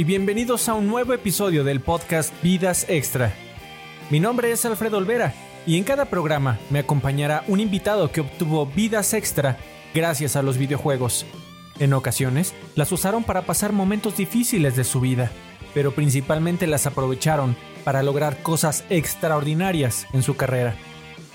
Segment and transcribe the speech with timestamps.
[0.00, 3.34] y bienvenidos a un nuevo episodio del podcast Vidas Extra.
[4.08, 5.34] Mi nombre es Alfredo Olvera
[5.66, 9.58] y en cada programa me acompañará un invitado que obtuvo vidas extra
[9.92, 11.26] gracias a los videojuegos.
[11.78, 15.30] En ocasiones las usaron para pasar momentos difíciles de su vida,
[15.74, 20.76] pero principalmente las aprovecharon para lograr cosas extraordinarias en su carrera.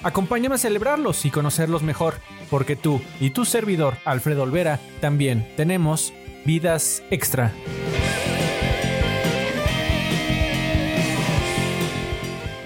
[0.01, 2.15] Acompáñame a celebrarlos y conocerlos mejor,
[2.49, 6.13] porque tú y tu servidor, Alfredo Olvera, también tenemos
[6.45, 7.53] vidas extra.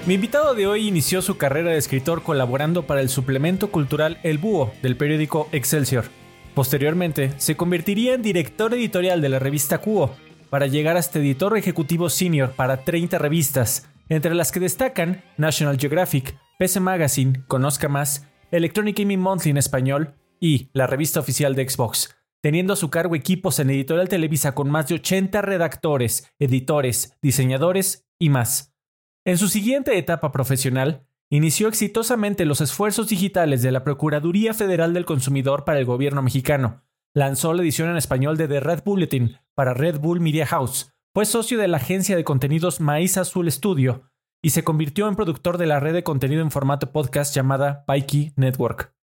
[0.09, 4.39] Mi invitado de hoy inició su carrera de escritor colaborando para el suplemento cultural El
[4.39, 6.05] Búho del periódico Excelsior.
[6.55, 10.15] Posteriormente, se convertiría en director editorial de la revista Cuo,
[10.49, 16.35] para llegar hasta editor ejecutivo senior para 30 revistas, entre las que destacan National Geographic,
[16.57, 22.15] PC Magazine, Conozca Más, Electronic Gaming Monthly en español y la revista oficial de Xbox,
[22.41, 28.07] teniendo a su cargo equipos en Editorial Televisa con más de 80 redactores, editores, diseñadores
[28.17, 28.68] y más.
[29.25, 35.05] En su siguiente etapa profesional, inició exitosamente los esfuerzos digitales de la Procuraduría Federal del
[35.05, 36.83] Consumidor para el gobierno mexicano.
[37.13, 40.93] Lanzó la edición en español de The Red Bulletin para Red Bull Media House.
[41.13, 44.09] Fue socio de la agencia de contenidos Maíz Azul Studio
[44.41, 48.33] y se convirtió en productor de la red de contenido en formato podcast llamada Pikey
[48.37, 48.93] Network.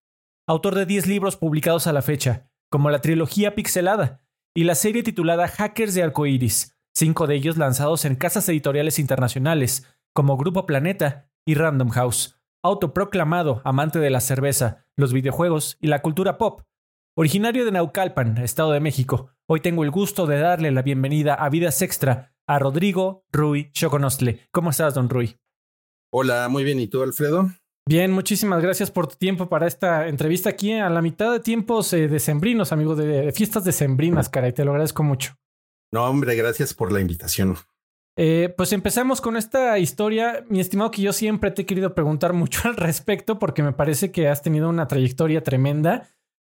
[0.47, 4.23] Autor de 10 libros publicados a la fecha, como la trilogía Pixelada
[4.55, 9.85] y la serie titulada Hackers de Arcoiris, cinco de ellos lanzados en casas editoriales internacionales,
[10.17, 16.01] como Grupo Planeta y Random House, autoproclamado amante de la cerveza, los videojuegos y la
[16.01, 16.63] cultura pop.
[17.15, 21.47] Originario de Naucalpan, Estado de México, hoy tengo el gusto de darle la bienvenida a
[21.49, 24.39] Vidas Extra a Rodrigo Rui Choconostle.
[24.49, 25.37] ¿Cómo estás, don Rui?
[26.11, 26.79] Hola, muy bien.
[26.79, 27.51] ¿Y tú, Alfredo?
[27.87, 31.91] Bien, muchísimas gracias por tu tiempo para esta entrevista aquí a la mitad de tiempos
[31.91, 34.51] de decembrinos, amigo, de, de fiestas decembrinas, caray.
[34.51, 35.35] Te lo agradezco mucho.
[35.93, 37.55] No, hombre, gracias por la invitación.
[38.19, 42.33] Eh, pues empezamos con esta historia, mi estimado, que yo siempre te he querido preguntar
[42.33, 46.07] mucho al respecto porque me parece que has tenido una trayectoria tremenda.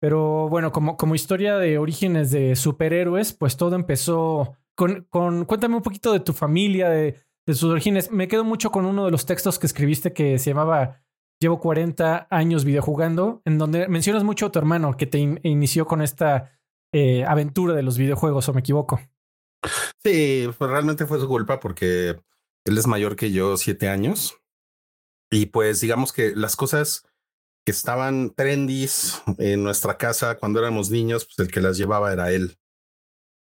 [0.01, 5.07] Pero bueno, como, como historia de orígenes de superhéroes, pues todo empezó con,
[5.45, 8.13] cuéntame un poquito de tu familia, de, de sus orígenes.
[8.13, 11.03] Me quedo mucho con uno de los textos que escribiste que se llamaba
[11.41, 15.87] Llevo 40 años videojugando, en donde mencionas mucho a tu hermano que te in inició
[15.87, 16.51] con esta
[16.93, 19.01] eh, aventura de los videojuegos, o me equivoco.
[20.03, 22.17] Sí, realmente fue su culpa porque
[22.65, 24.37] él es mayor que yo siete años.
[25.31, 27.05] Y pues digamos que las cosas
[27.65, 32.33] que estaban trendys en nuestra casa cuando éramos niños, pues el que las llevaba era
[32.33, 32.59] él.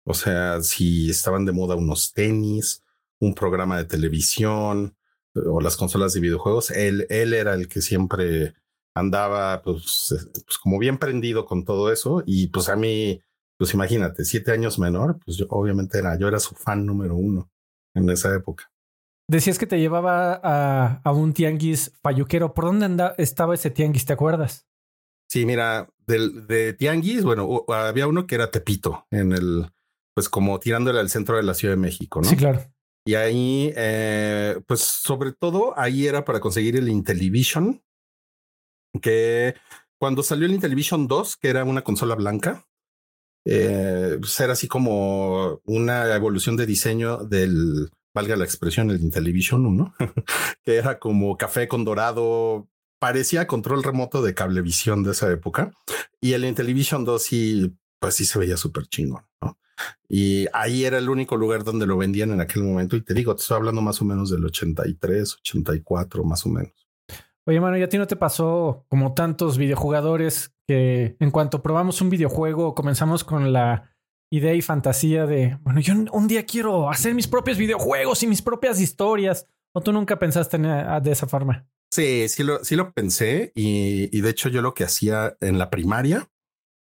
[0.05, 2.83] O sea, si estaban de moda unos tenis,
[3.19, 4.95] un programa de televisión
[5.33, 8.53] o las consolas de videojuegos, él, él era el que siempre
[8.93, 13.21] andaba pues, pues como bien prendido con todo eso y pues a mí
[13.57, 17.49] pues imagínate, siete años menor, pues yo obviamente era, yo era su fan número uno
[17.93, 18.71] en esa época.
[19.27, 22.53] Decías que te llevaba a, a un tianguis falluquero.
[22.53, 24.05] ¿Por dónde anda, estaba ese tianguis?
[24.05, 24.67] ¿Te acuerdas?
[25.27, 29.71] Sí, mira, del, de tianguis, bueno, había uno que era Tepito, en el,
[30.13, 32.29] pues como tirándole al centro de la Ciudad de México, ¿no?
[32.29, 32.61] Sí, claro.
[33.07, 37.83] Y ahí, eh, pues sobre todo, ahí era para conseguir el Intellivision,
[39.01, 39.55] que
[39.99, 42.65] cuando salió el Intellivision 2, que era una consola blanca,
[43.45, 49.95] eh, era así como una evolución de diseño del, valga la expresión, el Intellivision 1,
[50.63, 52.67] que era como café con dorado,
[52.99, 55.71] parecía control remoto de cablevisión de esa época.
[56.19, 59.59] Y el Intellivision 2 sí, pues sí se veía súper chingón, ¿no?
[60.07, 62.95] Y ahí era el único lugar donde lo vendían en aquel momento.
[62.95, 66.84] Y te digo, te estoy hablando más o menos del 83, 84, más o menos.
[67.47, 72.01] Oye, mano, ¿y a ti no te pasó como tantos videojugadores que en cuanto probamos
[72.01, 73.95] un videojuego comenzamos con la
[74.31, 78.41] idea y fantasía de, bueno, yo un día quiero hacer mis propios videojuegos y mis
[78.41, 79.47] propias historias?
[79.75, 81.67] ¿O tú nunca pensaste en, eh, de esa forma?
[81.93, 85.59] Sí, sí lo, sí lo pensé y, y de hecho yo lo que hacía en
[85.59, 86.27] la primaria,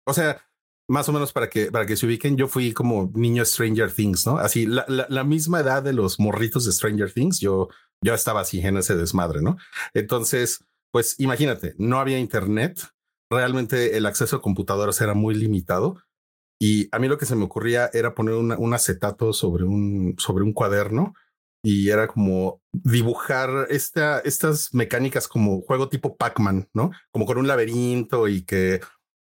[0.07, 0.41] o sea,
[0.89, 4.27] más o menos para que, para que se ubiquen, yo fui como niño Stranger Things,
[4.27, 4.39] ¿no?
[4.39, 7.69] Así, la, la, la misma edad de los morritos de Stranger Things, yo,
[8.03, 9.57] yo estaba así en ese desmadre, ¿no?
[9.95, 12.81] Entonces, pues imagínate, no había internet,
[13.31, 16.03] realmente el acceso a computadoras era muy limitado
[16.61, 20.45] y a mí lo que se me ocurría era poner un acetato sobre un, sobre
[20.45, 21.15] un cuaderno
[21.63, 26.93] y era como dibujar esta, estas mecánicas como juego tipo Pac-Man, ¿no?
[27.11, 28.81] Como con un laberinto y que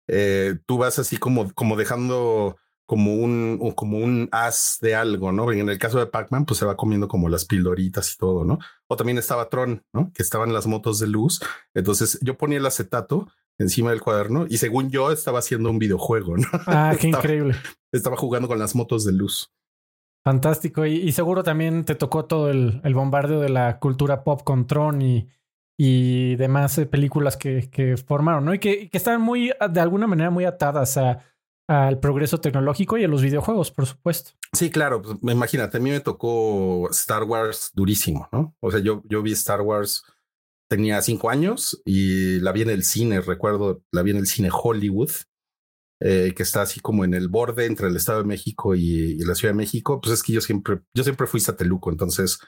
[0.08, 2.56] eh, tú vas así como, como dejando
[2.87, 5.50] como un, como un as de algo, ¿no?
[5.52, 8.58] En el caso de Pac-Man, pues se va comiendo como las pildoritas y todo, ¿no?
[8.88, 10.12] O también estaba Tron, ¿no?
[10.12, 11.40] Que estaban las motos de luz.
[11.75, 16.37] Entonces yo ponía el acetato encima del cuaderno y según yo estaba haciendo un videojuego,
[16.37, 16.49] ¿no?
[16.67, 17.55] Ah, qué estaba, increíble.
[17.93, 19.50] Estaba jugando con las motos de luz.
[20.25, 20.87] Fantástico.
[20.87, 25.29] Y, seguro también te tocó todo el, bombardeo de la cultura pop con Tron y,
[25.76, 28.55] y demás eh, películas que, que, formaron, ¿no?
[28.55, 31.25] Y que, que están muy, de alguna manera, muy atadas a,
[31.69, 34.32] al progreso tecnológico y a los videojuegos, por supuesto.
[34.53, 35.03] Sí, claro.
[35.03, 38.55] Pues, imagínate, a mí me tocó Star Wars durísimo, ¿no?
[38.61, 40.05] O sea, yo, yo vi Star Wars,
[40.69, 44.50] tenía cinco años y la vi en el cine, recuerdo, la vi en el cine
[44.53, 45.11] Hollywood,
[46.00, 49.35] eh, que está así como en el borde entre el Estado de México y, la
[49.35, 50.00] Ciudad de México.
[50.00, 52.41] Pues es que yo siempre, yo siempre fui sateluco, entonces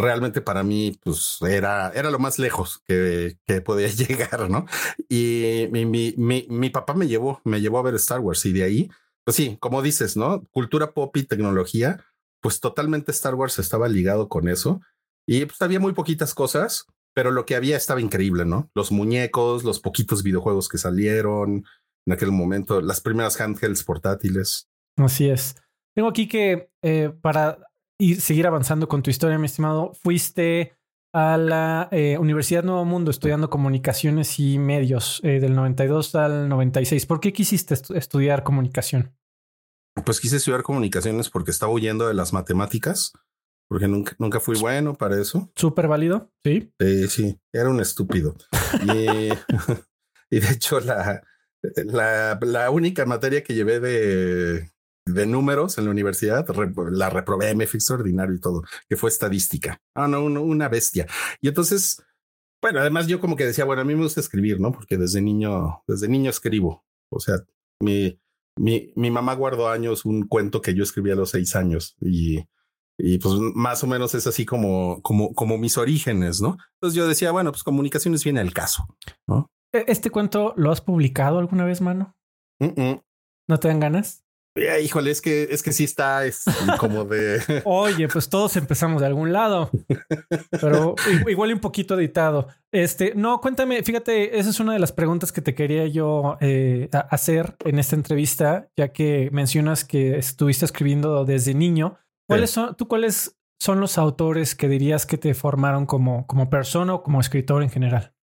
[0.00, 4.66] realmente para mí, pues era, era lo más lejos que, que podía llegar, ¿no?
[5.08, 8.64] Y mi, mi, mi, papá me llevó, me llevó a ver Star Wars y de
[8.64, 8.90] ahí,
[9.24, 10.44] pues sí, como dices, ¿no?
[10.50, 12.04] Cultura pop y tecnología,
[12.40, 14.80] pues totalmente Star Wars estaba ligado con eso
[15.26, 18.70] y pues había muy poquitas cosas, pero lo que había estaba increíble, ¿no?
[18.74, 21.64] Los muñecos, los poquitos videojuegos que salieron
[22.06, 24.68] en aquel momento, las primeras handhelds portátiles.
[24.96, 25.54] Así es.
[25.94, 27.58] Tengo aquí que eh, para
[28.00, 30.74] y seguir avanzando con tu historia, mi estimado, fuiste
[31.12, 37.04] a la eh, Universidad Nuevo Mundo estudiando comunicaciones y medios eh, del 92 al 96.
[37.04, 39.14] ¿Por qué quisiste estudiar comunicación?
[40.04, 43.12] Pues quise estudiar comunicaciones porque estaba huyendo de las matemáticas,
[43.68, 45.52] porque nunca, nunca fui bueno para eso.
[45.54, 46.72] Súper válido, sí.
[46.78, 48.34] Eh, sí, era un estúpido.
[48.82, 49.28] y,
[50.30, 51.22] y, de hecho, la,
[51.84, 54.70] la, la única materia que llevé de,
[55.06, 56.46] de números en la universidad,
[56.90, 59.80] la reprobé, me fui extraordinario y todo, que fue estadística.
[59.94, 61.06] Ah, no, una bestia.
[61.40, 62.02] Y entonces,
[62.62, 64.72] bueno, además yo como que decía, bueno, a mí me gusta escribir, ¿no?
[64.72, 66.84] Porque desde niño, desde niño escribo.
[67.10, 67.36] O sea,
[67.80, 68.20] mi,
[68.56, 72.44] mi, mi mamá guardó años un cuento que yo escribí a los seis años y,
[72.98, 76.56] y pues más o menos es así como, como, como mis orígenes, ¿no?
[76.74, 78.86] Entonces yo decía, bueno, pues comunicaciones viene al caso,
[79.26, 79.50] ¿no?
[79.72, 82.14] ¿E-, ¿Este cuento lo has publicado alguna vez, mano?
[83.48, 84.24] ¿No te dan ganas?
[84.56, 86.44] Eh, híjole, es que es que sí está es
[86.78, 87.40] como de.
[87.64, 89.70] Oye, pues todos empezamos de algún lado,
[90.60, 90.96] pero
[91.28, 92.48] igual un poquito editado.
[92.72, 96.88] Este, no, cuéntame, fíjate, esa es una de las preguntas que te quería yo eh,
[97.10, 101.98] hacer en esta entrevista, ya que mencionas que estuviste escribiendo desde niño.
[102.28, 106.94] ¿Cuáles son, tú cuáles son los autores que dirías que te formaron como, como persona
[106.94, 108.14] o como escritor en general?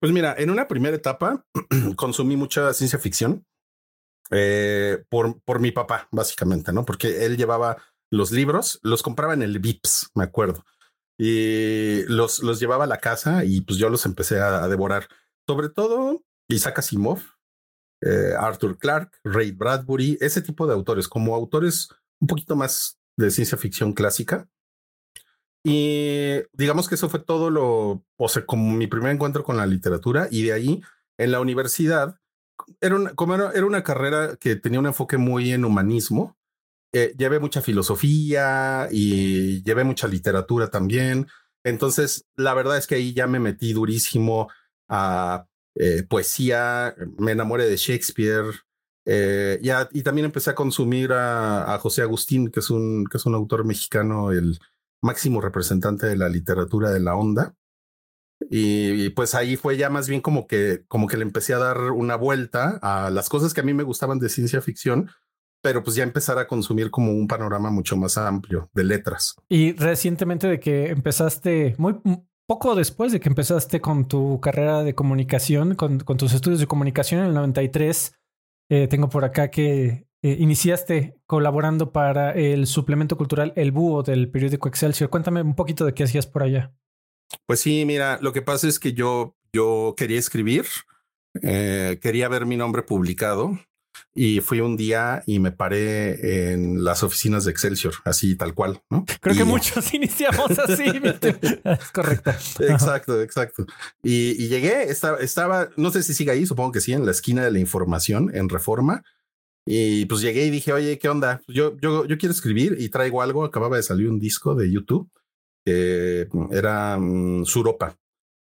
[0.00, 1.44] Pues mira, en una primera etapa
[1.96, 3.44] consumí mucha ciencia ficción
[4.30, 6.84] eh, por, por mi papá, básicamente, ¿no?
[6.84, 7.76] Porque él llevaba
[8.10, 10.64] los libros, los compraba en el Vips, me acuerdo,
[11.18, 15.08] y los, los llevaba a la casa y pues yo los empecé a, devorar.
[15.48, 17.20] Sobre todo Isaac Asimov,
[18.02, 21.88] eh, Arthur Clarke, Ray Bradbury, ese tipo de autores, como autores
[22.20, 24.48] un poquito más de ciencia ficción clásica.
[25.64, 29.66] Y digamos que eso fue todo lo, o sea, como mi primer encuentro con la
[29.66, 30.82] literatura y de ahí
[31.18, 32.20] en la universidad
[32.80, 36.36] era una, como era, una carrera que tenía un enfoque muy en humanismo.
[36.92, 41.26] Eh, llevé mucha filosofía y llevé mucha literatura también.
[41.64, 44.48] Entonces, la verdad es que ahí ya me metí durísimo
[44.88, 48.46] a eh, poesía, me enamoré de Shakespeare
[49.08, 53.18] eh, ya, y también empecé a consumir a, a, José Agustín, que es, un, que
[53.18, 54.58] es un autor mexicano, el
[55.00, 57.54] máximo representante de la literatura de la onda.
[58.50, 61.78] Y, pues ahí fue ya más bien como que, como que le empecé a dar
[61.92, 65.10] una vuelta a las cosas que a mí me gustaban de ciencia ficción,
[65.62, 69.34] pero pues ya empezar a consumir como un panorama mucho más amplio de letras.
[69.48, 71.96] Y recientemente de que empezaste, muy
[72.46, 77.20] poco después de que empezaste con tu carrera de comunicación, con, tus estudios de comunicación
[77.22, 78.14] en el 93,
[78.68, 84.30] eh, tengo por acá que eh, iniciaste colaborando para el suplemento cultural El Búho del
[84.30, 85.10] periódico Excelsior.
[85.10, 86.72] Cuéntame un poquito de qué hacías por allá.
[87.46, 90.66] Pues sí, mira, lo que pasa es que yo, yo quería escribir,
[91.42, 93.58] eh, quería ver mi nombre publicado
[94.14, 98.80] y fui un día y me paré en las oficinas de Excelsior, así tal cual,
[98.90, 99.04] ¿no?
[99.20, 100.84] Creo que muchos iniciamos así.
[100.84, 102.30] es correcto.
[102.60, 103.66] Exacto, exacto.
[104.02, 107.44] Y, llegué, estaba, estaba, no sé si sigue ahí, supongo que sí, en la esquina
[107.44, 109.02] de la información, en Reforma.
[109.68, 111.42] Y pues llegué y dije, oye, ¿qué onda?
[111.48, 113.44] Yo, yo, yo quiero escribir y traigo algo.
[113.44, 115.10] Acababa de salir un disco de YouTube
[115.66, 117.98] que era um, Suropa.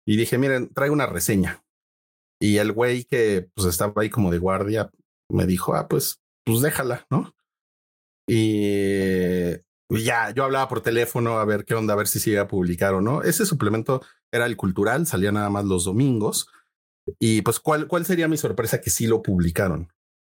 [0.05, 1.63] Y dije, miren, traigo una reseña.
[2.39, 4.91] Y el güey que pues estaba ahí como de guardia
[5.29, 7.33] me dijo, ah, pues, pues déjala, ¿no?
[8.27, 9.57] Y
[9.89, 12.47] ya, yo hablaba por teléfono a ver qué onda, a ver si se iba a
[12.47, 13.23] publicar o no.
[13.23, 16.47] Ese suplemento era el cultural, salía nada más los domingos.
[17.19, 19.91] Y pues, ¿cuál, cuál sería mi sorpresa que sí lo publicaron?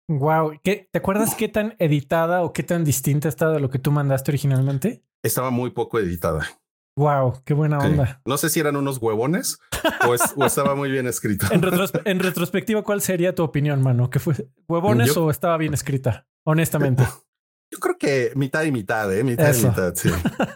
[0.08, 3.80] Wow, ¿Qué, ¿te acuerdas qué tan editada o qué tan distinta estaba de lo que
[3.80, 5.04] tú mandaste originalmente?
[5.24, 6.48] Estaba muy poco editada.
[6.96, 8.22] Wow, qué buena onda.
[8.26, 9.58] No sé si eran unos huevones
[10.36, 11.48] o, estaba muy bien escrito.
[12.06, 14.10] en, retrospectiva, ¿cuál sería tu opinión, mano?
[14.10, 14.36] ¿Que fue
[14.68, 16.28] huevones o estaba bien escrita?
[16.44, 17.04] Honestamente.
[17.72, 19.24] Yo creo que mitad y mitad, ¿eh?
[19.24, 20.10] Mitad y mitad, sí.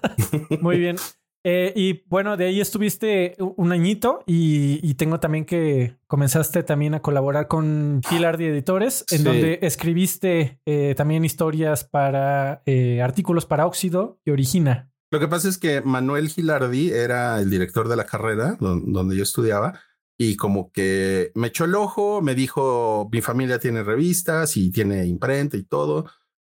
[0.62, 0.98] Muy bien.
[1.46, 7.02] Eh, y bueno, de ahí estuviste un añito y, tengo también que comenzaste también a
[7.02, 14.20] colaborar con Gilardi Editores, en donde escribiste eh, también historias para eh, artículos para Óxido
[14.24, 14.92] y Origina.
[15.12, 19.24] Lo que pasa es que Manuel Gilardi era el director de la carrera donde yo
[19.24, 19.80] estudiaba
[20.18, 25.06] y como que me echó el ojo, me dijo, mi familia tiene revistas y tiene
[25.06, 26.06] imprenta y todo.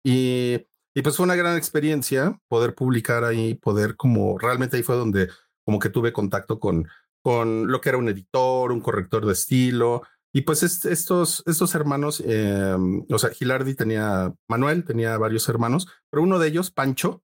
[0.04, 4.96] Y y pues fue una gran experiencia poder publicar ahí, poder como realmente ahí fue
[4.96, 5.30] donde
[5.66, 6.88] como que tuve contacto con,
[7.22, 10.02] con lo que era un editor, un corrector de estilo.
[10.34, 12.76] Y pues estos, estos hermanos, eh,
[13.10, 17.24] o sea, Gilardi tenía, Manuel tenía varios hermanos, pero uno de ellos, Pancho,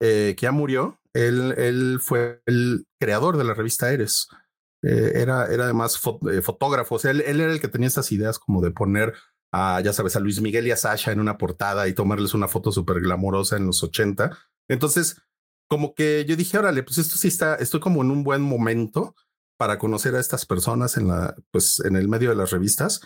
[0.00, 4.28] eh, que ya murió, él, él fue el creador de la revista Eres.
[4.82, 8.38] Eh, era, era además fotógrafo, o sea, él, él, era el que tenía estas ideas
[8.38, 9.14] como de poner
[9.52, 12.48] a, ya sabes, a Luis Miguel y a Sasha en una portada y tomarles una
[12.48, 14.36] foto súper glamorosa en los 80.
[14.68, 15.22] Entonces,
[15.68, 19.14] como que yo dije, órale, pues esto sí está, estoy como en un buen momento
[19.58, 23.00] para conocer a estas personas en la, pues en el medio de las revistas.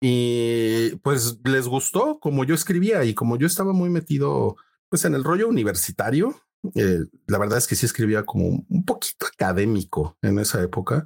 [0.00, 4.56] Y pues les gustó como yo escribía y como yo estaba muy metido
[4.88, 6.40] pues en el rollo universitario,
[6.74, 11.04] eh, la verdad es que sí escribía como un poquito académico en esa época.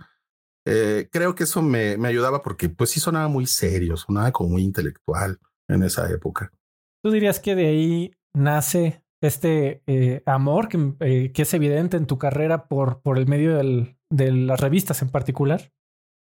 [0.72, 4.50] Eh, creo que eso me, me, ayudaba porque pues sí sonaba muy serio, sonaba como
[4.50, 6.52] muy intelectual en esa época.
[7.02, 12.06] ¿Tú dirías que de ahí nace este eh, amor que, eh, que, es evidente en
[12.06, 15.72] tu carrera por, por el medio del, de las revistas en particular?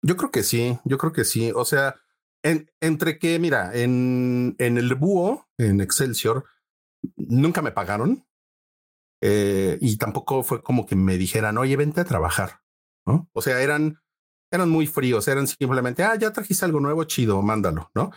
[0.02, 1.52] Yo creo que sí, yo creo que sí.
[1.54, 1.96] O sea,
[2.42, 6.46] en, entre que, mira, en, en el búho, en Excelsior,
[7.16, 8.24] nunca me pagaron
[9.20, 12.62] y tampoco fue como que me dijeran, oye, vente a trabajar.
[13.04, 13.28] ¿no?
[13.32, 13.98] O sea, eran
[14.50, 18.10] eran muy fríos, eran simplemente, ah, ya trajiste algo nuevo, chido, mándalo, ¿no?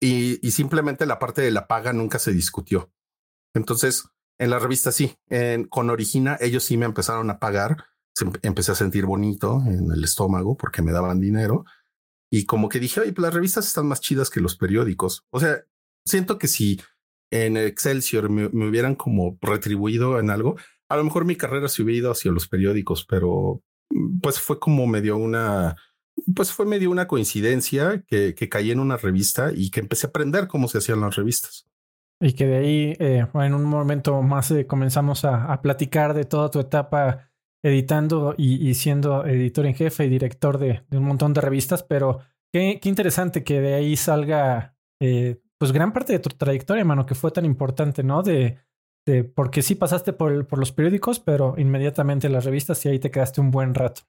[0.00, 2.90] Y, y simplemente la parte de la paga nunca se discutió.
[3.54, 4.04] Entonces,
[4.38, 7.84] en la revista sí, en, con Origina, ellos sí me empezaron a pagar,
[8.42, 11.64] empecé a sentir bonito en el estómago porque me daban dinero.
[12.30, 15.24] Y como que dije, oye, pues las revistas están más chidas que los periódicos.
[15.30, 15.64] O sea,
[16.04, 16.80] siento que si
[17.30, 20.56] en Excelsior me, me hubieran como retribuido en algo,
[20.88, 23.62] a lo mejor mi carrera se hubiera ido hacia los periódicos, pero
[24.22, 25.76] pues fue como medio una,
[26.34, 30.10] pues fue medio una coincidencia que, que caí en una revista y que empecé a
[30.10, 31.66] aprender cómo se hacían las revistas.
[32.20, 36.24] Y que de ahí, eh, en un momento más eh, comenzamos a, a, platicar de
[36.24, 37.30] toda tu etapa
[37.62, 41.82] editando y, y siendo editor en jefe y director de, de, un montón de revistas,
[41.82, 42.20] pero
[42.52, 47.04] qué, qué interesante que de ahí salga, eh, pues gran parte de tu trayectoria, mano,
[47.04, 48.22] que fue tan importante, ¿no?
[48.22, 48.58] De,
[49.34, 53.40] porque sí pasaste por, por los periódicos, pero inmediatamente las revistas y ahí te quedaste
[53.40, 54.02] un buen rato.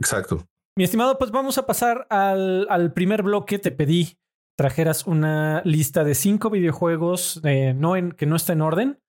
[0.00, 0.46] Exacto.
[0.76, 3.60] Mi estimado, pues vamos a pasar al, al primer bloque.
[3.60, 4.18] Te pedí
[4.56, 9.00] trajeras una lista de cinco videojuegos eh, no en, que no está en orden,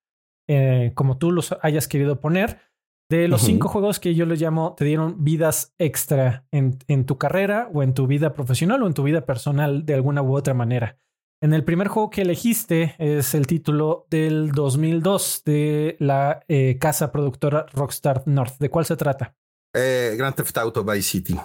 [0.48, 2.60] eh, como tú los hayas querido poner.
[3.08, 7.18] De los cinco juegos que yo les llamo, te dieron vidas extra en, en tu
[7.18, 10.54] carrera o en tu vida profesional o en tu vida personal de alguna u otra
[10.54, 10.98] manera.
[11.42, 17.12] En el primer juego que elegiste es el título del 2002 de la eh, casa
[17.12, 18.54] productora Rockstar North.
[18.58, 19.36] ¿De cuál se trata?
[19.74, 21.36] Eh, Grand Theft Auto Vice City.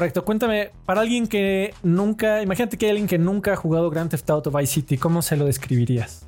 [0.00, 0.24] Correcto.
[0.24, 4.30] Cuéntame, para alguien que nunca, imagínate que hay alguien que nunca ha jugado Grand Theft
[4.30, 6.24] Auto Vice City, ¿cómo se lo describirías?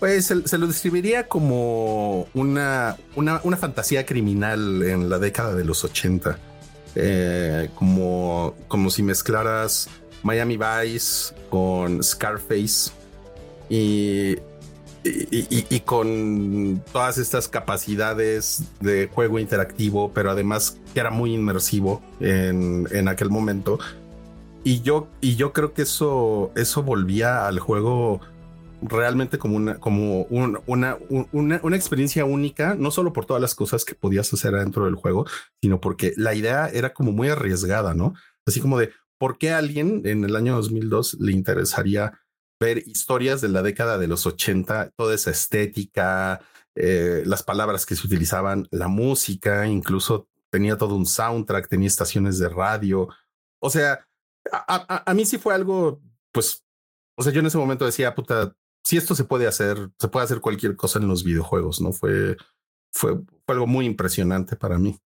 [0.00, 5.84] Pues se, lo describiría como una, una, una, fantasía criminal en la década de los
[5.84, 6.36] 80.
[6.96, 9.88] Eh, como, como si mezclaras
[10.24, 12.90] Miami Vice con Scarface
[13.68, 14.36] y
[15.04, 22.86] y, con todas estas capacidades de juego interactivo, pero además que era muy inmersivo en,
[22.90, 23.78] en aquel momento.
[24.62, 28.20] Y yo, y yo creo que eso, eso volvía al juego
[28.82, 30.98] realmente como una, como una, una,
[31.62, 35.26] una, experiencia única, no solo por todas las cosas que podías hacer dentro del juego,
[35.60, 38.14] sino porque la idea era como muy arriesgada, ¿no?
[38.46, 42.20] Así como de, ¿por qué alguien en el año 2002 le interesaría
[42.60, 46.40] ver historias de la década de los 80, toda esa estética,
[46.74, 52.38] eh, las palabras que se utilizaban, la música, incluso tenía todo un soundtrack, tenía estaciones
[52.38, 53.08] de radio.
[53.60, 54.06] O sea,
[54.52, 56.00] a, mí sí fue algo,
[56.32, 56.64] pues,
[57.16, 60.24] o sea, yo en ese momento decía, puta, si esto se puede hacer, se puede
[60.24, 61.92] hacer cualquier cosa en los videojuegos, ¿no?
[61.92, 62.36] Fue,
[62.92, 64.98] fue, fue algo muy impresionante para mí.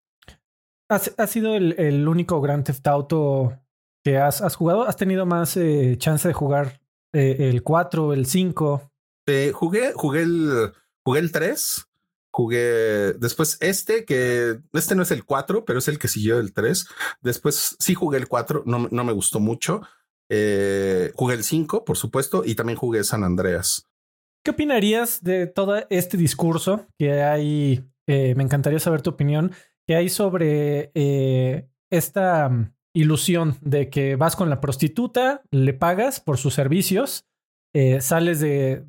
[0.89, 3.59] ¿Has, sido el, único Grand Theft Auto
[4.05, 4.83] que has, has jugado?
[4.85, 6.84] ¿Has tenido más eh, chance de jugar
[7.15, 8.91] eh, el 4, el 5?
[9.27, 11.87] Eh, jugué, jugué el, jugué el 3,
[12.31, 16.53] jugué después este, que este no es el 4, pero es el que siguió el
[16.53, 16.87] 3.
[17.23, 19.83] Después sí jugué el 4, no, no me gustó mucho.
[20.29, 23.89] Eh, jugué el 5, por supuesto, y también jugué San Andreas.
[24.45, 27.85] ¿Qué opinarías de todo este discurso que hay?
[28.07, 29.53] Eh, me encantaría saber tu opinión,
[29.87, 36.39] que hay sobre eh, esta ilusión de que vas con la prostituta, le pagas por
[36.39, 37.27] sus servicios,
[38.01, 38.85] sales de,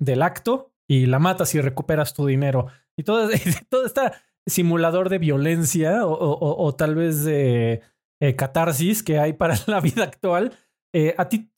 [0.00, 2.68] del acto y la matas y recuperas tu dinero.
[2.96, 3.28] Y todo,
[3.68, 4.00] todo este
[4.46, 7.82] simulador de violencia o, tal vez de
[8.36, 10.52] catarsis que hay para la vida actual
[10.94, 11.50] eh, ¿A ti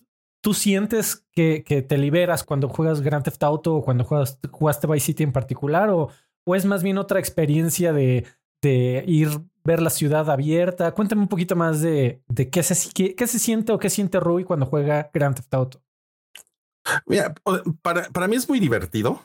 [0.42, 4.86] tú sientes que, que, te liberas cuando juegas Grand Theft Auto o cuando juegas, jugaste
[4.86, 5.90] Vice City en particular?
[5.90, 6.08] ¿O,
[6.46, 8.24] o es más bien otra experiencia de,
[8.62, 9.28] de, ir
[9.66, 10.92] ver la ciudad abierta?
[10.92, 14.20] Cuéntame un poquito más de, de qué, se, qué, qué se siente o qué siente
[14.20, 15.82] Rui cuando juega Grand Theft Auto.
[17.04, 17.34] Mira,
[17.82, 19.20] para, para mí es muy divertido.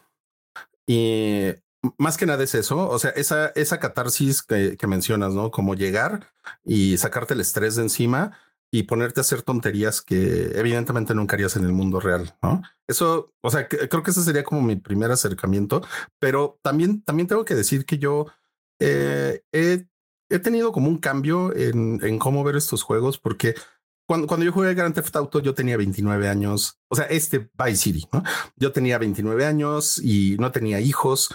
[0.87, 1.53] Y
[1.97, 5.51] más que nada es eso, o sea, esa, esa catarsis que, que, mencionas, ¿no?
[5.51, 6.27] Como llegar
[6.63, 8.37] y sacarte el estrés de encima
[8.71, 12.61] y ponerte a hacer tonterías que evidentemente nunca harías en el mundo real, ¿no?
[12.87, 15.81] Eso, o sea, creo que ese sería como mi primer acercamiento,
[16.19, 18.27] pero también, también tengo que decir que yo
[18.79, 19.85] eh, he,
[20.31, 23.55] he, tenido como un cambio en, en, cómo ver estos juegos, porque
[24.07, 27.77] cuando, cuando yo jugué Grand Theft Auto yo tenía 29 años, o sea, este Vice
[27.77, 28.23] City, ¿no?
[28.55, 31.29] Yo tenía 29 años y no tenía hijos,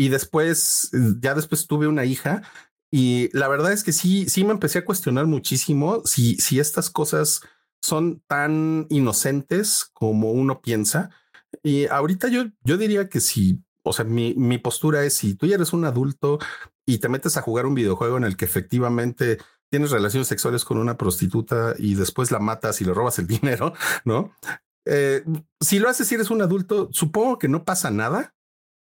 [0.00, 2.42] y después, ya después tuve una hija
[2.90, 6.88] y la verdad es que sí, sí me empecé a cuestionar muchísimo si, si estas
[6.88, 7.42] cosas
[7.82, 11.10] son tan inocentes como uno piensa.
[11.62, 15.46] Y ahorita yo, yo diría que sí, o sea, mi, mi postura es si tú
[15.46, 16.38] ya eres un adulto
[16.90, 19.38] y te metes a jugar un videojuego en el que efectivamente
[19.70, 23.72] tienes relaciones sexuales con una prostituta y después la matas y le robas el dinero,
[24.04, 24.32] ¿no?
[24.86, 25.22] Eh,
[25.60, 28.34] si lo haces si eres un adulto, supongo que no pasa nada,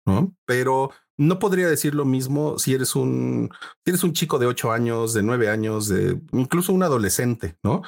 [0.04, 0.34] ¿no?
[0.44, 3.50] Pero no podría decir lo mismo si eres un,
[3.82, 7.82] si eres un chico de ocho años, de nueve años, de incluso un adolescente, ¿no?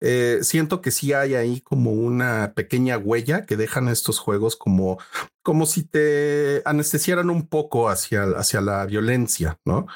[0.00, 4.98] Eh, siento que sí hay ahí como una pequeña huella que dejan estos juegos como,
[5.42, 9.86] como si te anestesiaran un poco hacia, hacia la violencia, ¿no?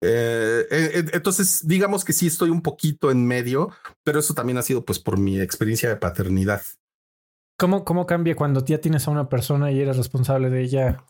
[0.00, 3.70] Eh, eh, entonces, digamos que sí estoy un poquito en medio,
[4.04, 6.62] pero eso también ha sido pues por mi experiencia de paternidad.
[7.58, 11.04] ¿Cómo, cómo cambia cuando ya tienes a una persona y eres responsable de ella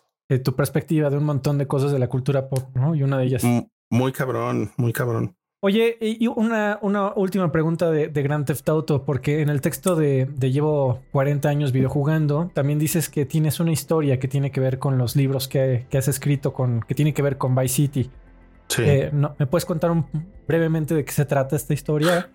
[0.45, 2.95] tu perspectiva de un montón de cosas de la cultura pop, ¿no?
[2.95, 3.43] Y una de ellas.
[3.91, 5.38] Muy cabrón, muy cabrón.
[5.61, 9.97] Oye, y una, una última pregunta de, de, Grand Theft Auto, porque en el texto
[9.97, 14.61] de, de, Llevo 40 años videojugando, también dices que tienes una historia que tiene que
[14.61, 17.75] ver con los libros que, que has escrito, con, que tiene que ver con Vice
[17.75, 18.11] City.
[18.69, 18.83] Sí.
[18.85, 19.93] Eh, no, ¿Me puedes contar
[20.47, 22.31] brevemente de qué se trata esta historia?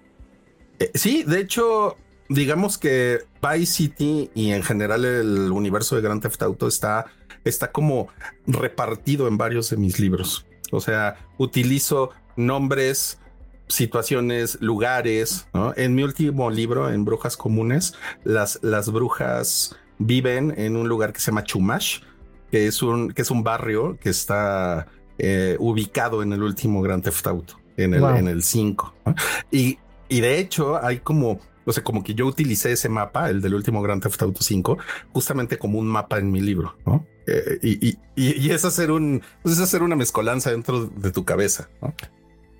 [0.79, 1.95] Eh, sí, de hecho,
[2.27, 7.05] digamos que Vice City y en general el universo de Grand Theft Auto está
[7.45, 8.07] está como
[8.47, 10.45] repartido en varios de mis libros.
[10.71, 13.19] O sea, utilizo nombres,
[13.67, 15.47] situaciones, lugares.
[15.75, 17.93] En mi último libro, en Brujas Comunes,
[18.23, 21.99] las, las brujas viven en un lugar que se llama Chumash,
[22.51, 27.01] que es un, que es un barrio que está eh, ubicado en el último Gran
[27.01, 28.93] Theft Auto, en el, en el 5.
[29.51, 33.41] Y, y de hecho hay como o sea, como que yo utilicé ese mapa, el
[33.41, 34.77] del último Grand Theft Auto 5,
[35.13, 37.05] justamente como un mapa en mi libro, ¿no?
[37.25, 41.93] Eh, y, y, es hacer un, es hacer una mezcolanza dentro de tu cabeza, ¿no?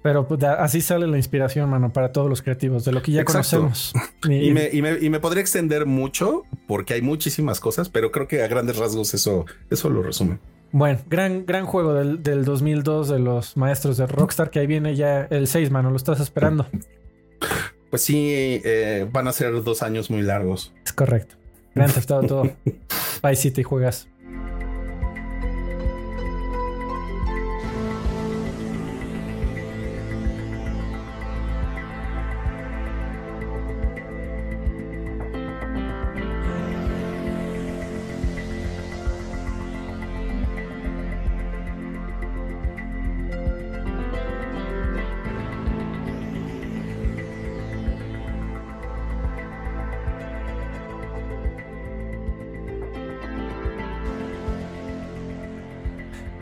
[0.04, 3.24] Pero pues, así sale la inspiración, mano, para todos los creativos, de lo que ya
[3.24, 3.94] conocemos.
[4.26, 8.28] Y, me, y, me, y, me, podría extender mucho porque hay muchísimas cosas, pero creo
[8.28, 10.40] que a grandes rasgos eso, eso lo resume.
[10.72, 14.96] Bueno, gran, gran juego del, del 2002 de los maestros de Rockstar, que ahí viene
[14.96, 16.68] ya el 6, mano, lo estás esperando.
[17.90, 20.74] pues sí, eh, van a ser dos años muy largos.
[20.86, 21.36] Es correcto.
[21.76, 22.44] Grand Theft Auto
[23.24, 24.08] Vice City juegas.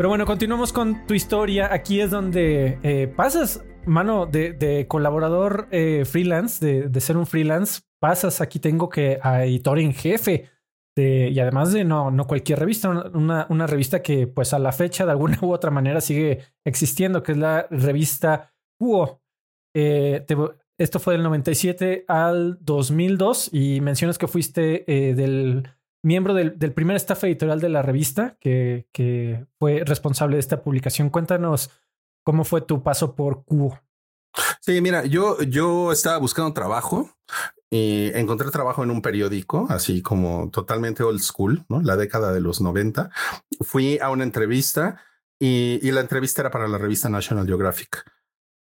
[0.02, 1.72] Pero bueno, continuamos con tu historia.
[1.72, 8.42] Aquí es donde eh, pasas mano, de, colaborador eh, freelance, de, ser un freelance, pasas
[8.42, 10.50] aquí tengo que a editor en jefe.
[10.96, 15.12] y además de no, no cualquier revista, una, revista que pues a la fecha de
[15.12, 19.22] alguna u otra manera sigue existiendo, que es la revista Cuo.
[19.76, 20.26] Eh,
[20.80, 25.70] esto fue del 97 al 2002 y mencionas que fuiste eh, del
[26.04, 31.10] miembro del, primer staff editorial de la revista que, fue responsable de esta publicación.
[31.10, 31.70] Cuéntanos
[32.24, 33.80] cómo fue tu paso por Cubo.
[34.62, 37.10] Sí, mira, yo, yo estaba buscando trabajo
[37.70, 41.82] y encontré trabajo en un periódico, así como totalmente old school, ¿no?
[41.82, 43.10] La década de los 90.
[43.62, 45.02] Fui a una entrevista
[45.40, 48.06] y, y la entrevista era para la revista National Geographic.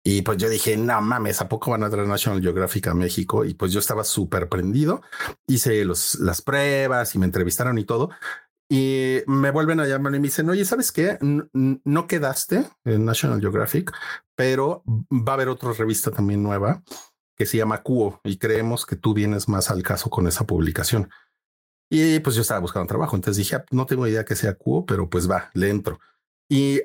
[0.05, 3.45] Y pues yo dije, no mames, ¿a poco van a traer National Geographic a México?
[3.45, 5.01] Y pues yo estaba súper prendido,
[5.47, 8.11] hice los, las pruebas y me entrevistaron y todo.
[8.69, 11.19] Y me vuelven a llamar y me dicen, oye, ¿sabes qué?
[11.21, 13.93] No quedaste en National Geographic,
[14.35, 16.83] pero va a haber otra revista también nueva
[17.37, 21.11] que se llama Cuo y creemos que tú vienes más al caso con esa publicación.
[21.91, 24.87] Y pues yo estaba buscando trabajo, entonces dije, ah, no tengo idea que sea Cuo,
[24.87, 26.01] pero pues va, le entro.
[26.49, 26.81] Y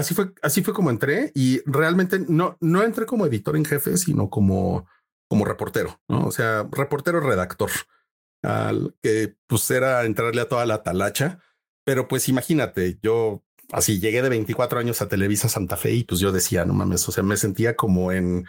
[0.00, 3.96] así fue, así fue como entré y realmente no, no entré como editor en jefe,
[3.96, 4.86] sino como,
[5.28, 6.26] como reportero, ¿no?
[6.26, 7.70] O sea, reportero redactor,
[8.42, 11.40] al que pues era entrarle a toda la talacha.
[11.84, 16.20] Pero pues imagínate, yo así llegué de 24 años a Televisa Santa Fe y pues
[16.20, 18.46] yo decía, no mames, o sea, me sentía como en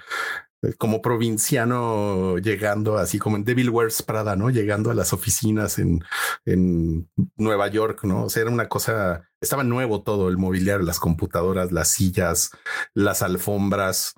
[0.77, 4.49] como provinciano llegando así como en Devil Wears Prada, ¿no?
[4.49, 6.03] Llegando a las oficinas en,
[6.45, 8.25] en Nueva York, ¿no?
[8.25, 12.51] O sea, era una cosa, estaba nuevo todo, el mobiliario, las computadoras, las sillas,
[12.93, 14.13] las alfombras.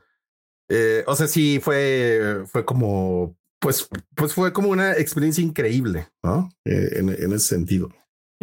[0.69, 6.49] Eh, o sea, sí, fue, fue como, pues, pues fue como una experiencia increíble, ¿no?
[6.65, 7.89] Eh, en, en ese sentido.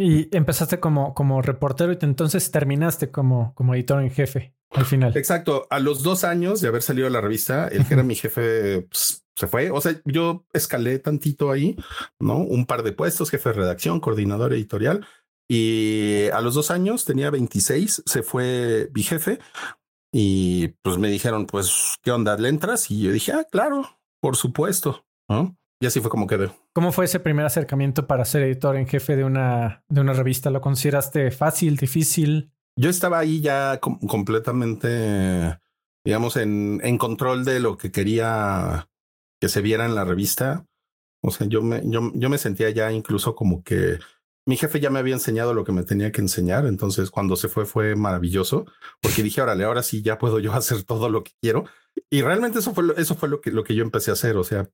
[0.01, 5.15] Y empezaste como, como reportero y entonces terminaste como, como editor en jefe al final.
[5.15, 5.67] Exacto.
[5.69, 8.81] A los dos años de haber salido de la revista, el que era mi jefe
[8.81, 9.69] pues, se fue.
[9.69, 11.75] O sea, yo escalé tantito ahí,
[12.19, 12.37] ¿no?
[12.37, 15.05] Un par de puestos, jefe de redacción, coordinador editorial.
[15.47, 19.37] Y a los dos años, tenía 26, se fue mi jefe
[20.11, 22.37] y pues me dijeron, pues, ¿qué onda?
[22.37, 22.89] ¿Le entras?
[22.89, 25.57] Y yo dije, ah, claro, por supuesto, ¿no?
[25.81, 26.51] Y así fue como quedé.
[26.73, 30.51] ¿Cómo fue ese primer acercamiento para ser editor en jefe de una, de una revista?
[30.51, 32.51] ¿Lo consideraste fácil, difícil?
[32.77, 35.59] Yo estaba ahí ya completamente,
[36.05, 38.89] digamos, en, en control de lo que quería
[39.41, 40.67] que se viera en la revista.
[41.23, 43.97] O sea, yo me, yo, yo me sentía ya incluso como que
[44.47, 46.67] mi jefe ya me había enseñado lo que me tenía que enseñar.
[46.67, 48.65] Entonces, cuando se fue, fue maravilloso
[49.01, 51.65] porque dije, órale, ahora sí ya puedo yo hacer todo lo que quiero.
[52.13, 54.35] Y realmente eso fue, eso fue lo que, lo que yo empecé a hacer.
[54.35, 54.69] O sea,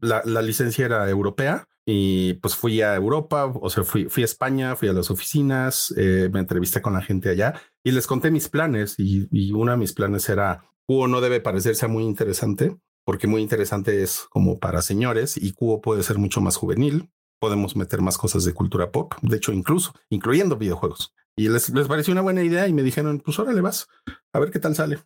[0.00, 4.26] la, la licencia era europea y pues fui a Europa, o sea, fui, fui a
[4.26, 8.32] España, fui a las oficinas, eh, me entrevisté con la gente allá y les conté
[8.32, 8.96] mis planes.
[8.98, 13.42] Y, y uno de mis planes era, Cubo no debe parecerse muy interesante, porque muy
[13.42, 17.10] interesante es como para señores y Cubo puede ser mucho más juvenil.
[17.40, 21.14] Podemos meter más cosas de cultura pop, de hecho, incluso incluyendo videojuegos.
[21.36, 23.88] Y les, les pareció una buena idea y me dijeron, pues órale vas,
[24.32, 24.98] a ver qué tal sale.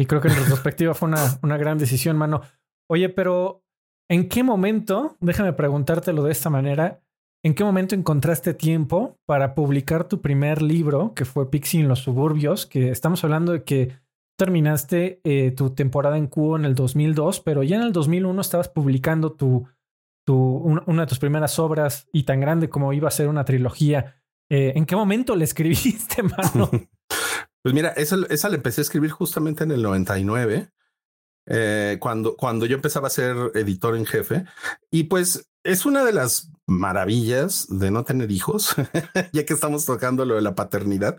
[0.00, 2.40] Y creo que en retrospectiva fue una, una gran decisión, mano.
[2.88, 3.66] Oye, pero
[4.08, 7.02] ¿en qué momento, déjame preguntártelo de esta manera,
[7.44, 11.98] ¿en qué momento encontraste tiempo para publicar tu primer libro, que fue Pixie en los
[11.98, 12.64] suburbios?
[12.64, 13.92] Que estamos hablando de que
[14.38, 18.70] terminaste eh, tu temporada en Cubo en el 2002, pero ya en el 2001 estabas
[18.70, 19.68] publicando tu,
[20.26, 20.34] tu,
[20.86, 24.16] una de tus primeras obras y tan grande como iba a ser una trilogía.
[24.50, 26.70] Eh, ¿En qué momento le escribiste, mano?
[27.62, 30.70] Pues mira, esa, esa la empecé a escribir justamente en el 99,
[31.46, 34.44] eh, cuando, cuando yo empezaba a ser editor en jefe.
[34.90, 38.74] Y pues es una de las maravillas de no tener hijos,
[39.32, 41.18] ya que estamos tocando lo de la paternidad,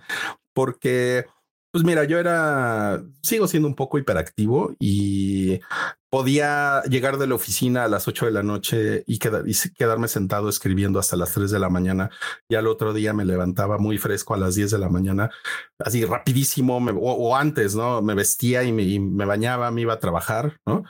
[0.54, 1.26] porque
[1.72, 5.62] pues mira, yo era, sigo siendo un poco hiperactivo y
[6.10, 11.00] podía llegar de la oficina a las 8 de la noche y, quedarme sentado escribiendo
[11.00, 12.10] hasta las 3 de la mañana.
[12.50, 15.32] Y al otro día me levantaba muy fresco a las 10 de la mañana,
[15.80, 18.02] así rapidísimo, o, antes, ¿no?
[18.02, 20.84] Me vestía y me, bañaba, me iba a trabajar, ¿no?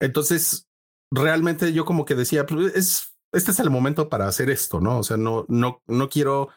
[0.00, 0.68] Entonces,
[1.10, 5.00] realmente yo como que decía, pues es, este es el momento para hacer esto, ¿no?
[5.00, 6.48] O sea, no, no, no quiero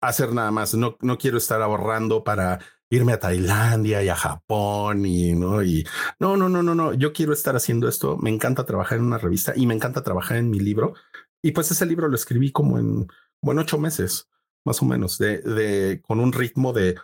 [0.00, 2.60] hacer nada más, no, no quiero estar ahorrando para
[2.90, 5.86] irme a Tailandia y a Japón y no, y
[6.20, 8.16] no, no, no, no, no, yo quiero estar haciendo esto.
[8.18, 10.94] Me encanta trabajar en una revista y me encanta trabajar en mi libro.
[11.42, 13.06] Y pues ese libro lo escribí como en,
[13.42, 14.28] bueno, ocho meses,
[14.64, 16.96] más o menos, de, de con un ritmo de,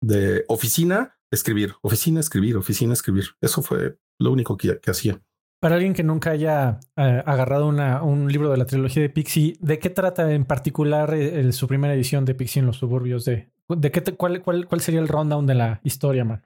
[0.00, 3.26] de oficina, escribir, oficina, escribir, oficina, escribir.
[3.40, 5.20] Eso fue lo único que, que hacía.
[5.60, 9.56] Para alguien que nunca haya eh, agarrado una, un libro de la trilogía de Pixie,
[9.60, 13.50] ¿de qué trata en particular eh, su primera edición de Pixie en los suburbios de,
[13.68, 16.42] ¿De qué cuál, cuál, cuál sería el rundown de la historia, man?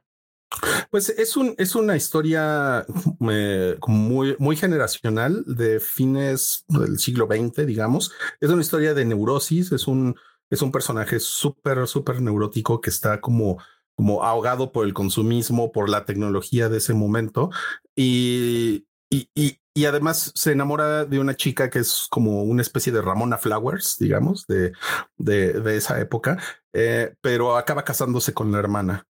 [0.91, 2.85] Pues es, un, es una historia
[3.31, 8.13] eh, muy, muy generacional de fines del siglo XX, digamos.
[8.41, 10.15] Es una historia de neurosis, es un,
[10.51, 13.59] es un personaje súper, súper neurótico que está como,
[13.95, 17.51] como ahogado por el consumismo, por la tecnología de ese momento.
[17.97, 22.93] Y, y, y, y además se enamora de una chica que es como una especie
[22.93, 24.73] de Ramona Flowers, digamos, de,
[25.17, 26.39] de, de esa época,
[26.73, 29.07] eh, pero acaba casándose con la hermana.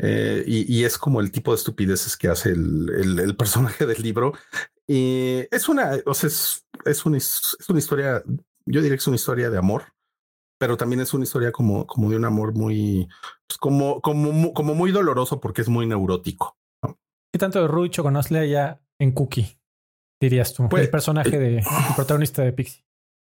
[0.00, 4.32] Eh, y, es como el tipo de estupideces que hace el, personaje del libro.
[4.86, 8.22] Y es una, o sea, es, es, una, es una historia,
[8.64, 9.92] yo diría que es una historia de amor,
[10.58, 13.08] pero también es una historia como, como de un amor muy,
[13.48, 16.56] pues como, como, como muy doloroso porque es muy neurótico.
[17.32, 19.57] ¿Qué tanto de Rucho conoce allá en Cookie?
[20.20, 22.84] Dirías tú, pues, el personaje eh, de protagonista de Pixie.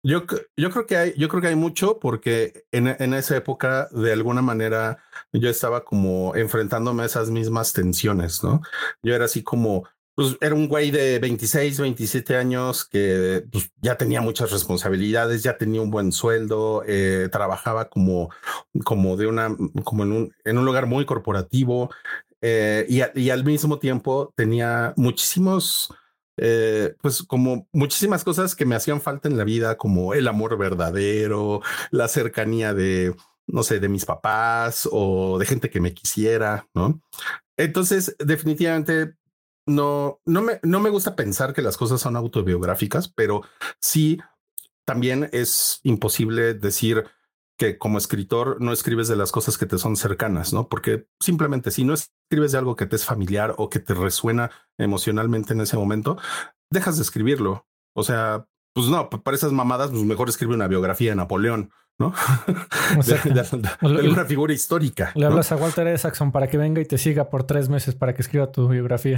[0.06, 0.26] Yo,
[0.58, 4.12] yo creo que hay, yo creo que hay mucho porque en, en, esa época, de
[4.12, 4.98] alguna manera,
[5.32, 8.62] yo estaba como enfrentándome a esas mismas tensiones, ¿no?
[9.02, 13.98] Yo era así como, pues era un güey de 26, 27 años que pues, ya
[13.98, 18.30] tenía muchas responsabilidades, ya tenía un buen sueldo, eh, trabajaba como,
[18.84, 21.90] como de una, como en un, en un lugar muy corporativo
[22.42, 25.94] eh, y, y al mismo tiempo tenía muchísimos
[26.38, 30.58] eh, pues como muchísimas cosas que me hacían falta en la vida, como el amor
[30.58, 33.16] verdadero, la cercanía de,
[33.48, 37.02] no sé, de mis papás o de gente que me quisiera, ¿no?
[37.58, 39.16] Entonces, definitivamente
[39.66, 43.44] no, no me, no me gusta pensar que las cosas son autobiográficas, pero
[43.80, 44.20] sí
[44.86, 47.06] también es imposible decir
[47.58, 50.68] que como escritor no escribes de las cosas que te son cercanas, ¿no?
[50.68, 54.52] Porque simplemente si no escribes de algo que te es familiar o que te resuena
[54.78, 56.18] emocionalmente en ese momento,
[56.72, 57.68] dejas de escribirlo.
[57.96, 62.14] O sea, pues no, para esas mamadas, pues mejor escribe una biografía de Napoleón, ¿no?
[63.06, 65.12] de, una figura histórica.
[65.16, 65.98] Le hablas a Walter E.
[65.98, 69.18] Saxon para que venga y te siga por tres meses para que escriba tu biografía.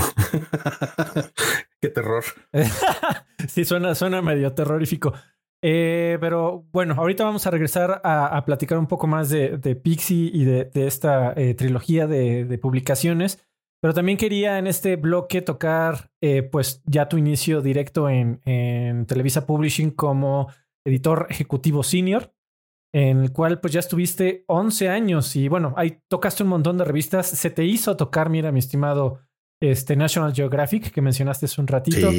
[1.82, 2.24] Qué terror.
[3.48, 5.14] sí, suena, suena medio terrorífico.
[5.62, 10.46] Eh, pero bueno, ahorita vamos a regresar a, platicar un poco más de, Pixie y
[10.46, 13.44] de, esta eh, trilogía de, publicaciones.
[13.82, 19.06] Pero también quería en este bloque tocar eh, pues ya tu inicio directo en, en,
[19.06, 20.48] Televisa Publishing como
[20.86, 22.34] editor ejecutivo senior,
[22.94, 26.86] en el cual pues ya estuviste 11 años y bueno, ahí tocaste un montón de
[26.86, 27.28] revistas.
[27.28, 29.20] Se te hizo tocar, mira, mi estimado
[29.62, 32.12] este National Geographic que mencionaste hace un ratito,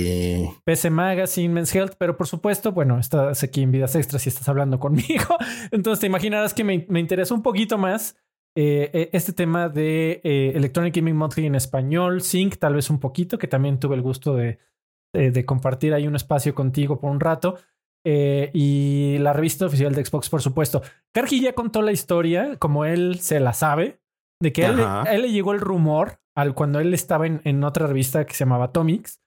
[0.64, 4.48] PC Magazine, Men's Health, pero por supuesto, bueno, estás aquí en Vidas Extras y estás
[4.48, 5.36] hablando conmigo,
[5.70, 8.16] entonces te imaginarás que me, me interesa un poquito más
[8.58, 12.98] eh, eh, este tema de eh, Electronic Gaming Monthly en español, Sync tal vez un
[12.98, 14.58] poquito, que también tuve el gusto de,
[15.12, 17.58] de, compartir ahí un espacio contigo por un rato.
[18.04, 20.80] y la revista oficial de Xbox, por supuesto.
[21.12, 24.00] Kargi ya contó la historia, como él se la sabe,
[24.40, 27.86] de que a él, le llegó el rumor al cuando él estaba en, en otra
[27.86, 29.20] revista que se llamaba Atomics.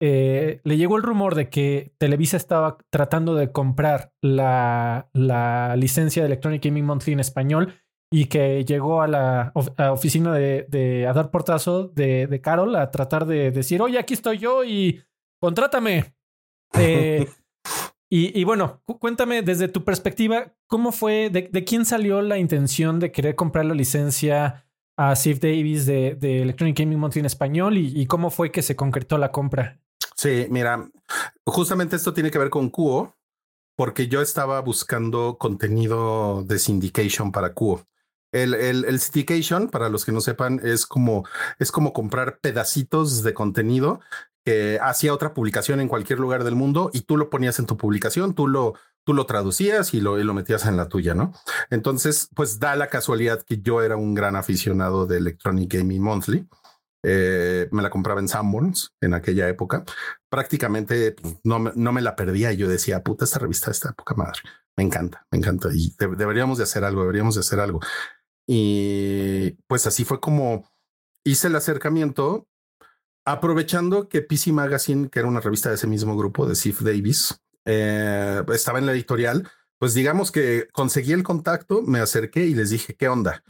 [0.00, 6.22] Eh, le llegó el rumor de que Televisa estaba tratando de comprar la, la licencia
[6.22, 7.74] de Electronic Gaming Monthly en español
[8.12, 12.90] y que llegó a la oficina de, de, a dar portazo de, de Carol a
[12.90, 15.02] tratar de decir, oye, aquí estoy yo y
[15.40, 16.14] contrátame.
[16.74, 17.28] Eh,
[18.10, 23.12] y, y, bueno, cuéntame desde tu perspectiva, ¿cómo fue, de, quién salió la intención de
[23.12, 24.64] querer comprar la licencia
[24.96, 29.18] a Steve Davis de, Electronic Gaming Monthly en español y, cómo fue que se concretó
[29.18, 29.78] la compra.
[30.16, 30.88] Sí, mira,
[31.44, 33.14] justamente esto tiene que ver con Cuo,
[33.76, 37.86] porque yo estaba buscando contenido de syndication para Cuo.
[38.32, 41.26] El, el, el, syndication, para los que no sepan, es como,
[41.58, 44.00] es como comprar pedacitos de contenido
[44.42, 47.76] que hacía otra publicación en cualquier lugar del mundo y tú lo ponías en tu
[47.76, 51.32] publicación, tú lo, tú lo traducías y lo, y lo metías en la tuya, ¿no?
[51.70, 56.48] Entonces, pues da la casualidad que yo era un gran aficionado de Electronic Gaming Monthly.
[57.04, 59.84] Eh, me la compraba en Sanborns en aquella época.
[60.28, 64.14] Prácticamente pues, no, no me la perdía y yo decía, puta, esta revista esta época
[64.14, 64.40] madre.
[64.76, 67.80] Me encanta, me encanta y deberíamos de hacer algo, deberíamos de hacer algo.
[68.46, 70.64] Y pues así fue como
[71.24, 72.48] hice el acercamiento
[73.24, 77.40] aprovechando que PC Magazine, que era una revista de ese mismo grupo de Steve Davis,
[77.64, 79.48] eh, estaba en la editorial,
[79.78, 83.42] pues digamos que conseguí el contacto, me acerqué y les dije, ¿qué onda?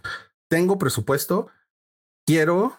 [0.48, 1.48] Tengo presupuesto,
[2.27, 2.79] quiero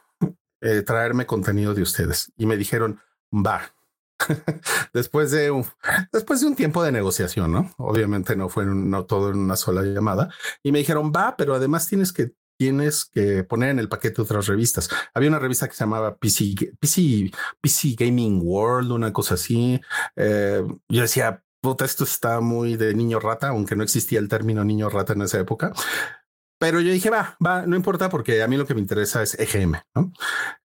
[0.61, 2.31] eh, traerme contenido de ustedes.
[2.37, 2.99] Y me dijeron,
[3.31, 3.75] va.
[4.93, 5.65] después de un,
[6.11, 7.71] después de un tiempo de negociación, ¿no?
[7.77, 10.29] Obviamente no fue no todo en una sola llamada.
[10.63, 14.47] Y me dijeron, va, pero además tienes que tienes que poner en el paquete otras
[14.47, 14.89] revistas.
[15.13, 19.79] Había una revista que se llamaba PC, PC, PC Gaming World, una cosa así.
[20.15, 24.63] Eh, yo decía, puta, esto está muy de niño rata, aunque no existía el término
[24.63, 25.73] niño rata en esa época.
[26.59, 29.37] Pero yo dije, va, va, no importa porque a mí lo que me interesa es
[29.39, 29.75] EGM.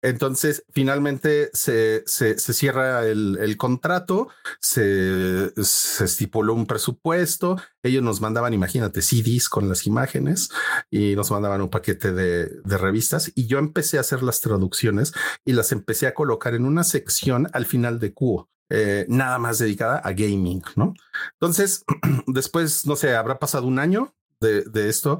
[0.02, 4.28] Entonces, finalmente se, se, cierra el, contrato,
[4.60, 10.50] se, se, estipuló un presupuesto, ellos nos mandaban, imagínate, CDs con las imágenes
[10.90, 15.12] y nos mandaban un paquete de, de revistas y yo empecé a hacer las traducciones
[15.44, 18.50] y las empecé a colocar en una sección al final de Cuo.
[18.70, 20.94] Eh, nada más dedicada a gaming, ¿no?
[21.34, 21.84] Entonces,
[22.26, 25.18] después, no sé, habrá pasado un año de, de esto,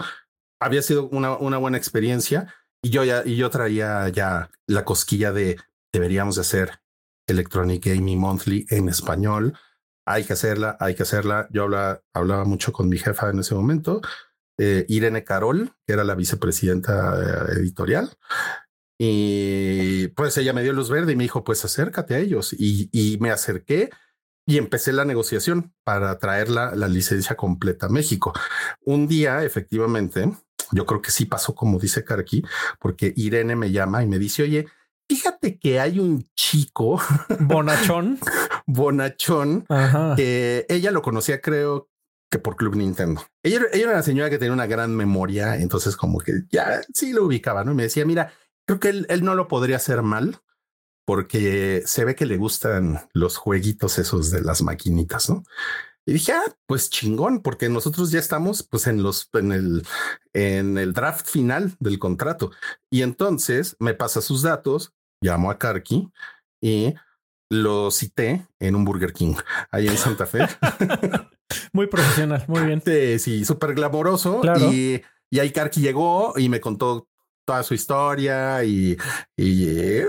[0.59, 5.33] había sido una, una buena experiencia y yo ya, y yo traía ya la cosquilla
[5.33, 5.59] de
[5.92, 6.81] deberíamos de hacer
[7.27, 9.57] Electronic Gaming Monthly en español.
[10.07, 11.49] Hay que hacerla, hay que hacerla.
[11.51, 14.01] Yo hablaba, hablaba mucho con mi jefa en ese momento,
[14.59, 18.11] eh, Irene Carol, que era la vicepresidenta eh, editorial.
[18.99, 22.53] Y pues ella me dio luz verde y me dijo, pues acércate a ellos.
[22.53, 23.90] Y, y me acerqué
[24.47, 28.33] y empecé la negociación para traer la, la licencia completa a México.
[28.85, 30.33] Un día, efectivamente,
[30.73, 32.43] yo creo que sí pasó como dice Karki,
[32.81, 34.67] porque Irene me llama y me dice, oye,
[35.09, 37.01] fíjate que hay un chico
[37.41, 38.19] bonachón,
[38.67, 39.67] bonachón,
[40.17, 41.89] que ella lo conocía, creo
[42.31, 43.23] que por Club Nintendo.
[43.43, 47.13] Ella, ella, era una señora que tenía una gran memoria, entonces como que ya sí
[47.13, 47.73] lo ubicaba, ¿no?
[47.73, 48.33] Y me decía, mira,
[48.67, 50.41] creo que él, él no lo podría hacer mal
[51.05, 55.45] porque se ve que le gustan los jueguitos esos de las maquinitas, ¿no?
[56.05, 59.87] Y dije, ah, pues chingón, porque nosotros ya estamos pues en los, en el,
[60.33, 62.51] en el draft final del contrato.
[62.91, 66.11] Y entonces me pasa sus datos, llamo a Karki
[66.61, 66.95] y
[67.51, 69.35] lo cité en un Burger King
[69.71, 70.41] ahí en Santa Fe.
[71.73, 72.83] muy profesional, muy bien.
[73.21, 74.41] Sí, súper glamoroso.
[74.73, 77.09] Y, y ahí Karki llegó y me contó
[77.45, 78.97] toda su historia y,
[79.37, 80.01] y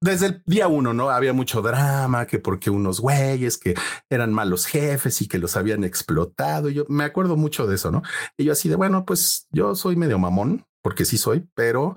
[0.00, 1.10] desde el día uno, ¿no?
[1.10, 3.74] Había mucho drama, que porque unos güeyes que
[4.08, 6.68] eran malos jefes y que los habían explotado.
[6.70, 8.02] yo me acuerdo mucho de eso, ¿no?
[8.36, 11.96] Y yo así de, bueno, pues yo soy medio mamón, porque sí soy, pero,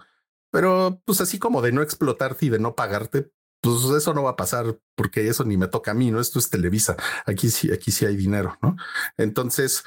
[0.52, 4.32] pero pues así como de no explotarte y de no pagarte, pues eso no va
[4.32, 6.20] a pasar porque eso ni me toca a mí, ¿no?
[6.20, 6.98] Esto es Televisa.
[7.26, 8.76] Aquí sí, aquí sí hay dinero, ¿no?
[9.18, 9.84] Entonces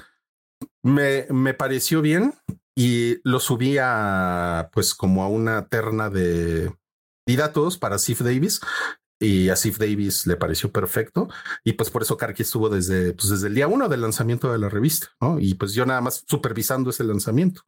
[0.83, 2.33] me, me pareció bien
[2.75, 6.73] y lo subí a, pues como a una terna de
[7.27, 8.61] di datos para Sif Davis
[9.19, 11.29] y a Sif Davis le pareció perfecto
[11.65, 14.59] y pues por eso Karki estuvo desde, pues desde el día uno del lanzamiento de
[14.59, 15.39] la revista, ¿no?
[15.41, 17.63] Y pues yo nada más supervisando ese lanzamiento.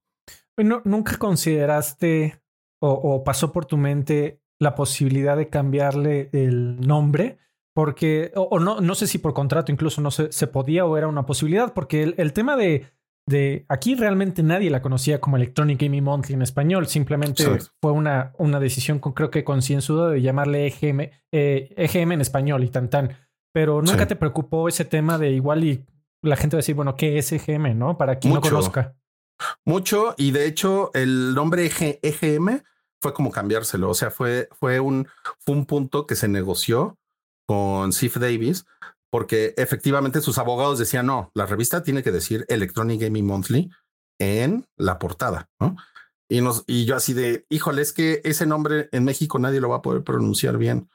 [0.56, 2.42] Bueno, ¿Nunca consideraste
[2.80, 7.38] o, pasó por tu mente la posibilidad de cambiarle el nombre?
[7.74, 11.06] Porque, o, no, no sé si por contrato incluso no se, se podía o era
[11.06, 12.86] una posibilidad, porque el tema de
[13.28, 17.44] de aquí realmente nadie la conocía como Electronic Gaming Monthly en español, simplemente
[17.80, 22.64] fue una, una decisión con, creo que concienzuda de llamarle EGM, eh, EGM en español
[22.64, 23.16] y tan tan.
[23.52, 25.84] Pero nunca te preocupó ese tema de igual y
[26.22, 27.78] la gente va a decir, bueno, ¿qué es EGM?
[27.78, 27.98] ¿No?
[27.98, 28.94] Para quien no conozca.
[29.64, 31.70] Mucho, y de hecho el nombre
[32.02, 32.62] EGM
[33.00, 35.06] fue como cambiárselo, o sea, fue, fue, un,
[35.38, 36.98] fue un punto que se negoció
[37.46, 38.64] con Sif Davis
[39.10, 43.70] porque efectivamente sus abogados decían, no, la revista tiene que decir Electronic Gaming Monthly
[44.18, 45.48] en la portada.
[46.28, 49.70] Y, nos, y yo así de, híjole, es que ese nombre en México nadie lo
[49.70, 50.88] va a poder pronunciar bien.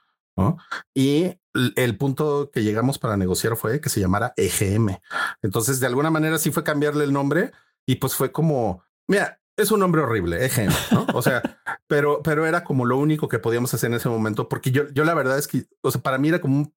[0.96, 1.38] Y
[1.76, 4.98] el punto que llegamos para negociar fue que se llamara EGM.
[5.42, 7.52] Entonces, de alguna manera sí fue cambiarle el nombre
[7.86, 11.08] y pues fue como, mira, es un nombre horrible, EGM, ¿no?
[11.14, 11.42] O sea,
[11.88, 15.04] pero, pero era como lo único que podíamos hacer en ese momento, porque yo, yo
[15.04, 16.74] la verdad es que, o sea, para mí era como un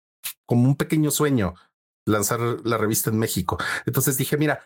[0.46, 1.56] como un pequeño sueño
[2.06, 3.58] lanzar la revista en México.
[3.86, 4.64] Entonces dije, mira,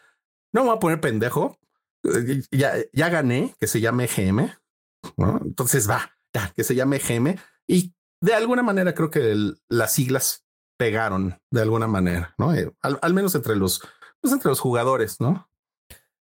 [0.54, 1.58] no me voy a poner pendejo.
[2.04, 4.52] Eh, ya, ya gané que se llame GM.
[5.46, 7.38] Entonces va, ya, que se llame GM.
[7.68, 9.36] Y de alguna manera creo que
[9.70, 10.46] las siglas
[10.78, 12.54] pegaron de alguna manera, ¿no?
[12.54, 13.82] Eh, al, menos entre los,
[14.22, 15.50] pues entre los jugadores, ¿no?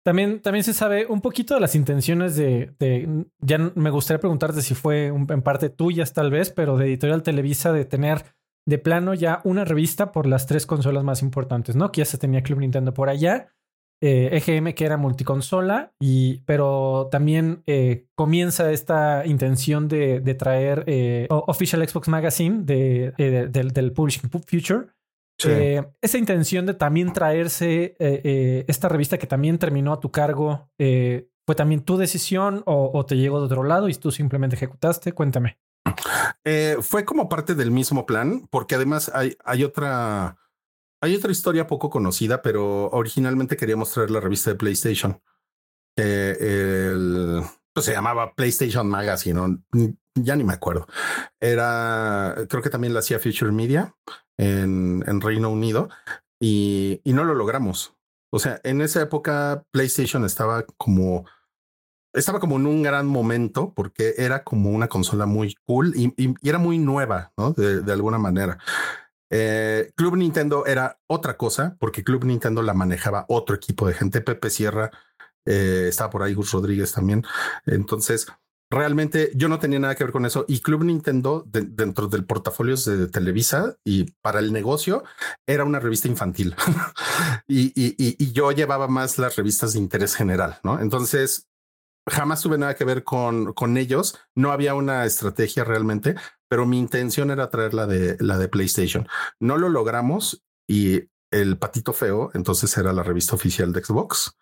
[0.03, 4.61] También, también se sabe un poquito de las intenciones de, de, ya me gustaría preguntarte
[4.61, 9.13] si fue en parte tuyas tal vez, pero de Editorial Televisa de tener de plano
[9.13, 11.91] ya una revista por las tres consolas más importantes, ¿no?
[11.91, 13.53] Que ya se tenía Club Nintendo por allá,
[14.01, 21.27] EGM eh, que era multiconsola, y, pero también eh, comienza esta intención de, traer eh,
[21.29, 23.13] Official Xbox Magazine de,
[23.49, 24.87] del, Publishing Future.
[26.01, 27.95] esa intención de también traerse
[28.67, 33.15] esta revista que también terminó a tu cargo, ¿fue también tu decisión o, o te
[33.15, 35.13] llegó de otro lado y tú simplemente ejecutaste?
[35.13, 35.62] Cuéntame.
[36.45, 40.37] Eh, fue como parte del mismo plan, porque además hay, otra,
[41.01, 45.21] hay otra historia poco conocida, pero originalmente quería mostrar la revista de PlayStation.
[45.95, 47.41] el,
[47.73, 49.59] pues se llamaba PlayStation Magazine,
[50.15, 50.87] ya ni me acuerdo.
[51.39, 53.95] Era, creo que también la hacía Future Media
[54.37, 55.89] en, en Reino Unido
[56.39, 57.95] y, y no lo logramos.
[58.31, 61.25] O sea, en esa época PlayStation estaba como
[62.13, 66.13] estaba como en un gran momento porque era como una consola muy cool y,
[66.47, 67.33] era muy nueva.
[67.55, 68.57] De, alguna manera.
[69.29, 74.21] Eh, Club Nintendo era otra cosa porque Club Nintendo la manejaba otro equipo de gente.
[74.21, 74.91] Pepe Sierra
[75.45, 77.25] eh, estaba por ahí, Gus Rodríguez también.
[77.65, 78.27] Entonces,
[78.69, 80.45] realmente yo no tenía nada que ver con eso.
[80.47, 85.03] Y Club Nintendo, dentro del portafolio de Televisa y para el negocio,
[85.47, 86.55] era una revista infantil.
[87.47, 90.79] y, y, yo llevaba más las revistas de interés general, ¿no?
[90.79, 91.47] Entonces,
[92.07, 94.19] jamás tuve nada que ver con, con ellos.
[94.35, 96.15] No había una estrategia realmente,
[96.47, 99.07] pero mi intención era traer la de, la de PlayStation.
[99.39, 104.37] No lo logramos y el patito feo, entonces era la revista oficial de Xbox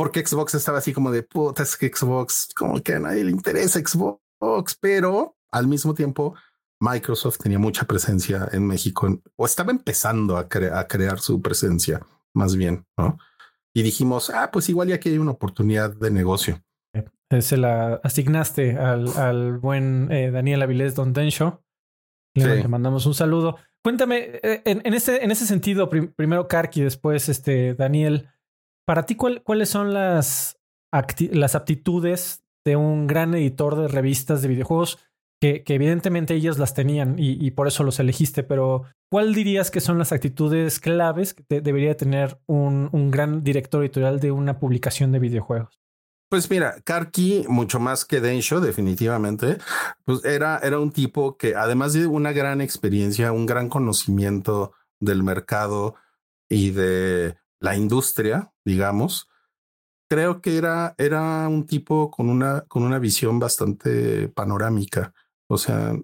[0.00, 3.32] porque Xbox estaba así como de puta, es que Xbox, como que a nadie le
[3.32, 6.34] interesa Xbox, pero al mismo tiempo
[6.80, 12.00] Microsoft tenía mucha presencia en México o estaba empezando a, a crear su presencia
[12.32, 13.18] más bien, ¿no?
[13.74, 16.64] Y dijimos, ah, pues igual ya que hay una oportunidad de negocio.
[17.32, 21.62] Eh, se la asignaste al, al buen eh, Daniel Avilés Don Densho.
[22.34, 23.56] Le, mandamos un saludo.
[23.84, 28.28] Cuéntame, eh, en, en, ese, en ese sentido, primero Karki, después este Daniel,
[28.86, 30.58] para ti, ¿cuáles son las,
[31.30, 34.98] las aptitudes de un gran editor de revistas de videojuegos?
[35.40, 39.98] Que, evidentemente ellos las tenían y, por eso los elegiste, pero ¿cuál dirías que son
[39.98, 45.18] las actitudes claves que debería tener un, un, gran director editorial de una publicación de
[45.18, 45.79] videojuegos?
[46.30, 49.58] Pues mira, Karki, mucho más que Densho, definitivamente,
[50.04, 55.24] pues era, era un tipo que además de una gran experiencia, un gran conocimiento del
[55.24, 55.96] mercado
[56.48, 59.28] y de la industria, digamos,
[60.08, 65.12] creo que era, era un tipo con una, con una visión bastante panorámica.
[65.48, 65.94] O sea,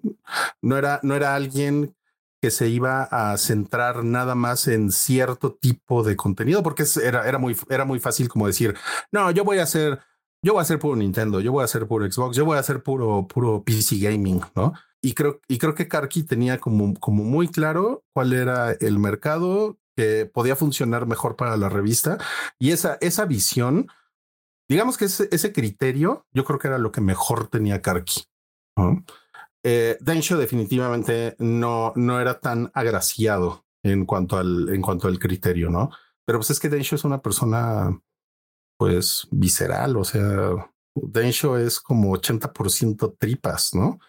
[0.61, 1.95] no era, no era alguien
[2.41, 7.37] que se iba a centrar nada más en cierto tipo de contenido, porque era, era,
[7.37, 8.75] muy, era muy fácil como decir,
[9.11, 9.99] no, yo voy a hacer,
[10.41, 12.61] yo voy a hacer puro Nintendo, yo voy a hacer puro Xbox, yo voy a
[12.61, 14.73] hacer puro, puro PC gaming, ¿no?
[15.01, 19.77] Y creo, y creo que Karki tenía como, como muy claro cuál era el mercado,
[19.95, 22.17] que podía funcionar mejor para la revista.
[22.59, 23.87] Y esa, esa visión,
[24.69, 28.23] digamos que ese, ese criterio, yo creo que era lo que mejor tenía Karki.
[29.63, 35.69] Eh, Densho definitivamente no, no era tan agraciado en cuanto al, en cuanto al criterio,
[35.69, 35.89] ¿no?
[36.25, 37.99] Pero pues es que Densho es una persona,
[38.77, 43.99] pues, visceral, o sea, Densho es como 80% tripas, ¿no?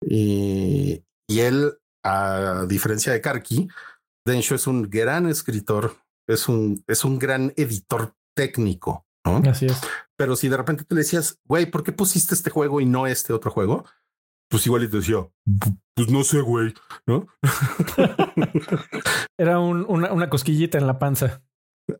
[0.00, 1.74] Y, y él,
[2.04, 3.68] a diferencia de Karki,
[4.24, 5.96] Densho es un gran escritor,
[6.28, 9.06] es un, es un gran editor técnico.
[9.24, 9.36] ¿no?
[9.48, 9.80] Así es.
[10.16, 13.32] Pero si de repente te decías, güey, ¿por qué pusiste este juego y no este
[13.32, 13.84] otro juego?
[14.48, 15.26] Pues igual y te decía,
[15.94, 16.74] pues no sé, güey,
[17.06, 17.26] ¿no?
[19.38, 21.42] Era un, una, una cosquillita en la panza.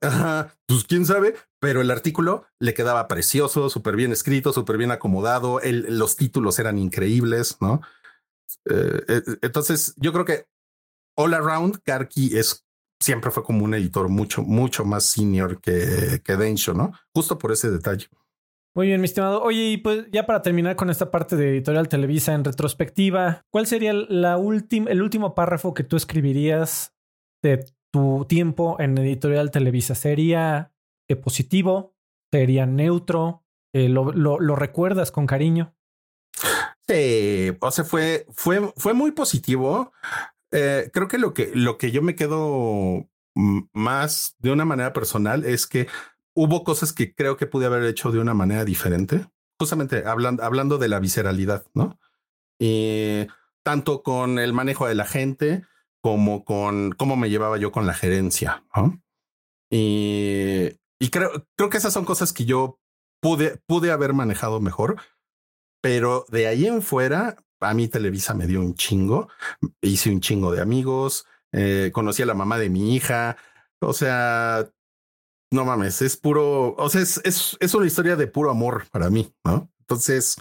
[0.01, 4.91] Ajá, pues quién sabe, pero el artículo le quedaba precioso, súper bien escrito, súper bien
[4.91, 7.80] acomodado, los títulos eran increíbles, ¿no?
[8.70, 10.47] Eh, eh, entonces, yo creo que
[11.16, 12.64] all around, Karki es
[13.03, 16.93] siempre fue como un editor mucho, mucho más senior que, que Densho, ¿no?
[17.14, 18.07] Justo por ese detalle.
[18.74, 19.43] Muy bien, mi estimado.
[19.43, 23.66] Oye, y pues ya para terminar con esta parte de Editorial Televisa en retrospectiva, ¿cuál
[23.66, 26.95] sería la el último párrafo que tú escribirías
[27.43, 29.95] de tu tiempo en Editorial Televisa?
[29.95, 30.72] ¿Sería
[31.09, 31.95] eh, positivo?
[32.32, 33.45] ¿Sería neutro?
[33.74, 35.74] Eh, lo, lo, recuerdas con cariño?
[37.61, 39.93] O sea, fue, fue, fue muy positivo.
[40.51, 45.45] Eh, creo que lo que lo que yo me quedo más de una manera personal
[45.47, 45.88] es que
[46.34, 49.26] hubo cosas que creo que pude haber hecho de una manera diferente,
[49.59, 51.99] justamente hablando, hablando de la visceralidad, ¿no?
[53.62, 55.64] Tanto con el manejo de la gente
[56.03, 58.64] como con cómo me llevaba yo con la gerencia.
[59.70, 60.68] Y,
[61.00, 62.78] y creo, creo que esas son cosas que yo
[63.22, 65.00] pude, pude haber manejado mejor,
[65.80, 69.28] pero de ahí en fuera, a mí Televisa me dio un chingo,
[69.80, 73.36] hice un chingo de amigos, eh, conocí a la mamá de mi hija,
[73.80, 74.68] o sea,
[75.53, 79.09] no mames, es puro, o sea, es, es, es una historia de puro amor para
[79.09, 79.70] mí, ¿no?
[79.80, 80.36] Entonces,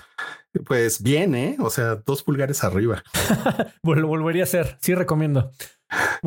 [0.65, 1.57] pues bien, ¿eh?
[1.59, 3.03] O sea, dos pulgares arriba.
[3.83, 5.51] lo volvería a hacer, sí recomiendo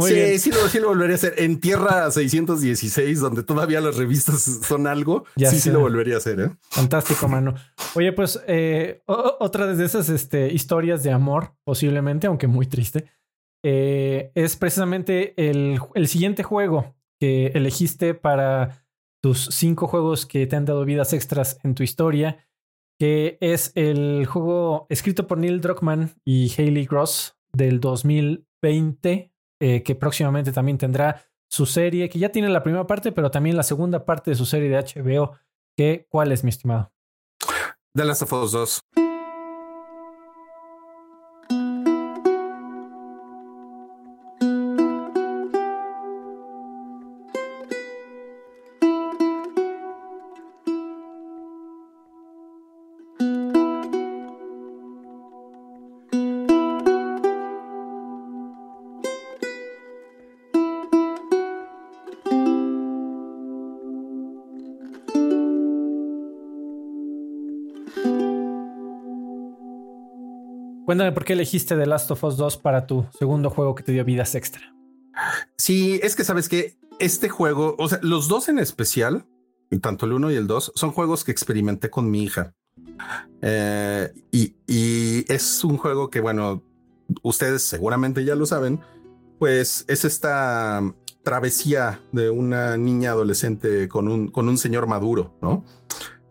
[0.02, 1.34] sí, sí lo, sí lo volvería a hacer.
[1.38, 6.40] En Tierra 616, donde todavía las revistas son algo, sí, sí lo volvería a hacer.
[6.40, 6.50] ¿eh?
[6.70, 7.54] Fantástico, mano.
[7.94, 13.10] Oye, pues eh, otra de esas este, historias de amor, posiblemente, aunque muy triste,
[13.62, 18.86] eh, es precisamente el, el siguiente juego que elegiste para
[19.22, 22.46] tus cinco juegos que te han dado vidas extras en tu historia,
[22.98, 29.94] que es el juego escrito por Neil Druckmann y Haley Gross del 2020 eh, que
[29.94, 34.04] próximamente también tendrá su serie, que ya tiene la primera parte, pero también la segunda
[34.04, 35.38] parte de su serie de HBO.
[35.76, 36.92] Que, ¿Cuál es, mi estimado?
[37.94, 39.03] The Last of Us 2.
[70.96, 74.04] Por qué elegiste The Last of Us 2 para tu segundo juego que te dio
[74.04, 74.62] vidas extra.
[75.56, 79.26] Sí, es que sabes que este juego, o sea, los dos en especial,
[79.80, 82.54] tanto el uno y el dos, son juegos que experimenté con mi hija.
[83.42, 86.62] Eh, y, y, es un juego que, bueno,
[87.22, 88.80] ustedes seguramente ya lo saben,
[89.40, 90.80] pues es esta
[91.24, 95.64] travesía de una niña adolescente con un, con un señor maduro, ¿no?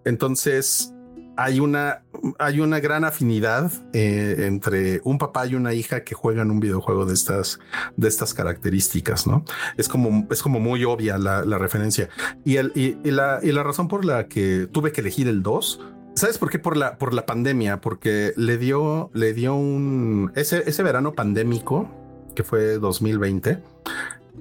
[0.05, 0.93] Entonces,
[1.35, 2.02] hay una,
[2.39, 7.05] hay una gran afinidad eh, entre un papá y una hija que juegan un videojuego
[7.05, 7.59] de estas,
[7.97, 9.43] de estas características, ¿no?
[9.77, 12.09] Es como, es como muy obvia la, referencia.
[12.43, 15.79] Y, el, y, la, y la razón por la que tuve que elegir el 2
[16.15, 16.59] ¿Sabes por qué?
[16.59, 21.89] Por la, por la pandemia, porque le dio, le dio un, ese, ese verano pandémico,
[22.35, 23.59] que fue 2020,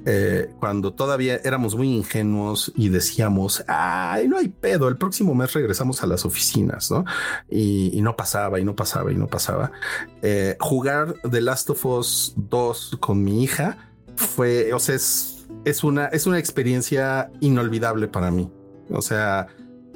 [0.04, 5.52] eh, cuando todavía éramos muy ingenuos y decíamos, ay, no hay pedo, el próximo mes
[5.52, 7.04] regresamos a las oficinas, ¿no?
[7.48, 9.70] Y, no pasaba, y no pasaba, y no pasaba.
[10.22, 15.84] Eh, jugar The Last of Us 2 con mi hija fue, o sea, es, es,
[15.84, 18.50] una, es una experiencia inolvidable para mí.
[18.90, 19.46] O sea,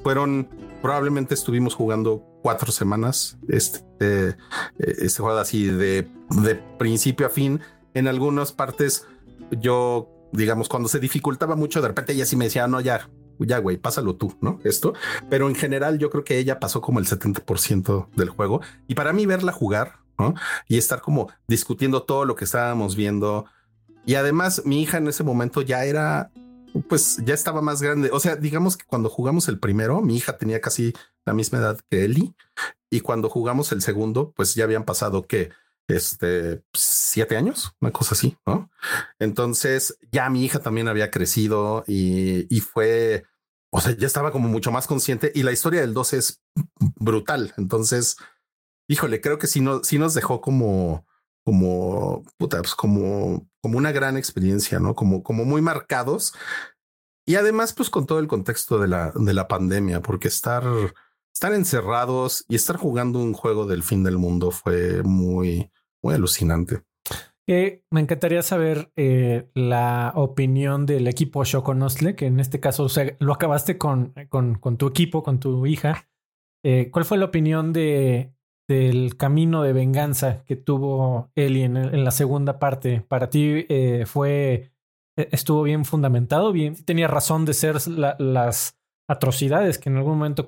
[0.05, 0.49] fueron,
[0.83, 4.37] probablemente estuvimos jugando cuatro semanas este, eh,
[4.79, 6.09] este juego así de,
[6.43, 7.61] de principio a fin.
[7.93, 9.07] En algunas partes
[9.51, 13.59] yo, digamos, cuando se dificultaba mucho, de repente ella sí me decía, no, ya, ya,
[13.59, 14.61] güey, pásalo tú, ¿no?
[14.65, 14.95] Esto.
[15.29, 18.61] Pero en general yo creo que ella pasó como el 70% del juego.
[18.87, 20.35] Y para mí verla jugar, ¿no?
[20.69, 23.47] Y estar como discutiendo todo lo que estábamos viendo.
[24.05, 26.31] Y además mi hija en ese momento ya era,
[26.89, 28.11] pues ya estaba más grande.
[28.13, 30.93] O sea, digamos que cuando jugamos el primero, mi hija tenía casi
[31.25, 32.35] la misma edad que Eli.
[32.89, 35.51] Y cuando jugamos el segundo, pues ya habían pasado que
[35.89, 38.71] este, siete años, una cosa así, ¿no?
[39.19, 43.25] Entonces ya mi hija también había crecido y, y fue,
[43.71, 46.43] o sea, ya estaba como mucho más consciente y la historia del 12 es
[46.99, 47.55] brutal.
[47.57, 48.17] Entonces,
[48.89, 51.07] híjole, creo que sí, no, sí nos dejó como,
[51.45, 54.95] como, puta, pues como, como una gran experiencia, ¿no?
[54.95, 56.35] Como, como muy marcados.
[57.25, 60.65] Y además, pues con todo el contexto de la, de la pandemia, porque estar,
[61.33, 65.71] estar encerrados y estar jugando un juego del fin del mundo fue muy,
[66.07, 66.83] muy alucinante.
[67.49, 73.17] me encantaría saber eh, la opinión del equipo Shokonosle, que en este caso o sea,
[73.19, 76.09] lo acabaste con, con, tu equipo, con tu hija.
[76.65, 78.33] Eh, ¿Cuál fue la opinión de,
[78.69, 83.01] del camino de venganza que tuvo Eli en, la segunda parte?
[83.01, 84.71] ¿Para ti eh, fue
[85.17, 86.53] estuvo bien fundamentado?
[86.53, 88.79] Bien, tenía razón de ser las
[89.09, 90.47] atrocidades que en algún momento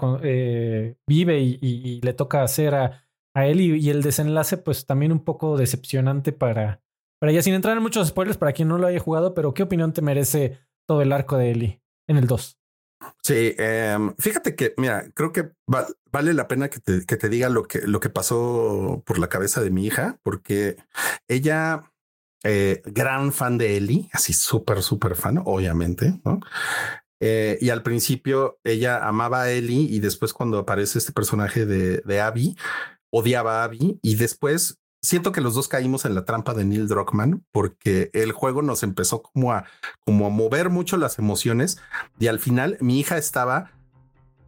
[1.07, 3.08] vive y le toca hacer a
[3.39, 6.83] a él y, el desenlace pues también un poco decepcionante para,
[7.21, 7.43] para ella.
[7.43, 10.03] Sin entrar en muchos spoilers para quien no lo haya jugado, pero ¿qué opinión te
[10.03, 12.59] merece todo el arco de Ellie en el 2?
[13.23, 17.49] Sí, em, fíjate que, mira, creo que vale la pena que te, que te diga
[17.49, 20.77] lo que, lo que pasó por la cabeza de mi hija, porque
[21.29, 21.93] ella,
[22.43, 26.21] eh, gran fan de Ellie, así súper, súper fan, obviamente.
[27.21, 31.99] Eh, y al principio ella amaba a Ellie y después cuando aparece este personaje de,
[31.99, 32.57] de Abby,
[33.11, 36.89] odiaba a Abby y después siento que los dos caímos en la trampa de Neil
[36.89, 39.65] Druckmann porque el juego nos empezó como a,
[40.05, 41.79] como a mover mucho las emociones
[42.19, 43.73] y al final mi hija estaba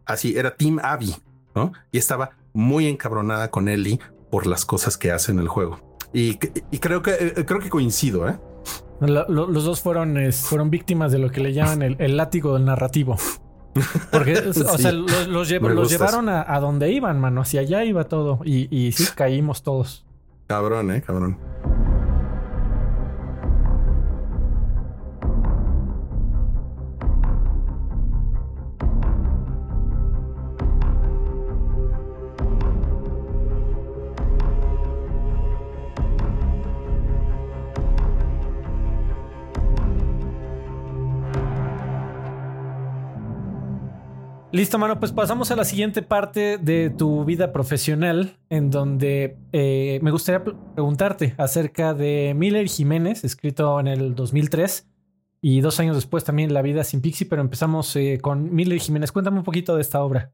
[0.05, 1.15] así, era Team Abby,
[1.55, 1.71] ¿no?
[1.91, 3.99] Y estaba muy encabronada con Ellie
[4.29, 5.79] por las cosas que hace en el juego.
[6.13, 8.37] Y, creo que eh, creo que coincido, ¿eh?
[8.99, 13.17] los dos fueron, fueron víctimas de lo que le llaman el, el látigo del narrativo.
[14.11, 17.41] Porque, o sea, los, llevaron a, donde iban, mano.
[17.41, 18.39] Hacia allá iba todo.
[18.43, 20.05] Y, y sí, caímos todos.
[20.47, 21.37] Cabrón, eh, cabrón.
[44.61, 44.99] Listo, mano.
[44.99, 50.43] Pues pasamos a la siguiente parte de tu vida profesional, en donde eh, me gustaría
[50.43, 54.87] preguntarte acerca de Miller Jiménez, escrito en el 2003
[55.41, 59.11] y dos años después también La vida sin Pixie, pero empezamos eh, con Miller Jiménez.
[59.11, 60.31] Cuéntame un poquito de esta obra.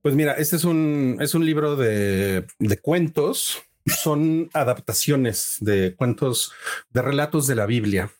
[0.00, 3.64] Pues mira, este es un, es un libro de, de cuentos.
[3.84, 6.52] Son adaptaciones de cuentos,
[6.90, 8.12] de relatos de la Biblia,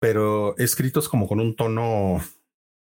[0.00, 2.20] pero escritos como con un tono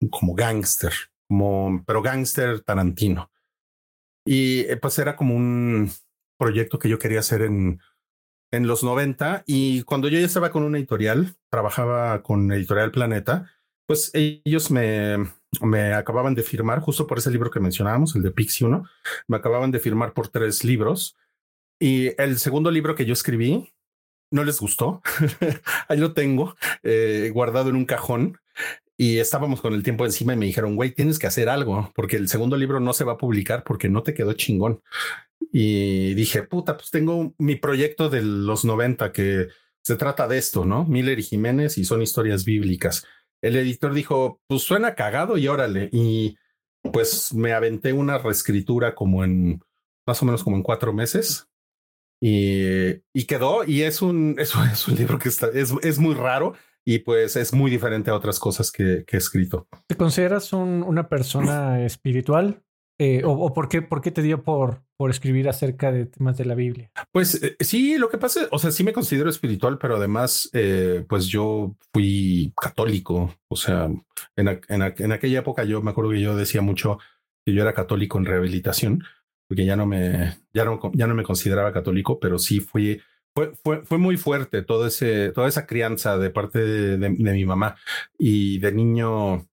[0.09, 0.93] como gángster,
[1.32, 3.32] como, pero gángster tarantino.
[4.25, 5.89] Y eh, pues era como un
[6.38, 7.79] proyecto que yo quería hacer en,
[8.51, 13.49] en los 90 y cuando yo ya estaba con una editorial, trabajaba con Editorial Planeta,
[13.88, 15.19] pues ellos me,
[15.61, 18.84] me acababan de firmar justo por ese libro que mencionábamos, el de Pixie 1,
[19.29, 21.15] me acababan de firmar por tres libros
[21.79, 23.73] y el segundo libro que yo escribí
[24.32, 25.01] no les gustó.
[25.88, 28.38] Ahí lo tengo eh, guardado en un cajón
[29.02, 32.18] y estábamos con el tiempo encima y me dijeron, güey, tienes que hacer algo porque
[32.18, 34.84] el segundo libro no se va a publicar porque no te quedó chingón.
[35.52, 39.47] Y dije, puta, pues tengo mi proyecto de los 90 que
[39.84, 40.86] se trata de esto, ¿no?
[40.86, 43.04] Miller y Jiménez y son historias bíblicas.
[43.41, 45.89] El editor dijo, pues suena cagado y órale.
[45.91, 46.38] Y
[46.93, 49.64] pues me aventé una reescritura como en
[50.06, 51.47] más o menos como en cuatro meses
[52.22, 53.64] y, y quedó.
[53.64, 56.54] Y es un, es, es un libro que está, es, es muy raro
[56.86, 59.67] y pues es muy diferente a otras cosas que, que he escrito.
[59.88, 62.63] ¿Te consideras un, una persona espiritual?
[63.03, 66.38] Eh, o, o, por, qué, por qué te dio por, por escribir acerca de temas
[66.38, 66.91] de la Biblia?
[67.11, 71.03] Pues eh, sí, lo que pasa, o sea, sí me considero espiritual, pero además, eh,
[71.09, 73.34] pues yo fui católico.
[73.47, 73.89] O sea,
[74.36, 76.99] en, en, en, aquella época yo me acuerdo que yo decía mucho
[77.43, 79.03] que yo era católico en rehabilitación,
[79.47, 83.01] porque ya no me, ya no, ya no me consideraba católico, pero sí fui
[83.34, 87.75] fue, fue, fue muy fuerte todo ese, toda esa crianza de parte de, mi mamá
[88.17, 89.47] y de niño.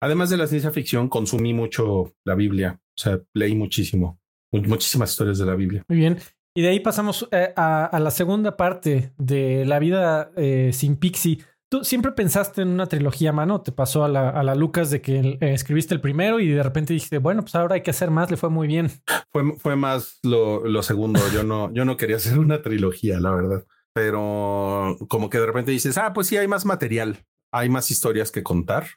[0.00, 2.80] Además de la ciencia ficción, consumí mucho la Biblia.
[2.80, 4.18] O sea, leí muchísimo,
[4.52, 5.84] muchísimas historias de la Biblia.
[5.88, 6.18] Muy bien.
[6.54, 10.96] Y de ahí pasamos eh, a, a, la segunda parte de la vida eh, sin
[10.96, 11.38] Pixie.
[11.70, 13.60] ¿Tú siempre pensaste en una trilogía, mano?
[13.60, 16.64] ¿Te pasó a la, a la Lucas de que eh, escribiste el primero y de
[16.64, 18.90] repente dijiste, bueno, pues ahora hay que hacer más, le fue muy bien?
[19.30, 21.20] Fue, fue más lo, lo segundo.
[21.32, 23.64] Yo no, yo no quería hacer una trilogía, la verdad.
[23.92, 28.32] Pero como que de repente dices, ah, pues sí, hay más material, hay más historias
[28.32, 28.88] que contar.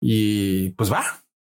[0.00, 1.04] Y pues va.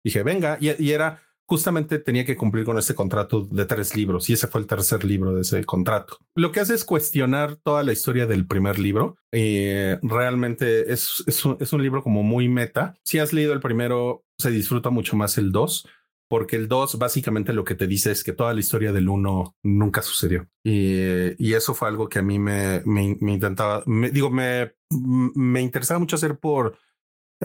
[0.01, 0.57] Dije, venga.
[0.61, 1.22] Y, y era
[1.54, 5.06] justamente tenía que cumplir con ese contrato de tres libros y ese fue el tercer
[5.06, 6.18] libro de ese contrato.
[6.34, 9.18] Lo que hace es cuestionar toda la historia del primer libro.
[9.32, 12.95] Eh, realmente es, es, un, es un libro como muy meta.
[13.04, 15.88] Si has leído el primero, se disfruta mucho más el dos
[16.28, 19.56] porque el 2 básicamente lo que te dice es que toda la historia del 1
[19.62, 20.47] nunca sucedió.
[20.64, 24.74] Y, y, eso fue algo que a mí me, me, me intentaba, me, digo, me,
[24.89, 26.76] me interesaba mucho hacer por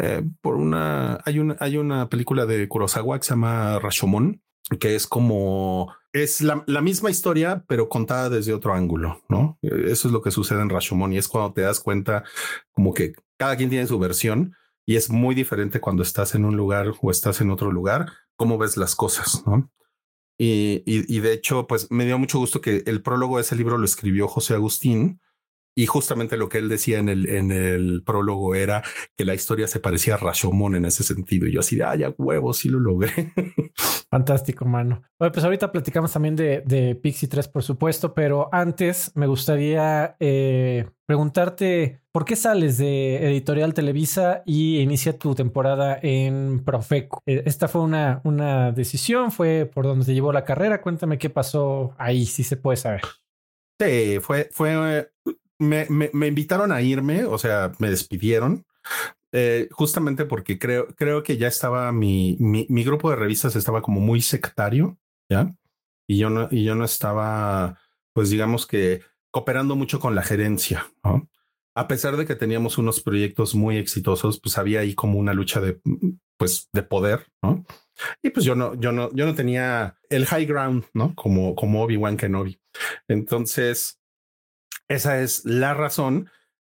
[0.01, 4.42] eh, por una hay una hay una película de Kurosawa que se llama Rashomon
[4.78, 10.09] que es como es la, la, misma historia pero contada desde otro ángulo no eso
[10.09, 12.24] es lo que sucede en Rashomon y es cuando te das cuenta
[12.72, 14.55] como que cada quien tiene su versión
[14.86, 18.59] y es muy diferente cuando estás en un lugar o estás en otro lugar cómo
[18.59, 19.70] ves las cosas no
[20.38, 23.57] y, y, y de hecho pues me dio mucho gusto que el prólogo de ese
[23.57, 25.20] libro lo escribió José Agustín
[25.78, 28.82] y justamente lo que él decía en el, en el prólogo era
[29.16, 31.46] que la historia se parecía a Rashomon en ese sentido.
[31.46, 33.32] Y yo así de, ay, ya huevo, sí lo logré.
[34.10, 35.04] Fantástico, mano.
[35.20, 40.16] Oye, pues ahorita platicamos también de, de Pixie 3, por supuesto, pero antes me gustaría
[40.18, 47.22] eh, preguntarte por qué sales de Editorial Televisa y inicia tu temporada en Profeco.
[47.24, 50.80] Eh, esta fue una, una decisión, fue por donde te llevó la carrera.
[50.80, 53.02] Cuéntame qué pasó ahí, si se puede saber.
[53.80, 55.08] Sí, fue, fue
[55.59, 58.64] me, me, me, invitaron a irme, o sea, me despidieron,
[59.32, 63.82] eh, justamente porque creo, creo que ya estaba mi, mi, mi, grupo de revistas estaba
[63.82, 64.98] como muy sectario,
[65.30, 65.54] ¿ya?
[66.09, 67.78] Y yo no, y yo no estaba,
[68.14, 70.86] pues digamos que cooperando mucho con la gerencia.
[71.74, 75.61] A pesar de que teníamos unos proyectos muy exitosos, pues había ahí como una lucha
[75.61, 75.80] de,
[76.38, 77.26] pues, de poder.
[78.22, 81.14] Y pues yo no, yo no, yo no tenía el high ground, ¿no?
[81.14, 82.59] Como, como Obi-Wan Kenobi.
[83.06, 83.97] Entonces,
[84.89, 86.30] esa es la razón.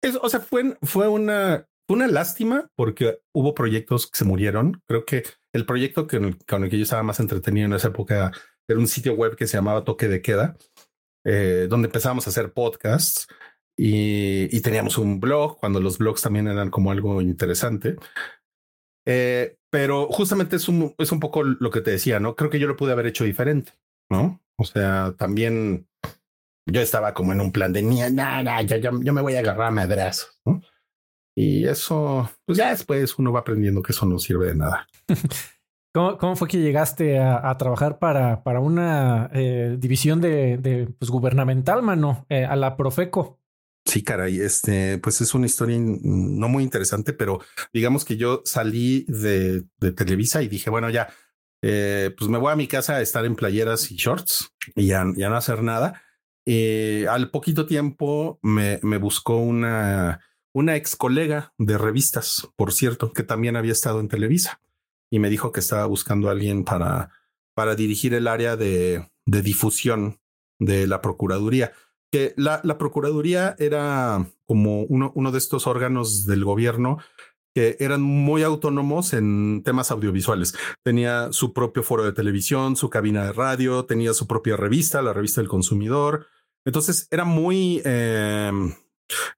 [0.03, 4.81] Es, o sea, fue, fue una, una lástima porque hubo proyectos que se murieron.
[4.87, 8.31] Creo que el proyecto que, con el que yo estaba más entretenido en esa época
[8.67, 10.55] era un sitio web que se llamaba Toque de Queda,
[11.25, 13.27] eh, donde empezábamos a hacer podcasts
[13.77, 17.95] y, y, teníamos un blog cuando los blogs también eran como algo interesante.
[19.05, 22.35] Eh, pero justamente es un, es un poco lo que te decía, ¿no?
[22.35, 23.73] Creo que yo lo pude haber hecho diferente,
[24.09, 24.41] ¿no?
[24.57, 25.87] O sea, también
[26.65, 29.39] yo estaba como en un plan de, nada, nah, yo, yo, yo, me voy a
[29.39, 30.61] agarrar a madrazos, ¿no?
[31.35, 34.87] Y eso, pues ya después uno va aprendiendo que eso no sirve de nada.
[35.93, 40.87] ¿Cómo, ¿Cómo, fue que llegaste a, a trabajar para, para una eh, división de, de
[40.97, 43.39] pues, gubernamental, mano, eh, a la Profeco?
[43.85, 47.41] Sí, caray, este, pues es una historia no muy interesante, pero
[47.73, 51.09] digamos que yo salí de, de Televisa y dije, bueno, ya
[51.63, 55.05] eh, pues me voy a mi casa a estar en playeras y shorts y ya,
[55.15, 56.01] ya no hacer nada.
[56.45, 60.21] Eh, al poquito tiempo me, buscó una,
[60.53, 64.59] una ex colega de revistas, por cierto, que también había estado en Televisa
[65.11, 67.11] y me dijo que estaba buscando a alguien para,
[67.53, 70.19] para dirigir el área de, de difusión
[70.59, 71.73] de la Procuraduría.
[72.11, 76.97] Que la, la Procuraduría era como uno, uno de estos órganos del gobierno
[77.53, 80.55] que eran muy autónomos en temas audiovisuales.
[80.83, 85.13] Tenía su propio foro de televisión, su cabina de radio, tenía su propia revista, la
[85.13, 86.27] revista del consumidor.
[86.65, 88.51] Entonces era muy, eh,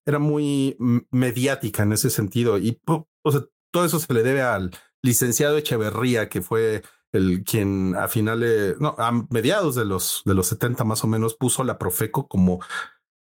[0.06, 0.76] era muy
[1.12, 3.42] mediática en ese sentido y o sea,
[3.72, 8.96] todo eso se le debe al licenciado Echeverría, que fue el quien a finales, no,
[8.98, 12.60] a mediados de los de los 70 más o menos puso la Profeco como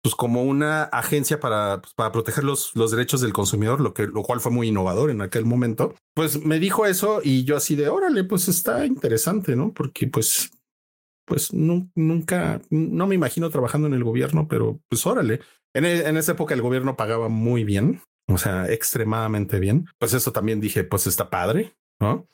[0.02, 4.08] pues como una agencia para, pues, para proteger los, los derechos del consumidor, lo, que,
[4.08, 5.96] lo cual fue muy innovador en aquel momento.
[6.14, 9.74] Pues me dijo eso y yo así de, órale, pues está interesante, ¿no?
[9.74, 10.52] Porque pues,
[11.26, 15.42] pues nunca, no me imagino trabajando en el gobierno, pero pues órale.
[15.74, 19.88] En, e, en esa época el gobierno pagaba muy bien, o sea, extremadamente bien.
[20.00, 22.28] Pues eso también dije, pues está padre, ¿no?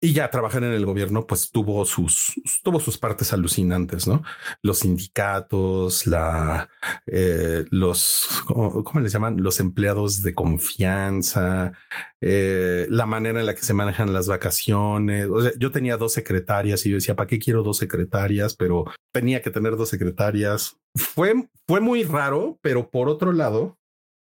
[0.00, 4.22] Y ya trabajar en el gobierno, pues tuvo sus, tuvo sus partes alucinantes, ¿no?
[4.60, 6.68] Los sindicatos, la,
[7.06, 9.42] eh, los, ¿cómo, les llaman?
[9.42, 11.72] Los empleados de confianza,
[12.20, 15.26] eh, la manera en la que se manejan las vacaciones.
[15.58, 18.54] Yo tenía dos secretarias y yo decía, ¿para qué quiero dos secretarias?
[18.56, 20.76] Pero tenía que tener dos secretarias.
[20.94, 23.78] Fue, fue muy raro, pero por otro lado,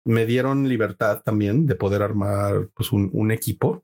[0.04, 3.84] me dieron libertad también de poder armar pues, un equipo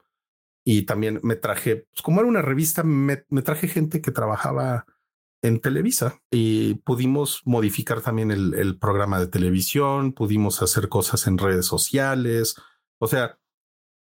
[0.67, 4.87] y también me traje, pues como era una revista, me, traje gente que trabajaba
[5.43, 11.67] en Televisa y pudimos modificar también el, programa de televisión, pudimos hacer cosas en redes
[11.67, 12.55] sociales.
[12.97, 13.37] O sea,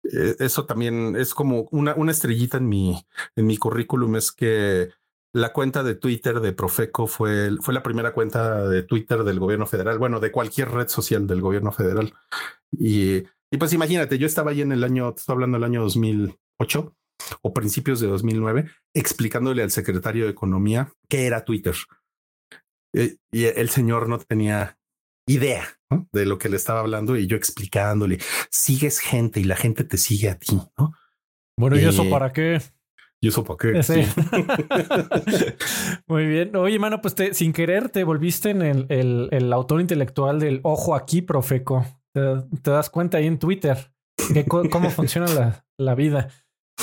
[0.05, 3.07] eh, eso también es como una, una estrellita en mi,
[3.37, 4.91] en mi currículum, es que
[5.33, 9.67] la cuenta de Twitter de Profeco fue, fue la primera cuenta de Twitter del gobierno
[9.67, 12.13] federal, bueno, de cualquier red social del gobierno federal.
[12.71, 16.39] Y, y pues imagínate, yo estaba ahí en el año, estoy hablando del año 2000,
[17.43, 21.75] o principios de 2009 explicándole al secretario de Economía qué era Twitter.
[22.95, 24.79] Eh, y el señor no tenía
[25.27, 25.65] idea
[26.13, 28.19] de lo que le estaba hablando y yo explicándole,
[28.51, 30.61] sigues gente y la gente te sigue a ti.
[30.77, 30.93] ¿no?
[31.57, 32.61] Bueno, ¿y eso para qué?
[33.21, 33.81] ¿Y eso para qué?
[36.07, 36.57] Muy bien.
[36.57, 40.95] Oye, mano, pues te, sin querer te volviste en el, el, autor intelectual del Ojo
[40.95, 41.85] aquí, Profeco.
[42.13, 42.21] Te,
[42.63, 43.93] te das cuenta ahí en Twitter
[44.33, 46.29] que cómo funciona la, la vida.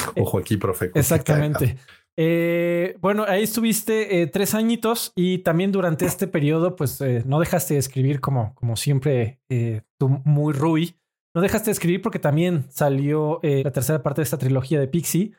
[0.18, 0.92] Ojo aquí, profe.
[0.94, 1.78] Exactamente.
[2.20, 7.40] Eh, bueno, ahí estuviste eh, tres añitos y también durante este periodo, pues eh, no
[7.40, 9.40] dejaste de escribir como, como siempre,
[10.00, 10.96] tú muy Rui.
[11.36, 15.34] No dejaste de escribir porque también salió la tercera parte de esta trilogía de Pixie.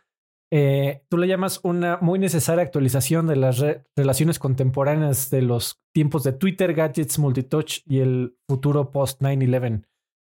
[1.08, 3.64] tú le llamas una muy necesaria actualización de las
[3.96, 9.82] relaciones contemporáneas de los tiempos de Twitter, gadgets, multitouch y el futuro post 9-11.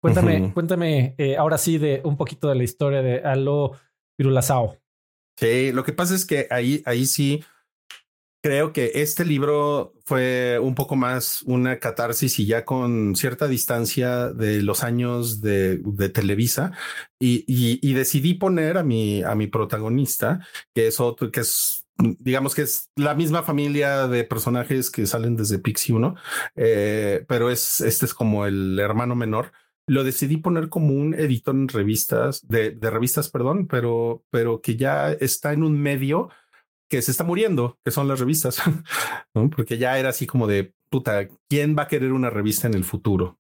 [0.02, 3.74] Cuéntame, cuéntame ahora sí de un poquito de la historia de Aló
[5.38, 7.44] Sí, lo que pasa es que ahí, ahí sí
[8.44, 14.30] creo que este libro fue un poco más una catarsis y ya con cierta distancia
[14.30, 16.72] de los años de, de Televisa
[17.20, 22.56] y, y, decidí poner a mi, a mi protagonista, que es otro, que es digamos
[22.56, 26.16] que es la misma familia de personajes que salen desde Pixie 1,
[26.56, 29.52] eh, pero es, este es como el hermano menor
[29.92, 35.12] lo decidí poner como un editor en revistas, de, revistas, perdón, pero, pero que ya
[35.12, 36.30] está en un medio
[36.90, 38.62] que se está muriendo, que son las revistas,
[39.54, 42.86] porque ya era así como de puta, ¿quién va a querer una revista en el
[42.86, 43.38] futuro?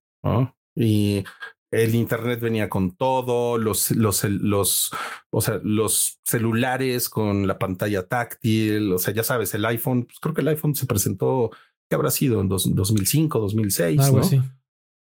[0.76, 1.24] Y
[1.72, 4.92] el internet venía con todo, los, los, los,
[5.30, 10.20] o sea, los celulares con la pantalla táctil, o sea, ya sabes, el iPhone, pues
[10.20, 11.50] creo que el iPhone se presentó,
[11.90, 12.42] ¿qué habrá sido?
[12.42, 14.24] En 2005, 2006, Algo ¿no?
[14.24, 14.42] Así.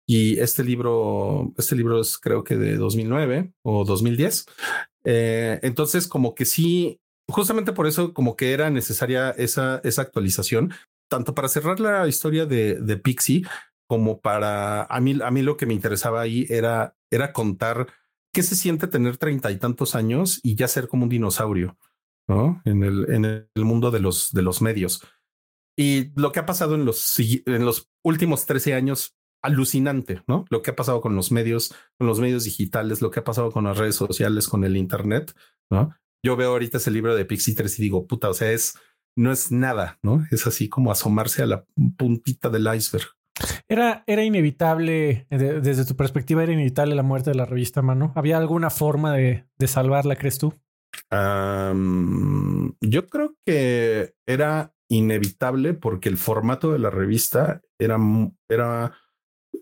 [0.07, 4.47] Y este libro, este libro es creo que de 2009 o 2010.
[5.05, 10.73] Eh, entonces, como que sí, justamente por eso, como que era necesaria esa, esa actualización,
[11.09, 13.45] tanto para cerrar la historia de, de Pixie,
[13.89, 17.89] como para a mí, a mí lo que me interesaba ahí era, era contar
[18.33, 21.79] qué se siente tener treinta y tantos años y ya ser como un dinosaurio,
[22.29, 22.61] ¿no?
[22.65, 25.03] En el, en el mundo de los, de los medios.
[25.77, 29.16] Y lo que ha pasado en los, en los últimos 13 años
[29.47, 30.45] alucinante, ¿no?
[30.51, 33.51] Lo que ha pasado con los medios, con los medios digitales, lo que ha pasado
[33.51, 35.35] con las redes sociales, con el Internet,
[35.71, 35.95] ¿no?
[36.25, 38.79] Yo veo ahorita ese libro de Pixie 3 y digo, puta, o sea, es,
[39.17, 40.27] no es nada, ¿no?
[40.31, 41.65] Es así como asomarse a la
[41.97, 43.07] puntita del iceberg.
[43.69, 48.13] Era, era inevitable, desde tu perspectiva, era inevitable la muerte de la revista, mano.
[48.17, 50.55] ¿Había alguna forma de, de salvarla, crees tú?
[52.81, 57.99] yo creo que era inevitable porque el formato de la revista era,
[58.49, 58.93] era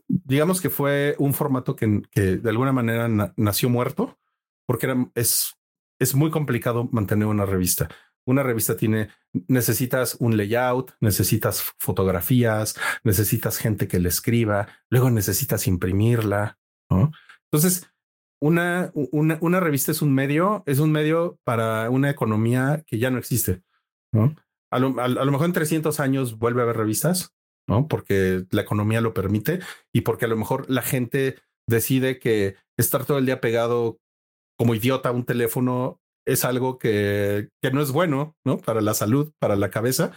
[0.08, 4.18] digamos que fue un formato que, de alguna manera nació muerto
[4.66, 5.54] porque es,
[5.98, 7.88] es muy complicado mantener una revista.
[8.26, 9.10] Una revista tiene,
[9.48, 16.58] necesitas un layout, necesitas fotografías, necesitas gente que le escriba, luego necesitas imprimirla.
[16.88, 17.90] Entonces,
[18.40, 23.10] una, una, una, revista es un medio, es un medio para una economía que ya
[23.10, 23.62] no existe.
[24.12, 24.34] ¿no?
[24.70, 27.34] A, lo, a, lo, mejor en 300 años vuelve a haber revistas,
[27.68, 27.88] ¿no?
[27.88, 29.60] porque la economía lo permite
[29.92, 31.36] y porque a lo mejor la gente
[31.68, 33.98] decide que estar todo el día pegado
[34.58, 38.58] como idiota a un teléfono es algo que, que no es bueno, ¿no?
[38.58, 40.12] Para la salud, para la cabeza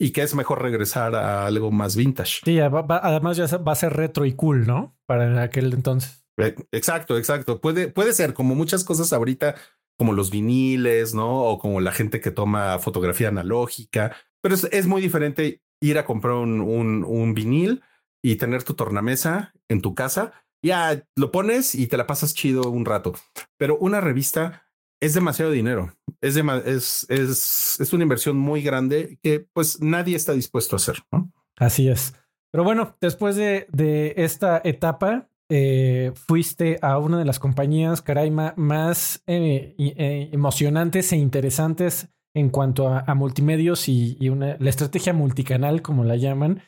[0.00, 2.40] y que es mejor regresar a algo más vintage.
[2.44, 4.96] Sí, además ya va a ser retro y cool, ¿no?
[5.06, 6.24] Para aquel entonces.
[6.40, 7.60] Eh, exacto, exacto.
[7.60, 9.54] Puede, puede ser como muchas cosas ahorita,
[9.96, 11.44] como los viniles, ¿no?
[11.44, 16.06] O como la gente que toma fotografía analógica, pero es, es muy diferente ir a
[16.06, 17.82] comprar un, un, un vinil
[18.22, 20.32] y tener tu tornamesa en tu casa.
[20.64, 23.12] Ya lo pones y te la pasas chido un rato.
[23.58, 24.68] Pero una revista
[25.00, 25.92] es demasiado dinero.
[26.20, 30.98] Es, es, es, es, una inversión muy grande que pues nadie está dispuesto a hacer.
[31.10, 31.32] ¿no?
[31.58, 32.14] Así es.
[32.52, 38.54] Pero bueno, después de, de esta etapa, eh, fuiste a una de las compañías, Caraima,
[38.56, 46.04] más eh, eh, emocionantes e interesantes en cuanto a, multimedios y, la estrategia multicanal, como
[46.04, 46.62] la llaman,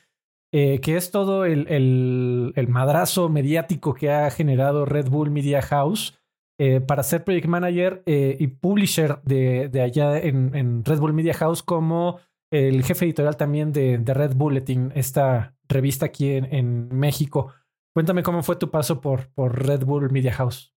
[0.53, 6.19] que es todo el, madrazo mediático que ha generado Red Bull Media House
[6.57, 11.65] eh, para ser project manager eh, y publisher de, allá en, Red Bull Media House
[11.65, 12.21] como
[12.53, 17.53] el jefe editorial también de, Red Bulletin, esta revista aquí en, México.
[17.93, 20.74] Cuéntame cómo fue tu paso por Red Bull Media House.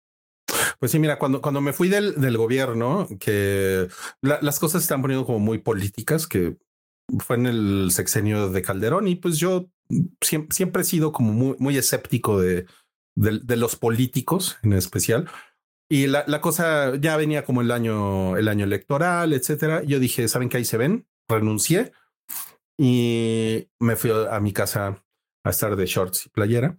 [0.80, 3.88] Pues sí, mira, cuando, cuando me fui del, del gobierno, que
[4.22, 6.58] la, las cosas se están poniendo como muy políticas, que
[7.20, 9.70] fue en el sexenio de Calderón y pues yo
[10.22, 12.66] siempre, siempre he sido como muy, muy escéptico de,
[13.16, 15.30] de, de, los políticos en especial.
[15.90, 19.84] Y la, la, cosa ya venía como el año, el año electoral, etcétera.
[19.84, 21.08] Yo dije, ¿saben qué ahí se ven?
[21.30, 21.94] Renuncié
[22.78, 25.04] y me fui a mi casa
[25.44, 26.78] a estar de shorts y playera.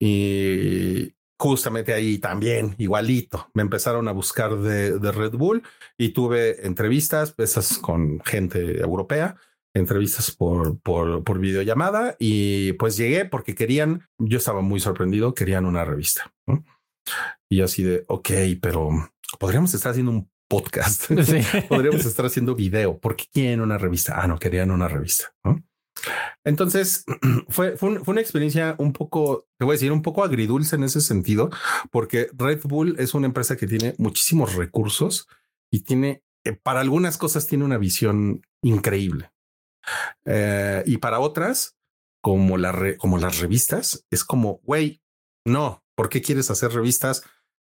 [0.00, 5.62] Y justamente ahí también, igualito, me empezaron a buscar de, de Red Bull
[5.96, 9.36] y tuve entrevistas, esas con gente europea,
[9.74, 15.64] entrevistas por, por, por videollamada y pues llegué porque querían, yo estaba muy sorprendido, querían
[15.64, 16.30] una revista.
[16.46, 16.62] ¿no?
[17.48, 18.30] Y así de, ok,
[18.60, 18.90] pero
[19.38, 21.06] podríamos estar haciendo un podcast.
[21.70, 22.98] podríamos estar haciendo video.
[22.98, 24.20] ¿Por qué quieren una revista?
[24.20, 25.32] Ah, no, querían una revista.
[25.42, 25.62] ¿no?
[26.44, 27.04] Entonces
[27.48, 30.84] fue, fue, fue, una experiencia un poco, te voy a decir, un poco agridulce en
[30.84, 31.50] ese sentido,
[31.90, 35.28] porque Red Bull es una empresa que tiene muchísimos recursos
[35.70, 39.30] y tiene, eh, para algunas cosas tiene una visión increíble.
[40.24, 41.76] Eh, y para otras,
[42.22, 42.56] como,
[42.98, 45.02] como las revistas, es como, güey,
[45.46, 47.24] no, ¿por qué quieres hacer revistas?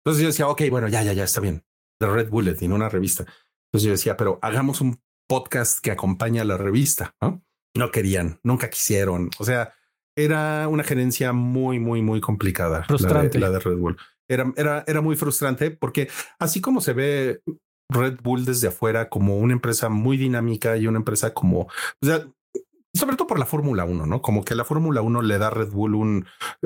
[0.03, 1.63] Entonces yo decía, ok, bueno, ya, ya, ya, está bien.
[1.99, 3.26] The Red Bulletin, una revista.
[3.68, 7.13] Entonces yo decía, pero hagamos un podcast que acompañe a la revista.
[7.22, 7.41] No,
[7.78, 9.30] no querían, nunca quisieron.
[9.39, 9.73] O sea,
[10.15, 12.84] era una gerencia muy, muy, muy complicada.
[12.84, 13.39] Frustrante.
[13.39, 13.97] La de, la de Red Bull.
[14.28, 16.09] Era, era, era muy frustrante porque
[16.39, 17.41] así como se ve
[17.89, 22.28] Red Bull desde afuera como una empresa muy dinámica y una empresa como, o sea,
[22.93, 24.21] sobre todo por la Fórmula 1, ¿no?
[24.21, 26.25] Como que la Fórmula 1 le da a Red Bull un,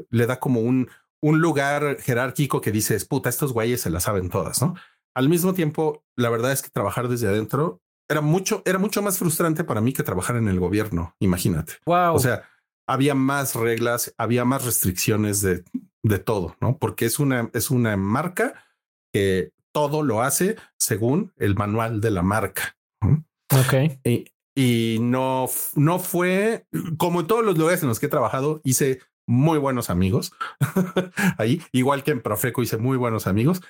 [0.09, 0.89] le da como un,
[1.21, 4.75] un lugar jerárquico que dices, puta, estos güeyes se la saben todas, ¿no?
[5.13, 7.81] Al mismo tiempo, la verdad es que trabajar desde adentro
[8.11, 11.73] era mucho, era mucho más frustrante para mí que trabajar en el gobierno, imagínate.
[11.85, 12.15] Wow.
[12.15, 12.43] O sea,
[12.87, 15.63] había más reglas, había más restricciones de,
[16.03, 16.77] de todo, ¿no?
[16.77, 18.65] Porque es una, es una marca
[19.13, 22.75] que todo lo hace según el manual de la marca.
[23.01, 23.99] Ok.
[24.03, 26.65] Y, y no, no fue
[26.97, 30.33] como en todos los lugares en los que he trabajado, hice muy buenos amigos
[31.37, 33.61] ahí, igual que en Profeco hice muy buenos amigos,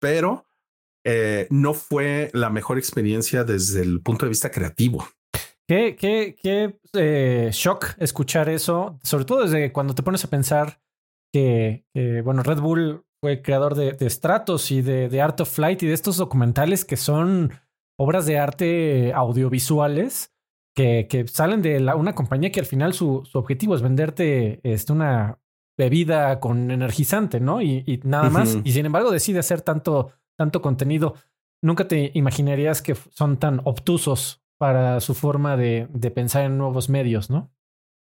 [0.00, 0.46] pero
[1.04, 5.06] eh, no fue la mejor experiencia desde el punto de vista creativo.
[5.68, 10.80] Qué, qué, qué eh, shock escuchar eso, sobre todo desde cuando te pones a pensar
[11.32, 11.84] que,
[12.24, 15.86] bueno, Red Bull fue creador de, de Stratos y de, de, Art of Flight y
[15.86, 17.52] de estos documentales que son
[17.98, 20.32] obras de arte audiovisuales
[20.74, 24.60] que, que salen de la, una compañía que al final su, su objetivo es venderte
[24.62, 25.38] este, una
[25.78, 27.60] bebida con energizante, ¿no?
[27.60, 28.32] Y, y nada uh -huh.
[28.32, 28.58] más.
[28.64, 31.16] Y sin embargo decide hacer tanto, tanto contenido.
[31.62, 36.88] Nunca te imaginarías que son tan obtusos para su forma de, de pensar en nuevos
[36.88, 37.52] medios, ¿no?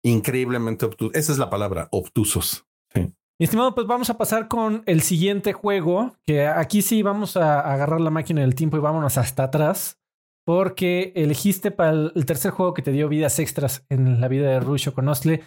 [0.05, 1.17] Increíblemente obtusos.
[1.17, 2.67] Esa es la palabra, obtusos.
[2.93, 3.11] Sí.
[3.39, 7.61] Mi estimado, pues vamos a pasar con el siguiente juego, que aquí sí vamos a
[7.61, 9.99] agarrar la máquina del tiempo y vámonos hasta atrás,
[10.45, 14.61] porque elegiste para el, tercer juego que te dio vidas extras en la vida de
[14.61, 15.43] Rusho Conosle.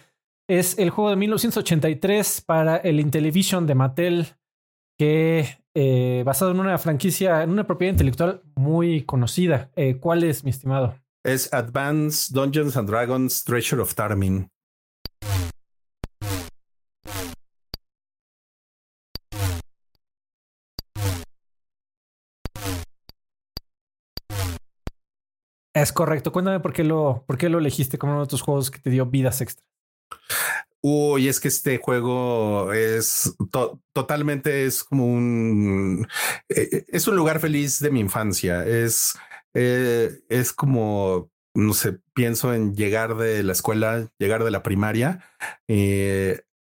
[0.48, 4.26] Es el juego de 1983 para el Intellivision de Mattel,
[4.98, 9.70] que eh, basado en una franquicia, en una propiedad intelectual muy conocida.
[9.76, 10.96] Eh, ¿Cuál es, mi estimado?
[11.24, 14.48] Es Advanced Dungeons and Dragons Treasure of Tarmin.
[25.72, 26.32] Es correcto.
[26.32, 28.90] Cuéntame por qué lo, por qué lo elegiste como uno de tus juegos que te
[28.90, 29.64] dio vidas extra.
[30.82, 33.34] Uy, es que este juego es
[33.92, 36.08] totalmente es como un
[36.48, 38.64] eh, eh, es un lugar feliz de mi infancia.
[38.66, 39.14] Es
[39.54, 45.24] eh, es como no sé, pienso en llegar de la escuela, llegar de la primaria,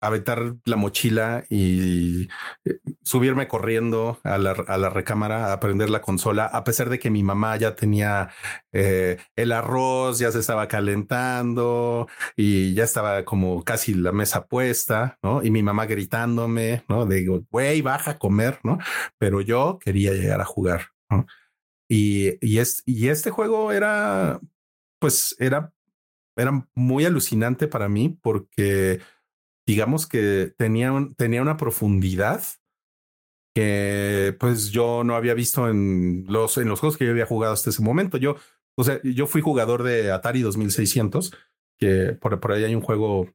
[0.07, 2.28] aventar la mochila y
[2.64, 6.98] eh, subirme corriendo a la, a la, recámara a aprender la consola, a pesar de
[6.98, 8.30] que mi mamá ya tenía
[8.72, 15.18] eh, el arroz, ya se estaba calentando y ya estaba como casi la mesa puesta,
[15.22, 15.42] ¿no?
[15.42, 17.07] Y mi mamá gritándome, ¿no?
[17.07, 18.78] Digo, güey, baja a comer, ¿no?
[19.18, 20.88] Pero yo quería llegar a jugar.
[21.88, 24.40] Y, y, es, y este juego era,
[24.98, 25.72] pues era,
[26.36, 29.00] era muy alucinante para mí porque
[29.67, 32.43] digamos que tenía, tenía una profundidad
[33.55, 37.53] que pues yo no había visto en los, en los juegos que yo había jugado
[37.53, 38.19] hasta ese momento.
[38.19, 38.37] Yo,
[38.77, 41.33] o sea, yo fui jugador de Atari 2600,
[41.79, 43.33] que por, ahí hay un juego,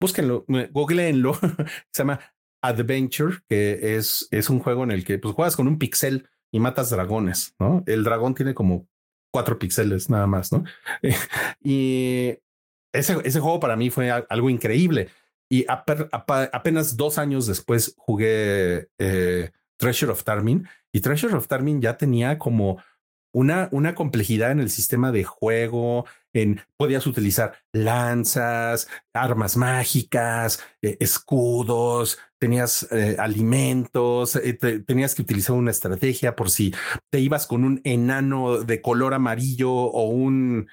[0.00, 1.34] búsquenlo, googleenlo,
[1.92, 2.20] se llama
[2.62, 6.58] Adventure, que es, es un juego en el que pues juegas con un pixel y
[6.58, 7.84] matas dragones, ¿no?
[7.86, 8.88] El dragón tiene como
[9.32, 10.64] cuatro píxeles nada más, ¿no?
[11.62, 12.38] y
[12.92, 15.08] ese, ese juego para mí fue algo increíble.
[15.48, 21.96] Y apenas dos años después jugué eh, Treasure of Tarmin y Treasure of Tarmin ya
[21.96, 22.82] tenía como
[23.32, 30.96] una, una complejidad en el sistema de juego, en podías utilizar lanzas, armas mágicas, eh,
[31.00, 34.40] escudos, tenías eh, alimentos,
[34.86, 36.74] tenías que utilizar una estrategia por si
[37.10, 40.68] te ibas con un enano de color amarillo o un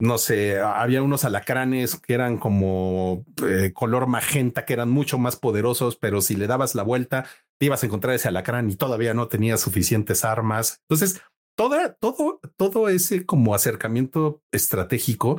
[0.00, 5.36] no sé, había unos alacranes que eran como eh, color magenta, que eran mucho más
[5.36, 7.26] poderosos, pero si le dabas la vuelta,
[7.58, 10.80] te ibas a encontrar ese alacrán y todavía no tenía suficientes armas.
[10.88, 11.22] Entonces,
[11.56, 15.38] toda, todo, todo ese como acercamiento estratégico,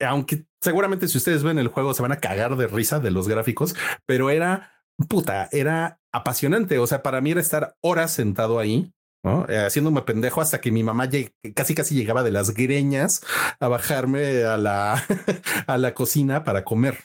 [0.00, 3.28] aunque seguramente si ustedes ven el juego se van a cagar de risa de los
[3.28, 3.74] gráficos,
[4.06, 4.72] pero era
[5.08, 6.78] puta, era apasionante.
[6.78, 8.92] O sea, para mí era estar horas sentado ahí
[9.22, 9.46] ¿no?
[9.48, 11.08] Eh, haciéndome pendejo hasta que mi mamá
[11.54, 13.24] casi casi llegaba de las greñas
[13.60, 15.02] a bajarme a la,
[15.66, 16.98] a la cocina para comer,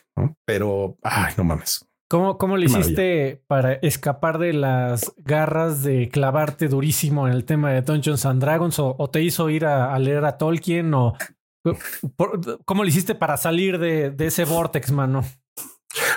[0.46, 1.88] Pero, ay, no mames.
[2.10, 7.72] ¿Cómo, cómo le hiciste para escapar de las garras de clavarte durísimo en el tema
[7.72, 8.80] de Dungeons and Dragons?
[8.80, 10.94] ¿O, te hizo ir a, leer a Tolkien?
[10.94, 11.16] ¿O
[12.64, 15.24] cómo le hiciste para salir de, de ese vortex, mano?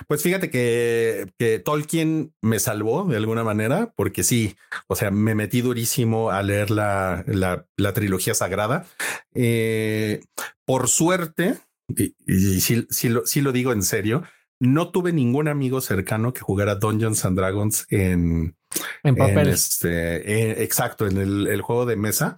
[0.07, 5.34] Pues fíjate que, que, Tolkien me salvó de alguna manera, porque sí, o sea, me
[5.34, 8.86] metí durísimo a leer la, la, trilogía sagrada.
[9.34, 10.22] Eh,
[10.64, 14.22] por suerte, y, y sí, lo, lo, digo en serio,
[14.61, 18.57] no tuve ningún amigo cercano que jugara Dungeons and Dragons en,
[19.03, 19.48] en papel.
[19.48, 22.36] este, exacto, en el, juego de mesa.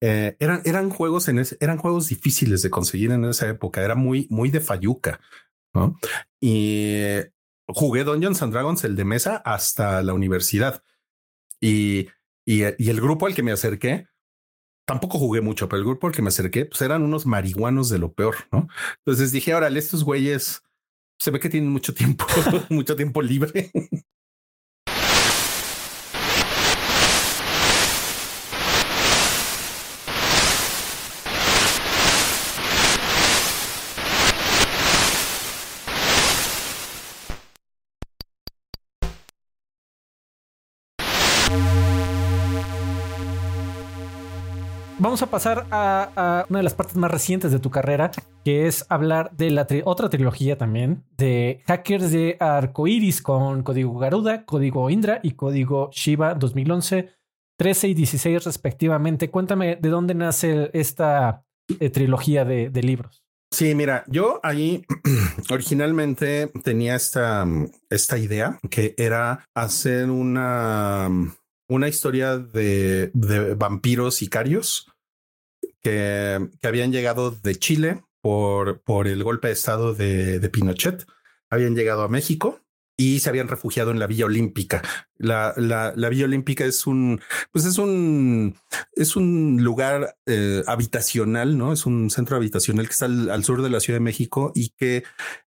[0.00, 3.82] Eh, eran, eran juegos en eran juegos difíciles de conseguir en esa época.
[3.82, 5.20] Era muy, muy de fayuca.
[6.40, 7.20] Y
[7.68, 10.82] jugué Dungeons and Dragons, el de mesa, hasta la universidad.
[11.60, 12.08] Y,
[12.44, 14.08] y, el grupo al que me acerqué,
[14.86, 17.98] tampoco jugué mucho, pero el grupo al que me acerqué, pues eran unos marihuanos de
[17.98, 18.68] lo peor, ¿no?
[18.98, 20.62] Entonces dije, órale, estos güeyes
[21.18, 22.26] se ve que tienen mucho tiempo,
[22.70, 23.70] mucho tiempo libre.
[45.16, 48.10] Vamos a pasar a, una de las partes más recientes de tu carrera,
[48.44, 54.44] que es hablar de la otra trilogía también, de Hackers de Arcoiris con Código Garuda,
[54.44, 57.14] Código Indra y Código Shiva 2011,
[57.56, 59.30] 13 y 16 respectivamente.
[59.30, 61.46] Cuéntame de dónde nace esta
[61.80, 63.24] eh, trilogía de, libros.
[63.50, 64.84] Sí, mira, yo ahí
[65.50, 67.46] originalmente tenía esta,
[67.88, 71.08] esta idea que era hacer una,
[71.70, 74.92] una historia de, de vampiros sicarios
[75.86, 81.06] que, habían llegado de Chile por, por el golpe de estado de, Pinochet.
[81.48, 82.60] habían llegado a México
[82.96, 84.82] y se habían refugiado en la Villa Olímpica.
[85.16, 87.20] La, la, la Villa Olímpica es un,
[87.52, 88.56] pues es un,
[88.94, 91.72] es un lugar eh, habitacional, ¿no?
[91.72, 95.04] Es un centro habitacional que está al, sur de la Ciudad de México y que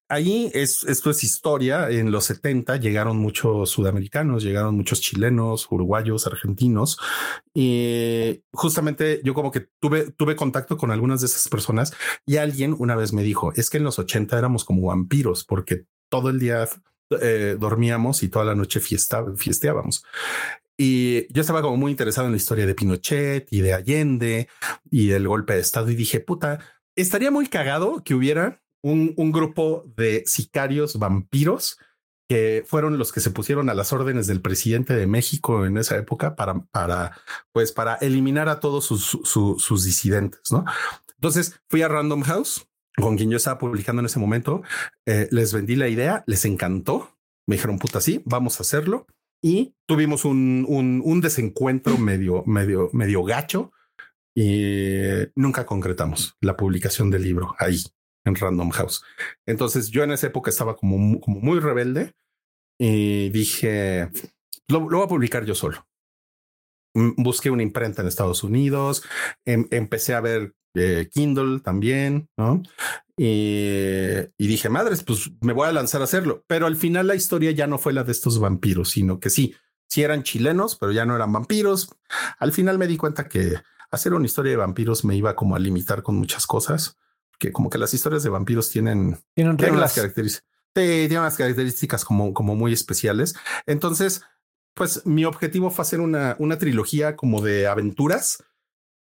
[0.10, 1.89] ahí es, esto es historia.
[1.89, 6.99] En los 70 llegaron muchos sudamericanos, llegaron muchos chilenos, uruguayos, argentinos.
[7.53, 11.93] Y justamente yo como que tuve, tuve contacto con algunas de esas personas
[12.26, 15.86] y alguien una vez me dijo, es que en los 80 éramos como vampiros porque
[16.10, 16.68] todo el día
[17.22, 20.03] eh, dormíamos y toda la noche fiesta, fiesteábamos.
[20.78, 24.47] Y yo estaba como muy interesado en la historia de Pinochet y de Allende
[24.89, 26.60] y del golpe de Estado y dije, puta,
[26.95, 31.78] estaría muy cagado que hubiera un, un grupo de sicarios vampiros
[32.30, 35.98] que fueron los que se pusieron a las órdenes del presidente de México en esa
[35.98, 37.18] época para, para,
[37.52, 40.64] pues, para eliminar a todos sus, sus disidentes, ¿no?
[41.16, 44.62] Entonces fui a Random House con quien yo estaba publicando en ese momento,
[45.06, 47.18] eh, les vendí la idea, les encantó,
[47.48, 49.08] me dijeron, puta, sí, vamos a hacerlo.
[49.42, 53.72] Y tuvimos un, un, desencuentro medio, medio, medio gacho
[54.36, 55.02] y
[55.36, 57.82] nunca concretamos la publicación del libro ahí
[58.26, 59.03] en Random House.
[59.45, 62.13] Entonces yo en esa época estaba como, como muy rebelde
[62.78, 64.09] y dije,
[64.67, 65.89] lo, lo voy a publicar yo solo
[66.93, 69.03] busqué una imprenta en Estados Unidos,
[69.45, 72.61] em, empecé a ver eh, Kindle también, ¿no?
[73.17, 76.45] Y, dije, madres, pues me voy a lanzar a hacerlo.
[76.47, 79.55] Pero al final la historia ya no fue la de estos vampiros, sino que sí,
[79.88, 81.89] sí eran chilenos, pero ya no eran vampiros.
[82.38, 83.55] Al final me di cuenta que
[83.91, 86.97] hacer una historia de vampiros me iba como a limitar con muchas cosas,
[87.40, 89.94] que como que las historias de vampiros tienen, tienen reglas.
[89.94, 90.48] características.
[90.74, 93.36] tienen unas características como, como muy especiales.
[93.66, 94.22] Entonces,
[94.76, 98.44] pues mi objetivo fue hacer una, una trilogía como de aventuras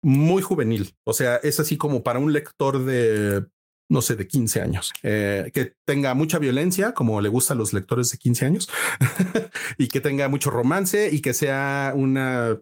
[0.03, 0.95] muy juvenil.
[1.05, 3.47] O sea, es así como para un lector de,
[3.89, 7.73] no sé, de 15 años, eh, que tenga mucha violencia, como le gusta a los
[7.73, 8.69] lectores de 15 años,
[9.79, 12.61] y que tenga mucho romance y que sea una,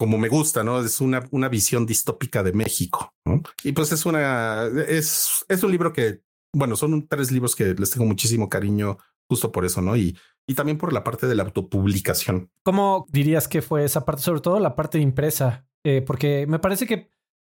[0.00, 0.80] como me gusta, ¿no?
[0.80, 3.12] Es una, una visión distópica de México.
[3.62, 6.22] Y pues es una, es, es un libro que,
[6.54, 8.96] bueno, son tres libros que les tengo muchísimo cariño
[9.28, 9.94] justo por eso, ¿no?
[9.98, 10.16] Y,
[10.48, 12.50] y también por la parte de la autopublicación.
[12.62, 15.66] ¿Cómo dirías que fue esa parte, sobre todo la parte impresa?
[15.84, 17.10] Eh, porque me parece que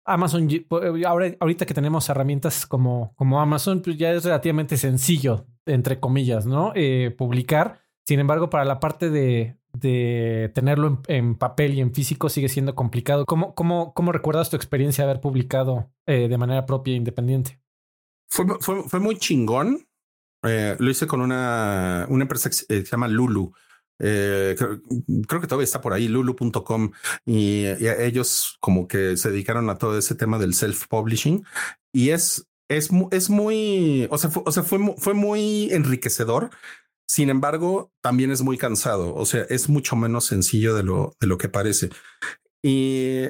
[0.04, 0.66] Amazon, eh,
[1.06, 6.44] ahora, ahorita que tenemos herramientas como, como Amazon, pues ya es relativamente sencillo, entre comillas,
[6.44, 6.72] ¿no?
[6.74, 7.80] Eh, publicar.
[8.06, 12.74] Sin embargo, para la parte de, de tenerlo en, papel y en físico sigue siendo
[12.74, 13.26] complicado.
[13.26, 17.60] ¿Cómo, cómo, cómo recuerdas tu experiencia de haber publicado de manera propia e independiente?
[18.28, 19.86] Fue, fue, fue muy chingón.
[20.42, 23.52] lo hice con una, una empresa que se llama Lulu.
[24.00, 26.90] Eh, creo, que todavía está por ahí, lulu.com,
[27.24, 31.44] y, ellos como que se dedicaron a todo ese tema del self-publishing
[31.92, 36.50] y es, es, es muy, o sea, fue, o sea, fue, fue muy enriquecedor.
[37.06, 39.14] Sin embargo, también es muy cansado.
[39.14, 41.90] O sea, es mucho menos sencillo de lo, de lo que parece.
[42.62, 43.24] Y,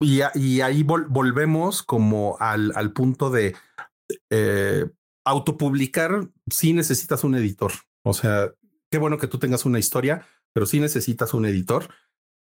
[0.00, 3.54] y, ahí volvemos como al, al punto de
[4.30, 4.86] eh,
[5.24, 7.72] autopublicar si necesitas un editor.
[8.04, 8.52] O sea,
[8.90, 11.94] qué bueno que tú tengas una historia, pero sí necesitas un editor.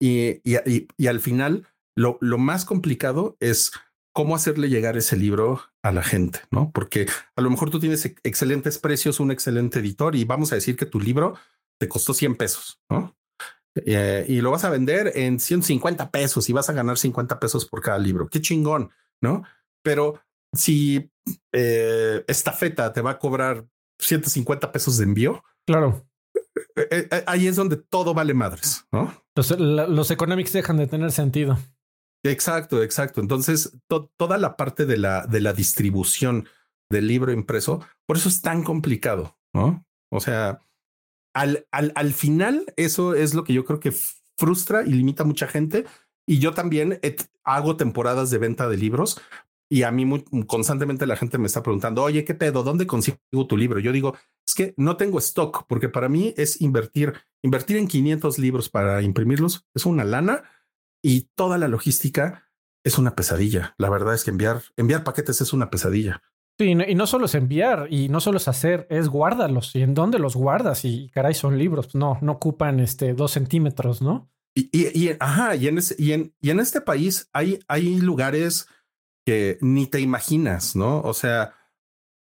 [0.00, 1.66] Y, y, y al final,
[1.96, 3.72] lo, lo, más complicado es
[4.14, 6.70] cómo hacerle llegar ese libro a la gente, ¿no?
[6.72, 10.76] Porque a lo mejor tú tienes excelentes precios, un excelente editor y vamos a decir
[10.76, 11.34] que tu libro
[11.78, 13.14] te costó 100 pesos, ¿no?
[13.74, 17.66] Eh, y lo vas a vender en 150 pesos y vas a ganar 50 pesos
[17.66, 18.28] por cada libro.
[18.28, 19.42] Qué chingón, ¿no?
[19.82, 20.20] Pero
[20.52, 21.10] si
[21.52, 23.66] eh, esta feta te va a cobrar
[23.98, 26.06] 150 pesos de envío, claro.
[26.76, 29.12] Eh, ahí es donde todo vale madres, ¿no?
[29.34, 31.58] Los, los economics dejan de tener sentido.
[32.24, 33.20] Exacto, exacto.
[33.20, 33.78] Entonces,
[34.16, 36.48] toda la parte de la, de la distribución
[36.90, 39.84] del libro impreso, por eso es tan complicado, ¿no?
[40.10, 40.58] O sea,
[41.34, 43.92] al, al, al final, eso es lo que yo creo que
[44.38, 45.84] frustra y limita a mucha gente.
[46.26, 46.98] Y yo también
[47.44, 49.20] hago temporadas de venta de libros
[49.68, 52.62] y a mí constantemente la gente me está preguntando, oye, ¿qué pedo?
[52.62, 53.18] ¿Dónde consigo
[53.48, 53.80] tu libro?
[53.80, 58.38] Yo digo, es que no tengo stock, porque para mí es invertir, invertir en 500
[58.38, 60.44] libros para imprimirlos, es una lana
[61.04, 62.50] y toda la logística
[62.82, 63.74] es una pesadilla.
[63.76, 66.22] La verdad es que enviar, enviar paquetes es una pesadilla.
[66.58, 69.74] Sí, y no, solo es enviar y no solo es hacer, es guardarlos.
[69.76, 70.84] ¿Y en dónde los guardas?
[70.86, 71.94] Y caray, son libros.
[71.94, 74.30] No, no ocupan este dos centímetros, ¿no?
[74.56, 78.66] Y, y, y ajá, y en, y, en, y en este país hay, hay lugares
[79.26, 81.02] que ni te imaginas, ¿no?
[81.02, 81.54] O sea,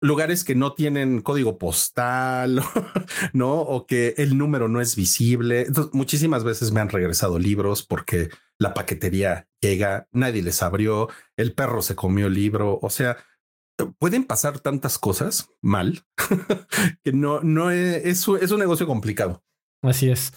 [0.03, 2.61] lugares que no tienen código postal,
[3.32, 3.61] ¿no?
[3.61, 5.62] O que el número no es visible.
[5.62, 8.28] Entonces, muchísimas veces me han regresado libros porque
[8.59, 12.78] la paquetería llega, nadie les abrió, el perro se comió el libro.
[12.82, 13.16] O sea,
[13.98, 16.02] pueden pasar tantas cosas mal
[17.05, 19.43] que no, no es, es, es, un negocio complicado.
[19.82, 20.32] Así es.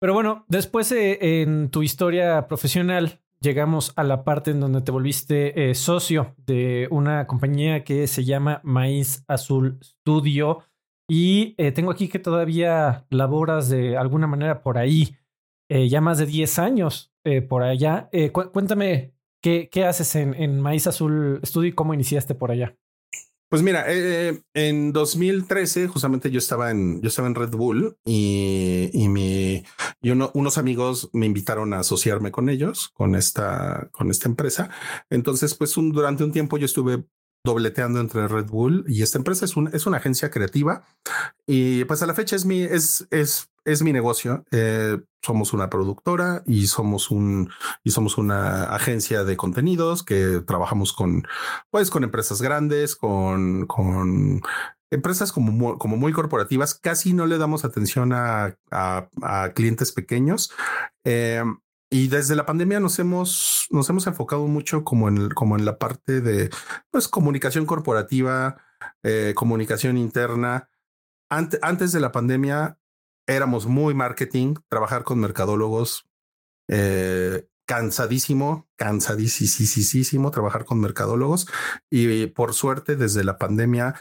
[0.00, 5.70] Pero bueno, después en tu historia profesional llegamos a la parte en donde te volviste
[5.70, 10.64] eh, socio de una compañía que se llama Maíz Azul Studio.
[11.08, 15.16] Y eh, tengo aquí que todavía laboras de alguna manera por ahí,
[15.68, 17.10] eh, ya más de 10 años
[17.48, 18.10] por allá.
[18.32, 22.76] cuéntame, ¿qué, ¿qué, haces en, en Maíz Azul Studio y cómo iniciaste por allá?
[23.54, 28.90] Pues mira, eh, en 2013 justamente yo estaba en yo estaba en Red Bull y,
[28.92, 34.70] y unos amigos me invitaron a asociarme con ellos con esta con esta empresa.
[35.08, 37.04] Entonces, pues durante un tiempo yo estuve
[37.44, 40.84] dobleteando entre Red Bull y esta empresa es, un, es una agencia creativa
[41.46, 44.44] y pues a la fecha es mi es es es mi negocio.
[44.50, 47.50] Eh, somos una productora y somos un
[47.82, 51.26] y somos una agencia de contenidos que trabajamos con
[51.70, 54.42] pues con empresas grandes, con con
[54.90, 56.74] empresas como, como muy corporativas.
[56.74, 60.52] Casi no le damos atención a, a, clientes pequeños.
[61.04, 61.42] Eh,
[61.90, 65.78] y desde la pandemia nos hemos, nos hemos enfocado mucho como en, como en la
[65.78, 66.50] parte de
[66.90, 68.56] pues, comunicación corporativa,
[69.02, 70.68] eh, comunicación interna.
[71.28, 72.78] antes de la pandemia
[73.26, 76.08] éramos muy marketing, trabajar con mercadólogos,
[76.68, 81.46] eh, cansadísimo, cansadísimo trabajar con mercadólogos.
[81.90, 83.94] Y por suerte, desde la pandemia,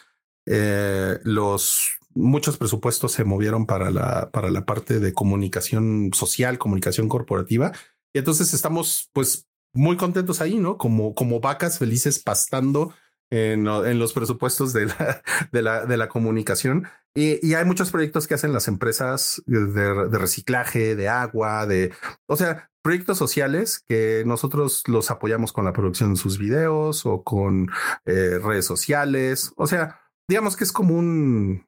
[0.46, 7.10] eh, los muchos presupuestos se movieron para la, para la parte de comunicación social, comunicación
[7.10, 7.72] corporativa.
[8.14, 10.78] Y entonces estamos pues muy contentos ahí, ¿no?
[10.78, 12.94] Como, como vacas felices pastando
[13.32, 16.88] en, los presupuestos de la, de la, de la comunicación.
[17.16, 21.92] Y, hay muchos proyectos que hacen las empresas de, de, reciclaje, de agua, de,
[22.28, 27.24] o sea, proyectos sociales que nosotros los apoyamos con la producción de sus videos o
[27.24, 27.70] con
[28.06, 29.54] eh, redes sociales.
[29.56, 31.66] O sea, digamos que es como un,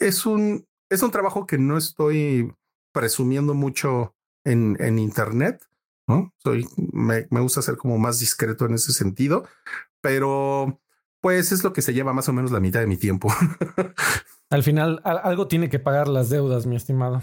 [0.00, 2.52] es un, es un trabajo que no estoy
[2.92, 4.14] presumiendo mucho
[4.44, 5.64] en, en Internet,
[6.08, 6.32] ¿no?
[6.42, 9.46] Soy, me, me gusta ser como más discreto en ese sentido,
[10.00, 10.80] pero
[11.20, 13.28] pues es lo que se lleva más o menos la mitad de mi tiempo.
[14.50, 17.20] Al final, algo tiene que pagar las deudas, mi estimado.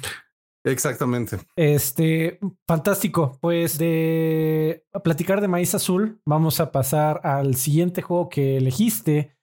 [0.65, 1.39] Exactamente.
[1.55, 3.38] Este, fantástico.
[3.41, 9.38] Pues de platicar de Maíz Azul, vamos a pasar al siguiente juego que elegiste,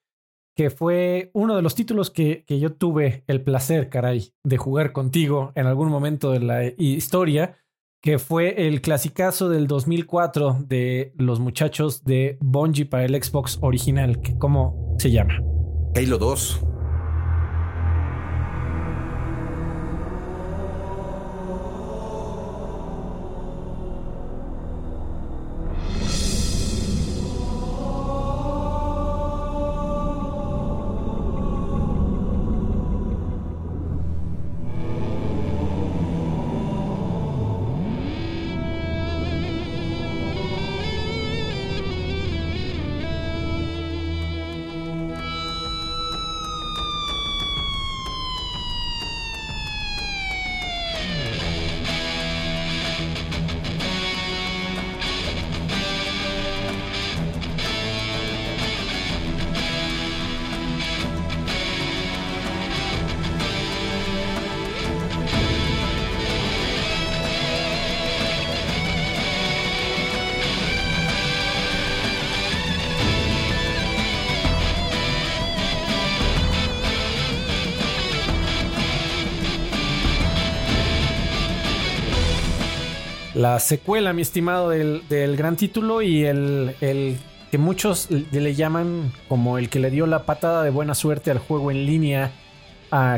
[0.61, 4.93] que fue uno de los títulos que, que yo tuve el placer, caray, de jugar
[4.93, 7.57] contigo en algún momento de la historia,
[8.03, 14.21] que fue el clasicazo del 2004 de los muchachos de Bungie para el Xbox original,
[14.21, 15.33] que ¿cómo se llama?
[15.97, 16.61] Halo 2.
[83.41, 86.75] La secuela, mi estimado, del, gran título y el,
[87.51, 91.39] que muchos le llaman como el que le dio la patada de buena suerte al
[91.39, 92.33] juego en línea,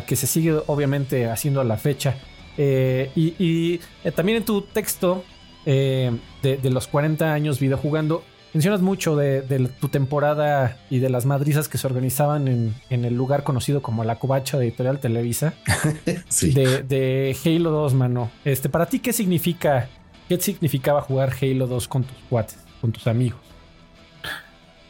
[0.06, 2.14] que se sigue obviamente haciendo a la fecha.
[2.56, 5.24] Eh, y, eh, también en tu texto
[5.66, 8.22] eh, de, los 40 años videojugando,
[8.52, 9.42] mencionas mucho de,
[9.80, 14.20] tu temporada y de las madrizas que se organizaban en, el lugar conocido como la
[14.20, 15.54] Covacha de Editorial Televisa.
[16.42, 18.30] de, de, Halo 2, mano.
[18.44, 19.88] Este, ¿Para ti qué significa
[20.32, 23.38] ¿Qué significaba jugar Halo 2 con tus cuates, con tus amigos?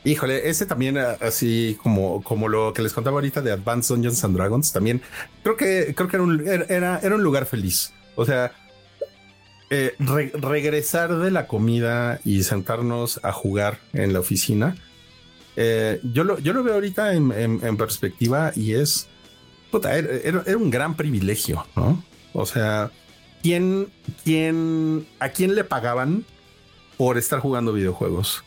[0.05, 4.23] Híjole, ese también, ah, así como, como lo que les contaba ahorita de Advanced Dungeons
[4.23, 5.03] and Dragons, también
[5.43, 7.93] creo que creo que era un, era, era un lugar feliz.
[8.15, 8.53] O sea,
[9.69, 14.77] eh, regresar de la comida y sentarnos a jugar en la oficina.
[15.57, 19.09] Eh, yo, lo, yo lo veo ahorita en, perspectiva y es
[19.73, 22.01] puta, era, era, un gran privilegio, ¿no?
[22.33, 22.93] O sea,
[23.43, 23.89] ¿quién,
[24.25, 26.25] quién, ¿a quién le pagaban
[26.97, 28.45] por estar jugando videojuegos?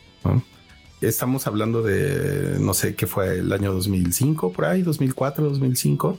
[1.01, 6.17] estamos hablando de, no sé, qué fue el año 2005, por ahí, 2004, 2005.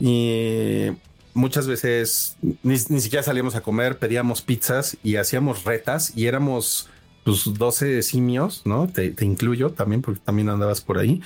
[0.00, 0.88] Y
[1.34, 6.88] muchas veces ni, siquiera salíamos a comer, pedíamos pizzas y hacíamos retas y éramos
[7.24, 8.88] pues 12 simios, ¿no?
[8.88, 11.22] Te, incluyo también porque también andabas por ahí.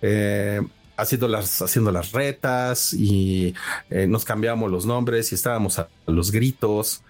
[0.00, 0.60] Eh,
[1.00, 3.54] haciendo las, haciendo las retas y
[3.90, 7.02] eh, nos cambiábamos los nombres y estábamos a los gritos.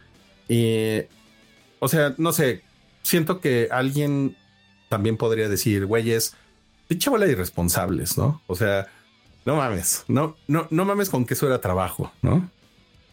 [0.48, 1.02] Y,
[1.78, 2.62] o sea, no sé,
[3.02, 4.36] siento que alguien
[4.88, 6.34] también podría decir, güeyes,
[6.88, 8.42] pinche bola de irresponsables, ¿no?
[8.46, 8.88] O sea,
[9.44, 12.50] no mames, no, no, no mames con que eso era trabajo, ¿no?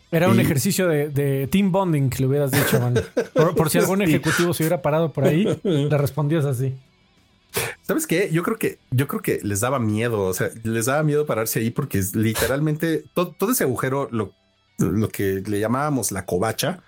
[0.10, 2.96] Era un ejercicio de, team bonding que le hubieras dicho, man.
[3.34, 6.76] Por, si algún ejecutivo se hubiera parado por ahí, le respondías así.
[7.88, 8.30] ¿Sabes qué?
[8.32, 11.60] Yo creo que, yo creo que les daba miedo, o sea, les daba miedo pararse
[11.60, 14.34] ahí porque literalmente todo, ese agujero, lo,
[14.78, 16.82] lo que le llamábamos la covacha,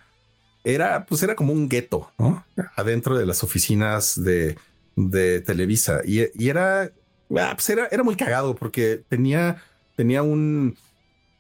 [0.66, 2.46] era, pues era como un gueto, ¿no?
[2.76, 4.58] Adentro de las oficinas de,
[4.98, 6.02] de Televisa.
[6.06, 6.92] Y, era,
[7.38, 9.64] ah, pues era, era muy cagado porque tenía,
[9.96, 10.78] tenía un,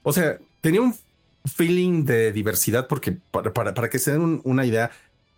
[0.04, 0.96] o sea, tenía un
[1.46, 4.90] feeling de diversidad porque para, para, que se den una idea,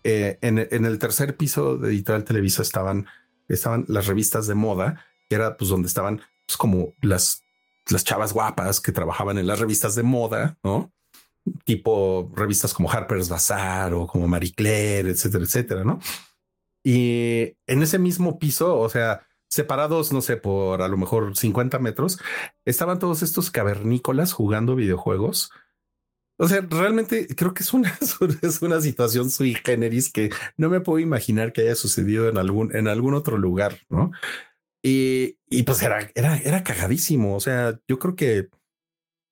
[0.03, 3.07] eh, en, en, el tercer piso de Editorial Televisa estaban,
[3.53, 7.43] estaban las revistas de moda, que era pues donde estaban pues, como las,
[7.89, 10.91] las chavas guapas que trabajaban en las revistas de moda, ¿no?
[11.63, 15.99] tipo revistas como Harper's Bazaar o como Marie Claire, etcétera, etcétera, ¿no?
[16.83, 21.79] Y en ese mismo piso, o sea, separados, no sé, por a lo mejor 50
[21.79, 22.19] metros,
[22.65, 25.51] estaban todos estos cavernícolas jugando videojuegos.
[26.41, 27.93] O sea, realmente creo que es una,
[28.41, 32.75] es una situación sui generis que no me puedo imaginar que haya sucedido en algún,
[32.75, 34.11] en algún otro lugar, ¿no?
[34.83, 37.35] Y, y pues era, era, era cagadísimo.
[37.35, 38.49] O sea, yo creo que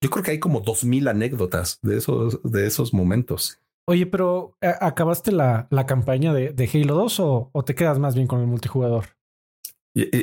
[0.02, 3.60] yo creo que hay como dos mil anécdotas de esos, de esos momentos.
[3.88, 7.98] Oye, pero eh, ¿acabaste la, la campaña de, de, Halo 2 o, o, te quedas
[7.98, 9.06] más bien con el multijugador?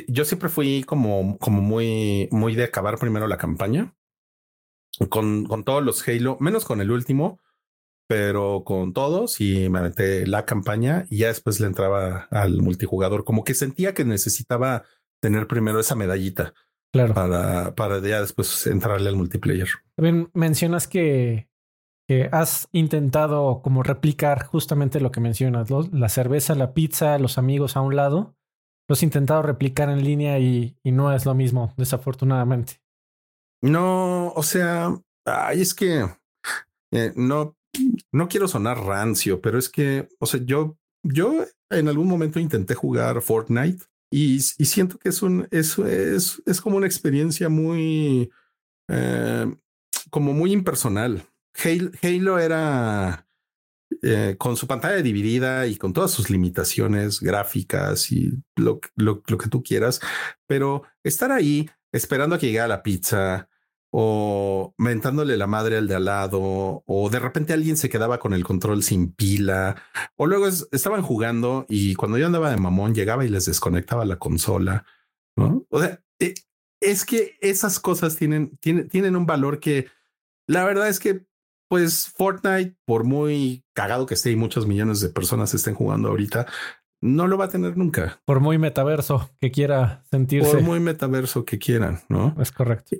[0.07, 3.93] Yo siempre fui como, como muy, muy de acabar primero la campaña
[5.09, 7.39] con, con todos los Halo, menos con el último,
[8.07, 13.23] pero con todos y me aventé la campaña y ya después le entraba al multijugador.
[13.23, 14.83] Como que sentía que necesitaba
[15.21, 16.53] tener primero esa medallita.
[16.93, 17.13] Claro.
[17.13, 19.67] Para, para ya después entrarle al multiplayer.
[19.95, 21.49] También mencionas que,
[22.07, 27.75] que has intentado como replicar justamente lo que mencionas, la cerveza, la pizza, los amigos
[27.75, 28.35] a un lado.
[28.87, 32.81] Los has intentado replicar en línea y, y no es lo mismo, desafortunadamente.
[33.61, 34.95] No, o sea,
[35.53, 36.05] es que
[36.91, 37.55] eh, no,
[38.11, 42.75] no quiero sonar rancio, pero es que, o sea, yo, yo en algún momento intenté
[42.75, 48.29] jugar Fortnite y, siento que es un, es, es, es como una experiencia muy,
[48.89, 49.55] eh,
[50.09, 51.23] como muy impersonal.
[52.03, 53.27] Halo, era
[54.03, 59.37] eh, con su pantalla dividida y con todas sus limitaciones gráficas y lo, lo, lo
[59.37, 59.99] que tú quieras,
[60.45, 63.49] pero estar ahí esperando a que llegara la pizza,
[63.91, 68.33] o mentándole la madre al de al lado, o de repente alguien se quedaba con
[68.33, 69.81] el control sin pila,
[70.15, 74.17] o luego estaban jugando y cuando yo andaba de mamón llegaba y les desconectaba la
[74.17, 74.85] consola.
[75.69, 76.33] O sea, eh,
[76.81, 79.87] es que esas cosas tienen, tienen, tienen un valor que
[80.47, 81.25] la verdad es que,
[81.69, 86.47] pues Fortnite, por muy cagado que esté y muchos millones de personas estén jugando ahorita,
[87.01, 88.21] no lo va a tener nunca.
[88.25, 90.51] Por muy metaverso que quiera sentirse.
[90.51, 92.35] Por muy metaverso que quieran, ¿no?
[92.39, 92.97] Es correcto.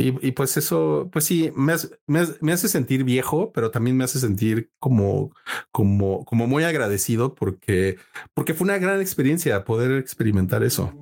[0.00, 5.32] Y, pues eso, pues sí, me hace, sentir viejo, pero también me hace sentir como,
[5.72, 7.96] como, como muy agradecido porque,
[8.32, 10.94] porque fue una gran experiencia poder experimentar eso.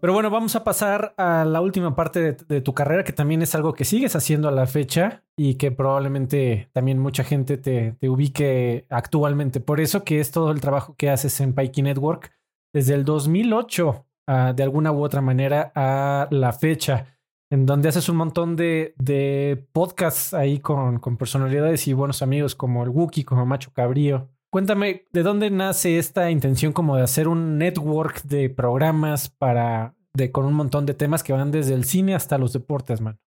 [0.00, 3.54] Pero bueno, vamos a pasar a la última parte de, tu carrera, que también es
[3.54, 8.86] algo que sigues haciendo a la fecha y que probablemente también mucha gente te, ubique
[8.88, 9.60] actualmente.
[9.60, 12.32] Por eso que es todo el trabajo que haces en Pikey Network
[12.72, 17.18] desde el 2008, ah, de alguna u otra manera, a la fecha,
[17.50, 22.82] en donde haces un montón de, podcasts ahí con, con personalidades y buenos amigos como
[22.84, 24.30] el Wookiee, como Macho Cabrío.
[24.50, 30.32] Cuéntame, ¿de dónde nace esta intención como de hacer un network de programas para, de,
[30.32, 33.20] con un montón de temas que van desde el cine hasta los deportes, man?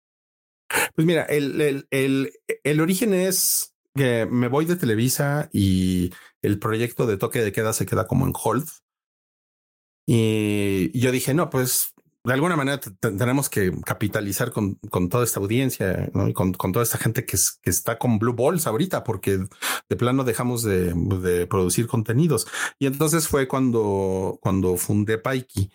[0.94, 2.32] Pues mira, el, el, el,
[2.62, 7.72] el origen es que me voy de Televisa y el proyecto de toque de queda
[7.72, 8.68] se queda como en hold.
[10.06, 11.93] Y yo dije, no, pues
[12.24, 16.82] de alguna manera tenemos que capitalizar con, con toda esta audiencia y con, con, toda
[16.82, 19.40] esta gente que, que, está con Blue Balls ahorita, porque
[19.88, 22.46] de plano dejamos de, de producir contenidos.
[22.78, 25.70] Y entonces fue cuando, cuando fundé Paiki.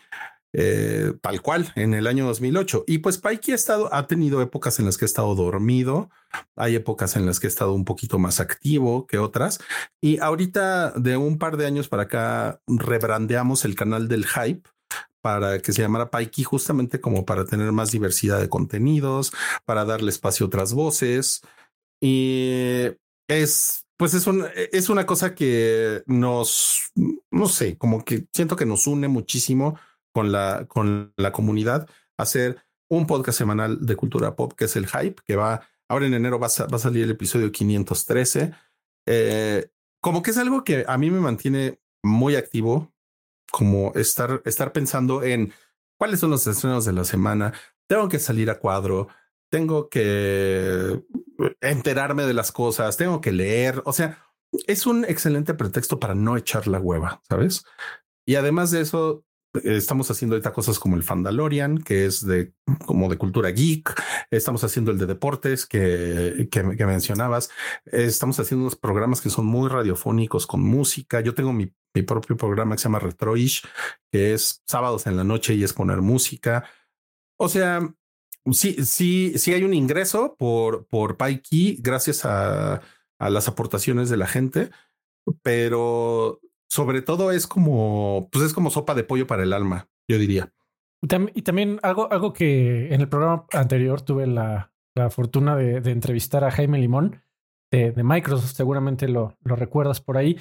[0.52, 4.80] Eh, tal cual en el año 2008 y pues Paiki ha estado ha tenido épocas
[4.80, 6.10] en las que he estado dormido
[6.56, 9.60] hay épocas en las que he estado un poquito más activo que otras
[10.02, 14.68] y ahorita de un par de años para acá rebrandeamos el canal del hype
[15.22, 19.34] para que se llamara Paiki, justamente como para tener más diversidad de contenidos,
[19.66, 21.42] para darle espacio a otras voces.
[22.02, 22.88] Y
[23.28, 26.92] es, pues es, un, es una cosa que nos,
[27.32, 29.78] no sé, como que siento que nos une muchísimo
[30.14, 31.88] con la, con la comunidad,
[32.18, 36.14] hacer un podcast semanal de cultura pop, que es el Hype, que va, ahora en
[36.14, 38.54] enero va a, va a salir el episodio 513.
[39.06, 39.70] Eh,
[40.02, 42.94] como que es algo que a mí me mantiene muy activo,
[43.52, 45.54] como estar, estar pensando en
[45.98, 47.54] cuáles son los estrenos de la semana.
[47.88, 49.08] Tengo que salir a cuadro,
[49.50, 51.04] tengo que
[51.62, 53.82] enterarme de las cosas, tengo que leer.
[53.86, 54.24] O sea,
[54.68, 57.64] es un excelente pretexto para no echar la hueva, ¿sabes?
[58.26, 59.24] Y además de eso,
[59.64, 62.54] Estamos haciendo ahorita cosas como el Fandalorian, que es de
[62.86, 64.00] como de cultura geek.
[64.30, 67.50] Estamos haciendo el de deportes que, que, mencionabas.
[67.86, 71.22] Estamos haciendo unos programas que son muy radiofónicos con música.
[71.22, 73.64] Yo tengo mi, mi propio programa que se llama Retroish,
[74.12, 76.66] que es sábados en la noche y es poner música.
[77.36, 77.92] O sea,
[78.52, 82.82] sí, sí, sí hay un ingreso por, por Paiki gracias a,
[83.18, 84.70] a las aportaciones de la gente,
[85.42, 86.40] pero
[86.70, 90.54] sobre todo es como, pues es como sopa de pollo para el alma, yo diría.
[91.02, 96.44] Y también algo, algo que en el programa anterior tuve la, la fortuna de, entrevistar
[96.44, 97.22] a Jaime Limón
[97.72, 100.38] de, Microsoft, seguramente lo, lo, recuerdas por ahí.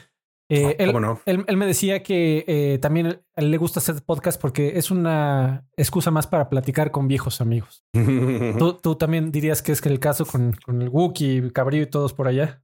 [0.50, 1.20] Eh, ah, él, no?
[1.26, 6.26] él, me decía que eh, también le gusta hacer podcast porque es una excusa más
[6.26, 7.84] para platicar con viejos amigos.
[8.58, 11.90] ¿Tú, ¿Tú, también dirías que es que el caso con, con el Wookiee, Cabrillo y
[11.90, 12.62] todos por allá.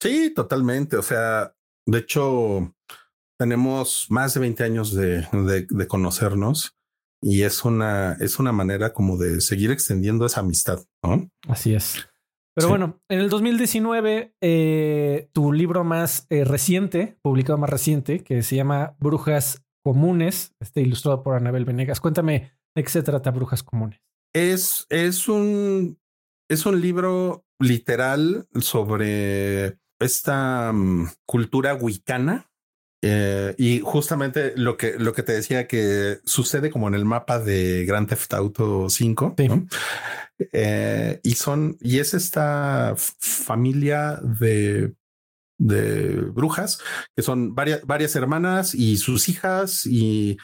[0.00, 0.96] Sí, totalmente.
[0.96, 1.56] O sea,
[1.86, 2.74] de hecho,
[3.38, 6.76] tenemos más de 20 años de, de, conocernos
[7.22, 10.80] y es una, es una manera como de seguir extendiendo esa amistad.
[11.02, 11.30] ¿no?
[11.48, 12.08] Así es.
[12.54, 18.42] Pero bueno, en el 2019, eh, tu libro más eh, reciente, publicado más reciente, que
[18.42, 22.00] se llama Brujas Comunes, este ilustrado por Anabel Venegas.
[22.00, 24.00] Cuéntame de qué se trata Brujas Comunes.
[24.34, 25.98] Es, es, un,
[26.48, 32.48] es un libro literal sobre esta mm, cultura wicana
[33.02, 37.38] eh, y justamente lo que, lo que te decía que sucede como en el mapa
[37.38, 39.36] de Grand Theft Auto 5.
[40.52, 44.94] Eh, y son, y es esta familia de,
[45.58, 46.80] de brujas
[47.14, 50.36] que son varias, varias hermanas y sus hijas y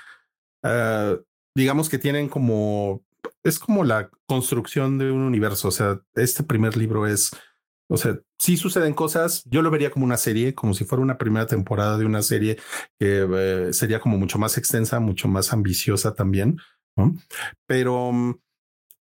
[0.63, 1.19] eh,
[1.55, 3.05] digamos que tienen como,
[3.43, 5.69] es como la construcción de un universo.
[5.69, 7.31] O sea, este primer libro es
[7.93, 9.45] o sea, sí suceden cosas.
[9.45, 12.57] Yo lo vería como una serie, como si fuera una primera temporada de una serie
[12.99, 16.57] que eh, sería como mucho más extensa, mucho más ambiciosa también.
[17.67, 18.41] Pero mm,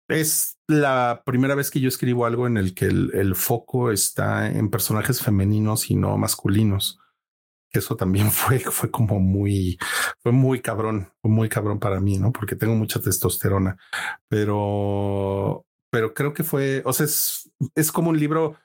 [0.10, 4.70] es la primera vez que yo escribo algo en el que el, foco está en
[4.70, 7.00] personajes femeninos y no masculinos.
[7.72, 9.80] Eso también fue, fue como muy,
[10.22, 12.32] fue muy cabrón, fue muy cabrón para mí, ¿no?
[12.32, 13.76] Porque tengo mucha testosterona,
[14.30, 18.56] pero, pero creo que fue, o sea, es, es como un libro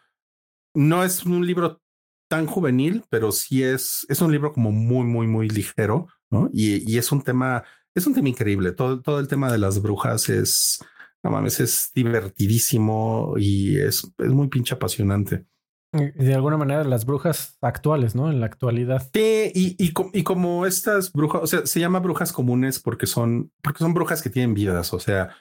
[0.74, 1.80] no es un libro
[2.28, 6.48] tan juvenil, pero sí es, es un libro como muy, muy, muy ligero, ¿no?
[6.52, 7.62] Y, y es un tema,
[7.94, 8.72] es un tema increíble.
[8.72, 10.82] Todo, todo el tema de las brujas es,
[11.22, 15.44] no mames, es divertidísimo y es, es muy pinche apasionante.
[15.92, 18.30] De alguna manera, las brujas actuales, ¿no?
[18.30, 19.06] En la actualidad.
[19.12, 23.52] Sí, y, y, y, como estas brujas, o sea, se llama brujas comunes porque son,
[23.62, 24.94] porque son brujas que tienen vidas.
[24.94, 25.36] O sea,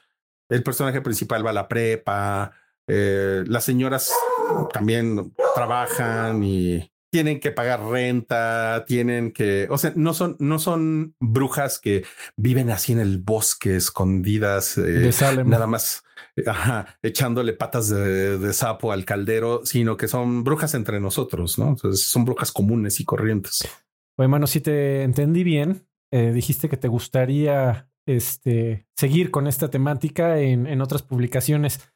[0.49, 2.51] el personaje principal va a la prepa,
[2.87, 4.13] eh, las señoras
[4.73, 11.13] también trabajan y, tienen que pagar renta, tienen que, o sea, no son, no son
[11.19, 12.05] brujas que
[12.37, 15.11] viven así en el bosque, escondidas, eh,
[15.45, 16.03] nada más
[16.47, 21.69] ajá, echándole patas de, sapo al caldero, sino que son brujas entre nosotros, ¿no?
[21.69, 23.67] Entonces son brujas comunes y corrientes.
[24.17, 30.39] Bueno, si te entendí bien, eh, dijiste que te gustaría este, seguir con esta temática
[30.39, 31.91] en, en otras publicaciones.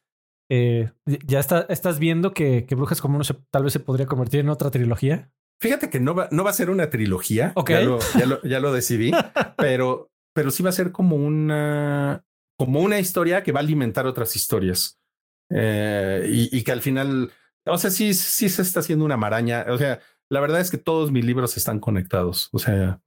[0.48, 0.90] Eh,
[1.26, 4.70] ¿Ya está, estás viendo que, que Brujas Comunes tal vez se podría convertir en otra
[4.70, 5.30] trilogía?
[5.60, 7.52] Fíjate que no va, no va a ser una trilogía.
[7.66, 7.98] Ya, lo,
[8.42, 9.10] ya, lo, decidí,
[9.56, 12.24] pero, pero sí va a ser como una,
[12.58, 15.00] como una historia que va a alimentar otras historias.
[15.50, 17.32] Eh, y, y, que al final,
[17.64, 19.64] o sea, sí, sí se está haciendo una maraña.
[19.68, 22.50] O sea, la verdad es que todos mis libros están conectados.
[22.52, 23.00] O sea,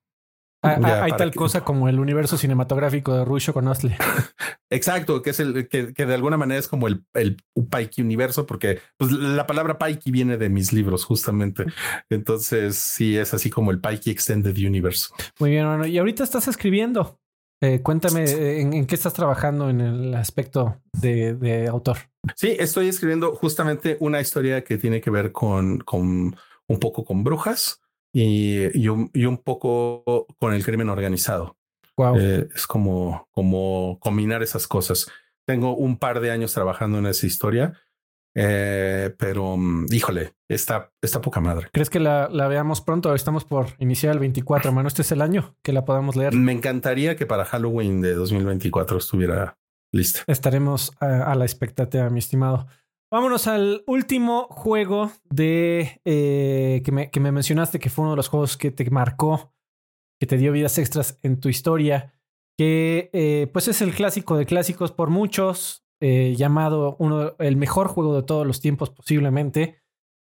[0.61, 3.95] Ah, ah, hay tal cosa como el universo cinematográfico de Rusho con Astley.
[4.69, 7.37] Exacto, que es el que, de alguna manera es como el, el
[7.69, 11.65] Paiki universo, porque pues, la palabra Paiki viene de mis libros, justamente.
[12.09, 15.07] Entonces, sí, es así como el Paiki Extended Universe.
[15.39, 17.19] Muy bien, bueno, y ahorita estás escribiendo.
[17.61, 18.23] Eh, cuéntame
[18.61, 21.97] en, qué estás trabajando en el aspecto de, de, autor.
[22.35, 26.37] Sí, estoy escribiendo justamente una historia que tiene que ver con, con
[26.67, 27.81] un poco con brujas
[28.11, 31.57] y, un, y un poco con el crimen organizado.
[31.97, 32.17] Wow.
[32.17, 35.11] Eh, es como, como combinar esas cosas.
[35.45, 37.73] Tengo un par de años trabajando en esa historia,
[38.35, 41.67] eh, pero mm, híjole, está, está poca madre.
[41.73, 43.13] ¿Crees que la, la, veamos pronto?
[43.13, 44.87] Estamos por iniciar el 24, mano.
[44.87, 46.33] Este es el año que la podamos leer.
[46.33, 49.57] Me encantaría que para Halloween de 2024 estuviera
[49.91, 50.21] lista.
[50.27, 52.67] Estaremos a la expectativa, mi estimado.
[53.11, 58.17] Vámonos al último juego de eh, que, me, que, me, mencionaste, que fue uno de
[58.17, 59.51] los juegos que te marcó,
[60.19, 62.13] que te dio vidas extras en tu historia,
[62.55, 67.87] que eh, pues es el clásico de clásicos por muchos, eh, llamado uno el mejor
[67.87, 69.81] juego de todos los tiempos posiblemente,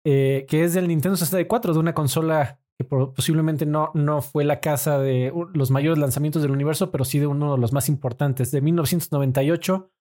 [0.02, 4.98] que es del Nintendo 64, de una consola que posiblemente no, no fue la casa
[4.98, 8.62] de los mayores lanzamientos del universo, pero sí de uno de los más importantes, de
[8.62, 9.92] 1998,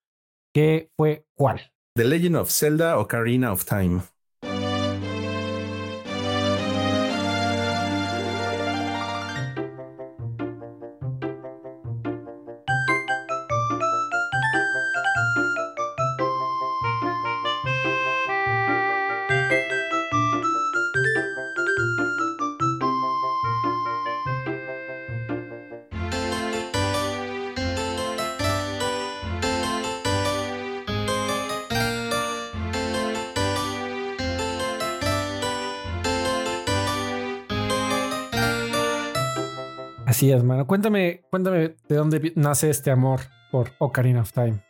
[0.54, 1.74] que fue ¿cuál?
[1.96, 4.04] The Legend of Zelda Ocarina of Time.
[40.68, 44.64] Cuéntame, cuéntame de dónde nace este amor por Ocarina of Time.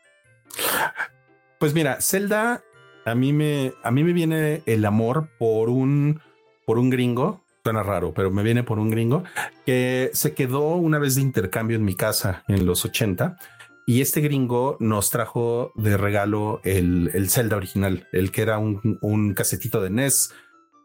[1.59, 2.63] Pues mira, Zelda,
[3.05, 6.21] a mí me, a mí me viene el amor por un,
[6.65, 7.43] por un gringo.
[7.61, 9.23] Suena raro, pero me viene por un gringo
[9.65, 13.37] que se quedó una vez de intercambio en mi casa en los 80
[13.85, 18.97] y este gringo nos trajo de regalo el, el Zelda original, el que era un,
[19.01, 20.33] un casetito de NES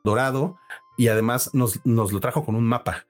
[0.02, 0.56] dorado
[0.96, 3.06] y además nos, nos lo trajo con un mapa.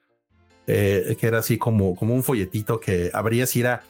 [0.67, 3.83] Eh, que era así como, como un folletito que abrías y era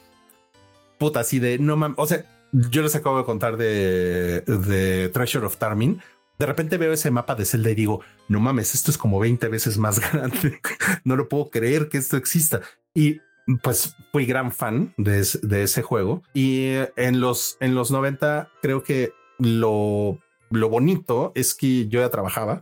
[0.97, 1.97] puta así de no mames.
[1.97, 6.01] O sea, yo les acabo de contar de, de Treasure of Tarmin.
[6.37, 9.47] De repente veo ese mapa de Zelda y digo, no mames, esto es como 20
[9.47, 10.59] veces más grande.
[11.03, 12.61] no lo puedo creer que esto exista.
[12.93, 13.21] Y
[13.61, 16.23] pues fui gran fan de, de ese juego.
[16.33, 20.19] Y en los, en los 90 creo que lo,
[20.49, 22.61] lo bonito es que yo ya trabajaba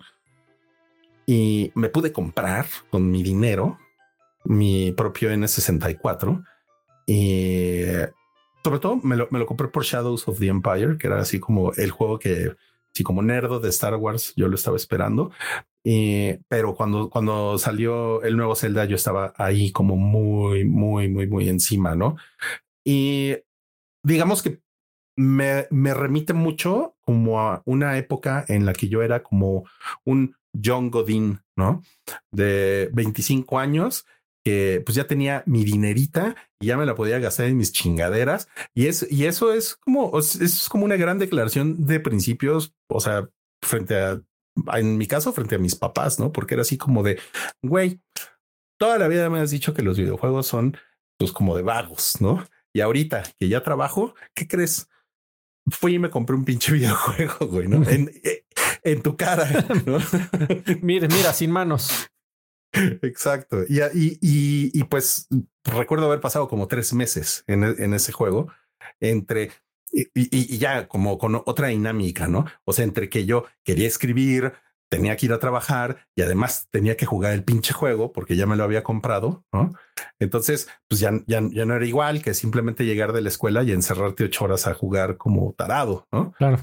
[1.26, 3.78] y me pude comprar con mi dinero
[4.46, 6.44] mi propio N64
[7.06, 7.84] y
[8.64, 11.40] sobre todo me lo, me lo compré por Shadows of the Empire, que era así
[11.40, 12.56] como el juego que,
[12.94, 15.32] sí, como nerdo de Star Wars, yo lo estaba esperando.
[15.84, 21.28] Y, pero cuando, cuando salió el nuevo Zelda, yo estaba ahí como muy, muy, muy,
[21.28, 22.16] muy encima, ¿no?
[22.86, 23.36] Y
[24.02, 24.62] digamos que
[25.18, 29.66] me, me remite mucho como a una época en la que yo era como
[30.06, 31.84] un John Godin, ¿no?
[32.32, 34.06] De 25 años
[34.44, 38.50] que pues ya tenía mi dinerita y ya me la podía gastar en mis chingaderas.
[38.74, 43.30] Y, es, y eso es como, es como una gran declaración de principios, o sea,
[43.62, 44.22] frente a,
[44.74, 46.32] en mi caso, frente a mis papás, ¿no?
[46.32, 47.20] Porque era así como de,
[47.62, 48.02] güey,
[48.78, 50.78] toda la vida me has dicho que los videojuegos son
[51.18, 52.46] pues como de vagos, ¿no?
[52.74, 54.90] Y ahorita que ya trabajo, ¿qué crees?
[55.70, 57.88] Fui y me compré un pinche videojuego, güey, ¿no?
[57.90, 58.12] En,
[58.84, 59.48] en tu cara,
[59.86, 60.00] ¿no?
[60.82, 62.10] mire, mira, sin manos.
[63.02, 63.64] Exacto.
[63.70, 65.28] Y, y, y, pues
[65.64, 68.52] recuerdo haber pasado como tres meses en, en ese juego
[69.00, 69.52] entre
[69.94, 72.46] y, y, ya como con otra dinámica, ¿no?
[72.66, 74.54] O sea, entre que yo quería escribir,
[74.90, 78.46] tenía que ir a trabajar y además tenía que jugar el pinche juego porque ya
[78.46, 79.74] me lo había comprado, ¿no?
[80.20, 83.72] Entonces, pues ya, ya, ya no era igual que simplemente llegar de la escuela y
[83.72, 86.32] encerrarte ocho horas a jugar como tarado, ¿no?
[86.34, 86.60] Claro.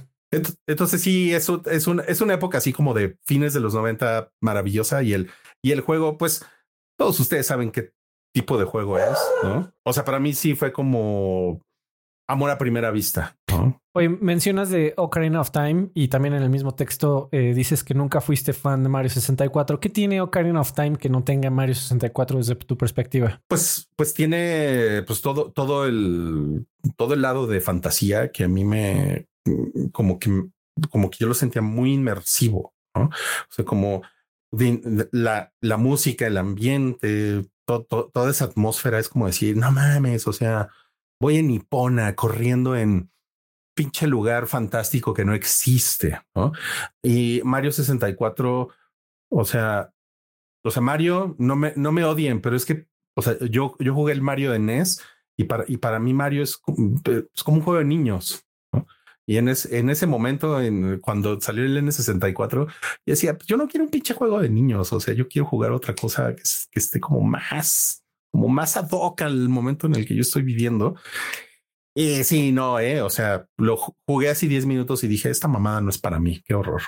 [0.67, 4.31] Entonces sí, eso es, un, es una época así como de fines de los 90
[4.41, 5.31] maravillosa y el,
[5.63, 6.45] y el juego, pues
[6.99, 7.93] todos ustedes saben qué
[8.33, 9.73] tipo de juego es, ¿no?
[9.85, 11.61] O sea, para mí sí fue como
[12.29, 13.37] amor a primera vista.
[13.93, 17.93] Oye, mencionas de Ocarina of Time y también en el mismo texto eh, dices que
[17.93, 19.81] nunca fuiste fan de Mario 64.
[19.81, 23.43] ¿Qué tiene Ocarina of Time que no tenga Mario 64 desde tu perspectiva?
[23.49, 26.67] Pues, pues tiene pues todo, todo el,
[26.97, 29.27] todo el lado de fantasía que a mí me,
[29.91, 30.45] como que,
[30.89, 33.07] como que yo lo sentía muy inmersivo, ¿no?
[33.07, 34.03] O sea, como
[34.53, 40.71] la, la música, el ambiente, toda esa atmósfera es como decir, no mames, o sea,
[41.21, 43.11] voy en Nipona corriendo en
[43.77, 46.21] pinche lugar fantástico que no existe.
[47.03, 48.69] Y Mario 64,
[49.31, 49.93] o sea,
[50.65, 52.87] o sea, Mario, no me, no me odien, pero es que,
[53.17, 55.03] o sea, yo, yo jugué el Mario de NES
[55.39, 56.61] y para, y para mí Mario es,
[57.35, 58.47] es como un juego de niños,
[59.31, 62.73] y en, en ese momento, en, cuando salió el N64, yo
[63.07, 65.71] decía, pues yo no quiero un pinche juego de niños, o sea, yo quiero jugar
[65.71, 68.03] otra cosa que, que esté como más,
[68.33, 70.97] como más ad hoc al momento en el que yo estoy viviendo.
[71.95, 75.81] Y sí, no, eh, o sea, lo jugué así 10 minutos y dije, esta mamada
[75.81, 76.83] no es para mí, qué horror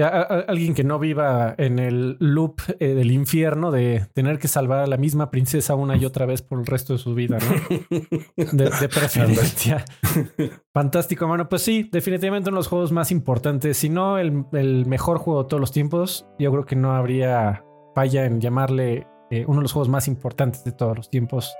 [0.00, 4.86] alguien que no viva en el loop eh, del infierno de tener que salvar a
[4.86, 7.96] la misma princesa una y otra vez por el resto de su vida, ¿no?
[8.52, 9.84] De, preferencia.
[10.72, 11.48] Fantástico, mano.
[11.48, 14.44] Pues sí, definitivamente uno de los juegos más importantes, si no el,
[14.86, 16.26] mejor juego de todos los tiempos.
[16.38, 17.62] Yo creo que no habría
[17.94, 21.52] falla en llamarle eh, uno de los juegos más importantes de todos los tiempos.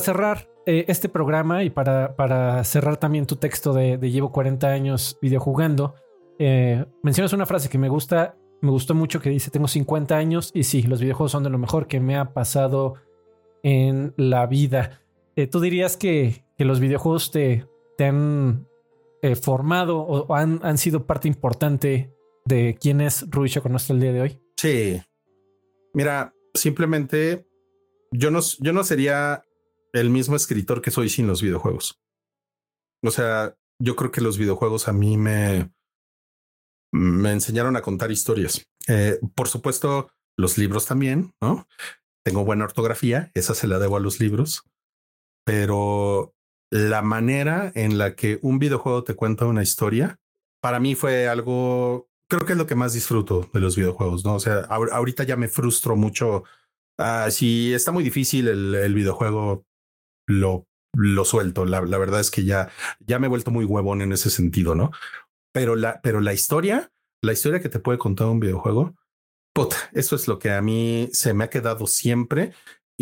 [0.00, 5.18] Cerrar eh, este programa y para, para, cerrar también tu texto de, llevo 40 años
[5.22, 5.94] videojugando,
[6.38, 10.50] eh, mencionas una frase que me gusta, me gustó mucho que dice, tengo 50 años
[10.54, 12.94] y sí, los videojuegos son de lo mejor que me ha pasado
[13.62, 15.02] en la vida.
[15.36, 17.66] Eh, ¿Tú dirías que, que, los videojuegos te,
[17.96, 18.66] te han
[19.40, 22.12] formado o, han, han, sido parte importante
[22.44, 24.40] de quién es Rui Choconostre el día de hoy?
[24.56, 25.00] Sí.
[25.94, 27.46] Mira, simplemente
[28.12, 29.42] yo no, yo no sería
[29.92, 32.00] el mismo escritor que soy sin los videojuegos.
[33.02, 35.72] O sea, yo creo que los videojuegos a mí me,
[36.92, 38.66] me enseñaron a contar historias.
[38.88, 41.66] Eh, por supuesto, los libros también, ¿no?
[42.24, 44.64] Tengo buena ortografía, esa se la debo a los libros,
[45.44, 46.34] pero
[46.70, 50.18] la manera en la que un videojuego te cuenta una historia,
[50.62, 54.34] para mí fue algo, creo que es lo que más disfruto de los videojuegos, ¿no?
[54.34, 56.44] O sea, ahorita ya me frustro mucho.
[56.98, 59.64] Ah, si está muy difícil el, el videojuego,
[60.30, 61.64] lo, lo suelto.
[61.64, 62.70] La, la, verdad es que ya,
[63.00, 64.90] ya me he vuelto muy huevón en ese sentido, ¿no?
[65.52, 66.92] Pero la, pero la historia,
[67.22, 68.94] la historia que te puede contar un videojuego,
[69.54, 72.52] puta, eso es lo que a mí se me ha quedado siempre.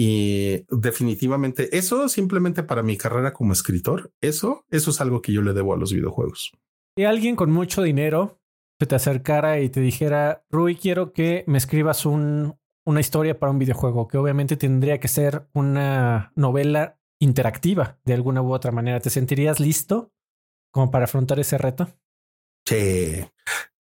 [0.00, 5.42] Y definitivamente eso simplemente para mi carrera como escritor, eso, eso es algo que yo
[5.42, 6.52] le debo a los videojuegos.
[6.96, 8.40] Y alguien con mucho dinero
[8.78, 12.56] se te acercara y te dijera, Rui, quiero que me escribas un,
[12.86, 18.42] una historia para un videojuego, que obviamente tendría que ser una novela interactiva de alguna
[18.42, 19.00] u otra manera.
[19.00, 20.12] ¿Te sentirías listo
[20.72, 21.88] como para afrontar ese reto?
[22.64, 23.24] Sí.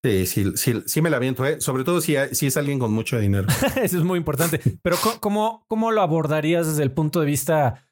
[0.05, 1.61] Sí, sí, sí, me la aviento, ¿eh?
[1.61, 3.47] sobre todo si, si es alguien con mucho dinero.
[3.81, 4.59] Eso es muy importante.
[4.81, 7.87] Pero ¿cómo, ¿cómo lo abordarías desde el punto de vista?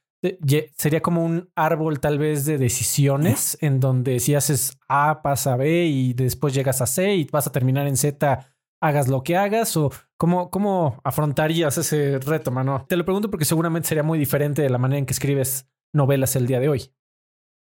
[0.78, 5.58] sería como un árbol tal vez de decisiones en donde si haces A pasa a
[5.58, 8.51] B y después llegas a C y vas a terminar en Z
[8.82, 12.86] hagas lo que hagas o cómo, cómo afrontarías ese reto, mano.
[12.90, 16.36] Te lo pregunto porque seguramente sería muy diferente de la manera en que escribes novelas
[16.36, 16.92] el día de hoy.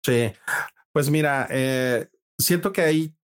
[0.05, 0.33] Sí,
[0.93, 3.15] pues mira, eh, siento que hay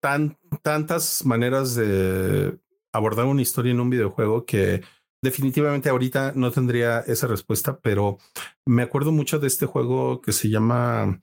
[0.00, 2.58] tan, tantas maneras de
[2.92, 4.82] abordar una historia en un videojuego que
[5.22, 8.18] definitivamente ahorita no tendría esa respuesta, pero
[8.66, 11.22] me acuerdo mucho de este juego que se llama,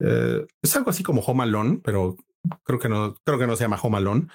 [0.00, 2.16] eh, es algo así como Home Alone, pero
[2.62, 4.28] creo que no, creo que no se llama Home Alone,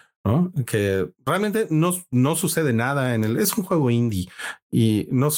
[0.66, 4.30] que realmente no, no sucede nada en el, es un juego indie
[4.72, 5.30] y no,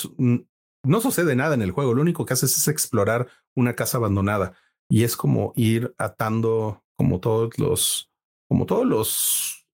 [0.83, 1.93] no sucede nada en el juego.
[1.93, 4.53] Lo único que haces es explorar una casa abandonada.
[4.91, 8.11] y es como ir atando como todos los,
[8.47, 9.67] como todos los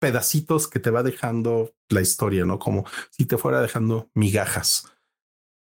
[0.00, 2.58] pedacitos que te va dejando la historia, ¿no?
[2.58, 4.90] Como si te fuera dejando migajas.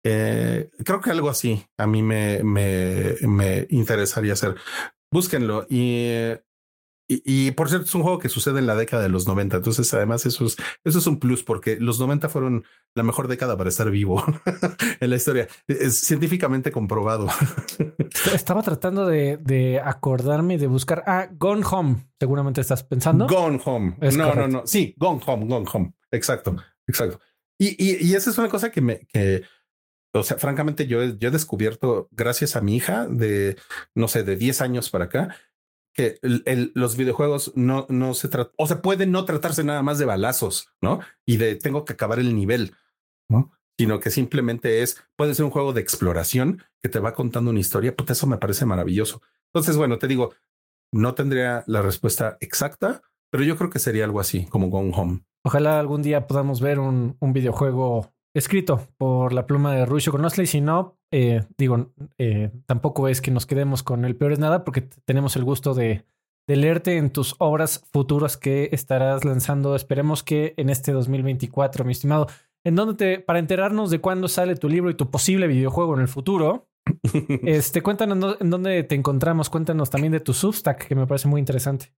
[0.03, 4.55] Eh, creo que algo así a mí me, me, me interesaría hacer.
[5.11, 6.33] Búsquenlo y
[7.09, 9.57] y, por cierto, es un juego que sucede en la década de los 90.
[9.57, 12.65] Entonces, además, eso es, eso es un plus porque los 90 fueron
[12.95, 14.23] la mejor década para estar vivo
[14.99, 15.47] en la historia.
[15.67, 17.27] Es científicamente comprobado.
[18.33, 21.03] Estaba tratando de, de acordarme de buscar.
[21.07, 22.09] Ah, Gone Home.
[22.19, 23.25] Seguramente estás pensando.
[23.27, 23.95] Gone Home.
[24.17, 24.67] no, no, no.
[24.67, 25.93] Sí, Gone Home, Gone Home.
[26.11, 26.57] Exacto,
[26.87, 27.21] exacto.
[27.57, 29.43] Y, y, y esa es una cosa que me, que,
[30.13, 33.57] o sea, francamente, yo, yo he descubierto gracias a mi hija de,
[33.95, 35.35] no sé, de 10 años para acá,
[35.97, 40.05] que los videojuegos no, no se trata, o sea, puede no tratarse nada más de
[40.05, 40.99] balazos, ¿no?
[41.25, 42.75] Y de tengo que acabar el nivel,
[43.27, 43.51] ¿no?
[43.79, 47.59] Sino que simplemente es, puede ser un juego de exploración que te va contando una
[47.59, 49.23] historia, pues eso me parece maravilloso.
[49.51, 50.35] Entonces, bueno, te digo,
[50.93, 53.01] no tendría la respuesta exacta,
[53.31, 55.25] pero yo creo que sería algo así, como Gone Home.
[55.43, 60.43] Ojalá algún día podamos ver un, un videojuego escrito por la pluma de Ruisho Conosle.
[60.43, 64.39] Y si no, eh, digo, eh, tampoco es que nos quedemos con el peor es
[64.39, 66.05] nada, porque tenemos el gusto de,
[66.47, 69.75] de, leerte en tus obras futuras que estarás lanzando.
[69.75, 72.27] Esperemos que en este 2024, mi estimado,
[72.63, 76.01] en donde te, para enterarnos de cuándo sale tu libro y tu posible videojuego en
[76.01, 76.67] el futuro.
[77.43, 81.39] este, cuéntanos en dónde te encontramos, cuéntanos también de tu Substack, que me parece muy
[81.39, 81.93] interesante.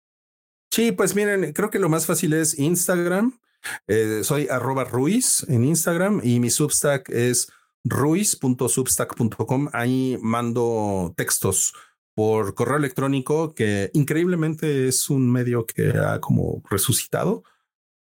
[0.72, 3.40] Sí, pues miren, creo que lo más fácil es Instagram.
[3.88, 7.52] Eh, soy arroba Ruiz en Instagram y mi Substack es
[7.84, 9.69] ruiz.substack.com.
[9.73, 11.73] Ahí mando textos
[12.15, 17.44] por correo electrónico que increíblemente es un medio que ha como resucitado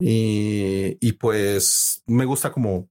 [0.05, 2.89] y, pues me gusta como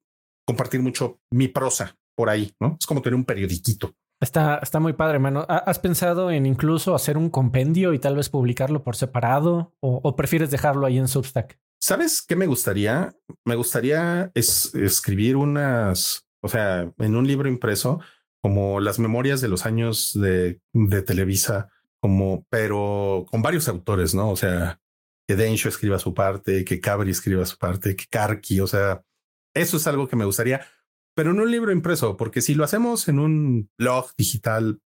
[0.47, 2.77] compartir mucho mi prosa por ahí, ¿no?
[2.79, 3.93] Es como tener un periodiquito.
[4.21, 5.45] Está, está muy padre, hermano.
[5.49, 10.51] ¿Has pensado en incluso hacer un compendio y tal vez publicarlo por separado o prefieres
[10.51, 11.59] dejarlo ahí en Substack?
[11.83, 13.15] ¿Sabes qué me gustaría?
[13.43, 17.99] Me gustaría escribir unas, o sea, en un libro impreso,
[18.39, 20.61] como las memorias de los años de,
[21.07, 24.29] Televisa, como, pero con varios autores, ¿no?
[24.29, 24.79] O sea,
[25.27, 29.01] que Densho escriba su parte, que Cabri escriba su parte, que Karki, o sea,
[29.55, 30.63] eso es algo que me gustaría,
[31.15, 34.79] pero en un libro impreso, porque si lo hacemos en un blog digital,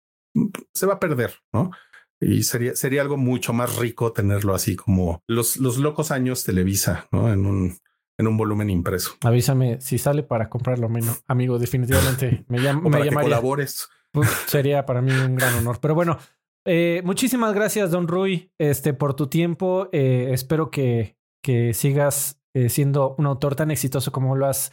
[0.74, 1.72] se va a perder, ¿no?
[2.20, 7.08] Y sería, sería algo mucho más rico tenerlo así como los, los locos años Televisa,
[7.12, 7.32] ¿no?
[7.32, 7.78] En un,
[8.18, 9.12] en un volumen impreso.
[9.22, 11.60] Avísame si sale para comprarlo menos, amigo.
[11.60, 13.22] Definitivamente me, llama, me llamaría.
[13.22, 13.90] colabores.
[14.48, 15.80] sería para mí un gran honor.
[15.82, 16.18] Pero bueno,
[16.66, 19.90] eh, muchísimas gracias, Don Rui, este, por tu tiempo.
[19.92, 24.72] Eh, espero que, que sigas eh, siendo un autor tan exitoso como lo has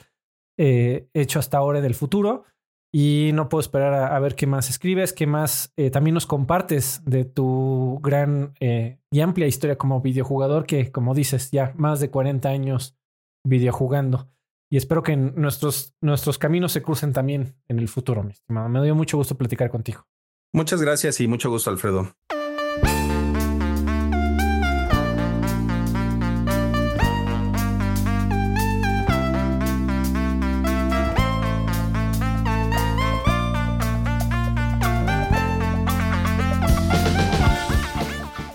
[0.58, 2.44] hecho hasta ahora en el futuro.
[2.94, 7.00] Y no puedo esperar a, ver qué más escribes, qué más eh, también nos compartes
[7.06, 12.10] de tu gran eh, y amplia historia como videojugador, que como dices, ya más de
[12.10, 12.94] 40 años
[13.44, 14.28] videojugando.
[14.70, 18.68] Y espero que nuestros, nuestros caminos se crucen también en el futuro, mi estimado.
[18.68, 20.06] Me dio mucho gusto platicar contigo.
[20.52, 22.14] Muchas gracias y mucho gusto, Alfredo.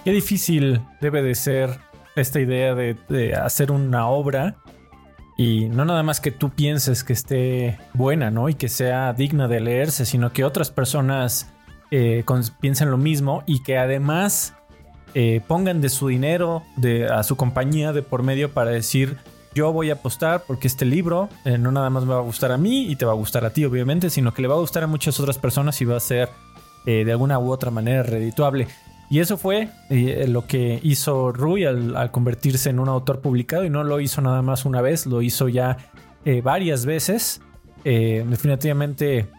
[0.08, 1.82] Qué difícil debe de ser
[2.16, 4.56] esta idea de, hacer una obra
[5.38, 8.48] y no nada más que tú pienses que esté buena, ¿no?
[8.48, 11.52] Y que sea digna de leerse, sino que otras personas
[11.92, 12.24] eh,
[12.62, 14.54] piensen lo mismo y que además
[15.14, 19.18] eh, pongan de su dinero de, a su compañía de por medio para decir
[19.56, 22.54] yo voy a apostar porque este libro eh, no nada más me va a gustar
[22.54, 24.60] a mí y te va a gustar a ti obviamente, sino que le va a
[24.60, 26.30] gustar a muchas otras personas y va a ser
[26.86, 28.70] de alguna u otra manera redituable.
[29.10, 33.70] Y eso fue eh, lo que hizo Rui al, convertirse en un autor publicado y
[33.70, 35.78] no lo hizo nada más una vez, lo hizo ya
[36.26, 37.42] eh, varias veces.
[37.86, 39.30] Eh, definitivamente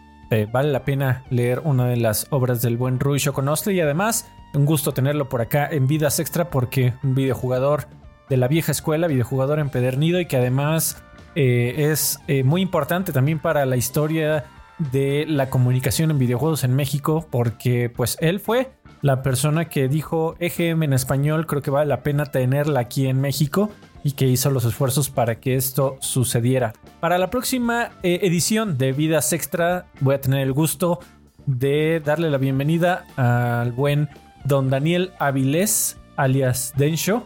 [0.51, 4.63] vale la pena leer una de las obras del buen Rui Shokonosle y además un
[4.63, 7.87] gusto tenerlo por acá en Vidas Extra porque un videojugador
[8.29, 11.01] de la vieja escuela, videojugador empedernido y que además
[11.33, 14.45] es muy importante también para la historia
[14.91, 20.35] de la comunicación en videojuegos en México porque pues él fue la persona que dijo
[20.39, 23.69] EGM en español, creo que vale la pena tenerla aquí en México
[24.03, 26.73] y que hizo los esfuerzos para que esto sucediera.
[26.99, 30.99] Para la próxima eh, edición de Vidas Extra voy a tener el gusto
[31.45, 34.09] de darle la bienvenida al buen
[34.45, 37.23] don Daniel Avilés, alias Densho.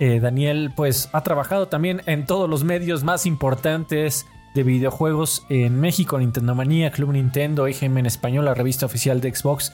[0.00, 5.80] Eh, Daniel pues ha trabajado también en todos los medios más importantes de videojuegos en
[5.80, 9.72] México, Nintendo Manía, Club Nintendo, EGM en español, la revista oficial de Xbox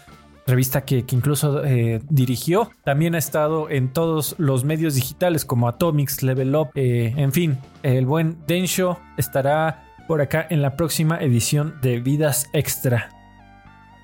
[0.49, 2.70] revista que, incluso eh, dirigió.
[2.85, 7.59] También ha estado en todos los medios digitales como Atomics, Level Up, eh, en fin,
[7.83, 13.11] el buen Densho estará por acá en la próxima edición de Vidas Extra.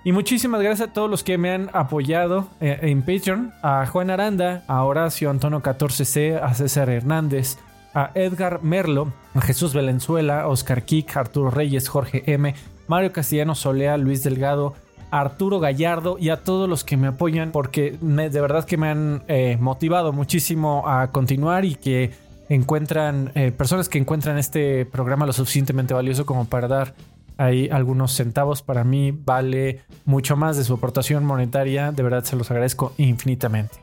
[0.04, 4.10] Y muchísimas gracias a todos los que me han apoyado eh, en Patreon, a Juan
[4.10, 7.56] Aranda, a Horacio Antonio 14C, a César Hernández,
[7.94, 12.54] a Edgar Merlo, a Jesús Valenzuela, Oscar Kik, Arturo Reyes, Jorge M,
[12.86, 14.74] Mario Castellano Solea, Luis Delgado,
[15.20, 19.22] Arturo Gallardo y a todos los que me apoyan porque de verdad que me han
[19.28, 22.10] eh, motivado muchísimo a continuar y que
[22.48, 26.94] encuentran eh, personas que encuentran este programa lo suficientemente valioso como para dar
[27.36, 28.62] ahí algunos centavos.
[28.62, 31.92] Para mí vale mucho más de su aportación monetaria.
[31.92, 33.76] De verdad se los agradezco infinitamente.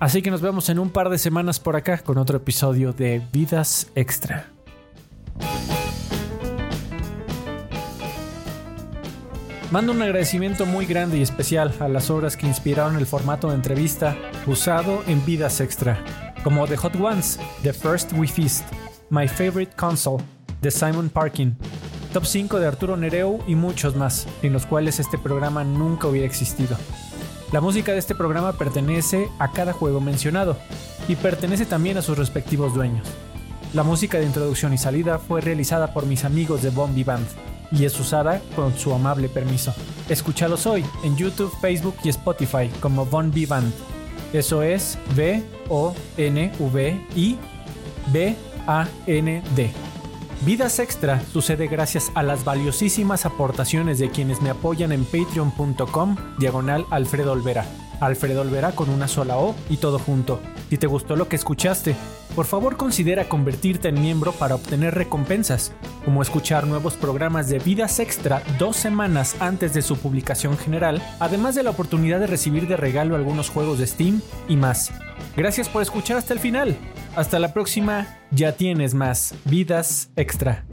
[0.00, 3.22] Así que nos vemos en un par de semanas por acá con otro episodio de
[3.32, 4.48] Vidas Extra
[9.72, 13.54] Mando un agradecimiento muy grande y especial a las obras que inspiraron el formato de
[13.54, 14.14] entrevista
[14.46, 15.98] usado en Vidas Extra,
[16.44, 18.66] como The Hot Ones, The First We Feast,
[19.08, 20.22] My Favorite Console,
[20.60, 21.56] The Simon Parkin,
[22.12, 26.26] Top 5 de Arturo Nereu y muchos más, sin los cuales este programa nunca hubiera
[26.26, 26.76] existido.
[27.50, 30.58] La música de este programa pertenece a cada juego mencionado
[31.08, 33.08] y pertenece también a sus respectivos dueños.
[33.72, 37.26] La música de introducción y salida fue realizada por mis amigos de Bombi Band
[37.72, 39.74] y es usada con su amable permiso.
[40.08, 43.46] Escúchalos hoy en YouTube, Facebook y Spotify como Von B.
[44.32, 47.36] Eso es V O N V I
[48.12, 48.36] B
[48.66, 49.70] A N D.
[50.44, 56.84] Vidas Extra sucede gracias a las valiosísimas aportaciones de quienes me apoyan en patreon.com diagonal
[56.90, 57.64] Alfredo Olvera.
[58.06, 60.40] Alfredo Olvera con una sola O y todo junto.
[60.70, 61.94] Si te gustó lo que escuchaste,
[62.34, 65.72] por favor considera convertirte en miembro para obtener recompensas,
[66.04, 71.54] como escuchar nuevos programas de vidas extra dos semanas antes de su publicación general, además
[71.54, 74.90] de la oportunidad de recibir de regalo algunos juegos de Steam y más.
[75.36, 76.76] Gracias por escuchar hasta el final.
[77.14, 80.64] Hasta la próxima, ya tienes más vidas extra.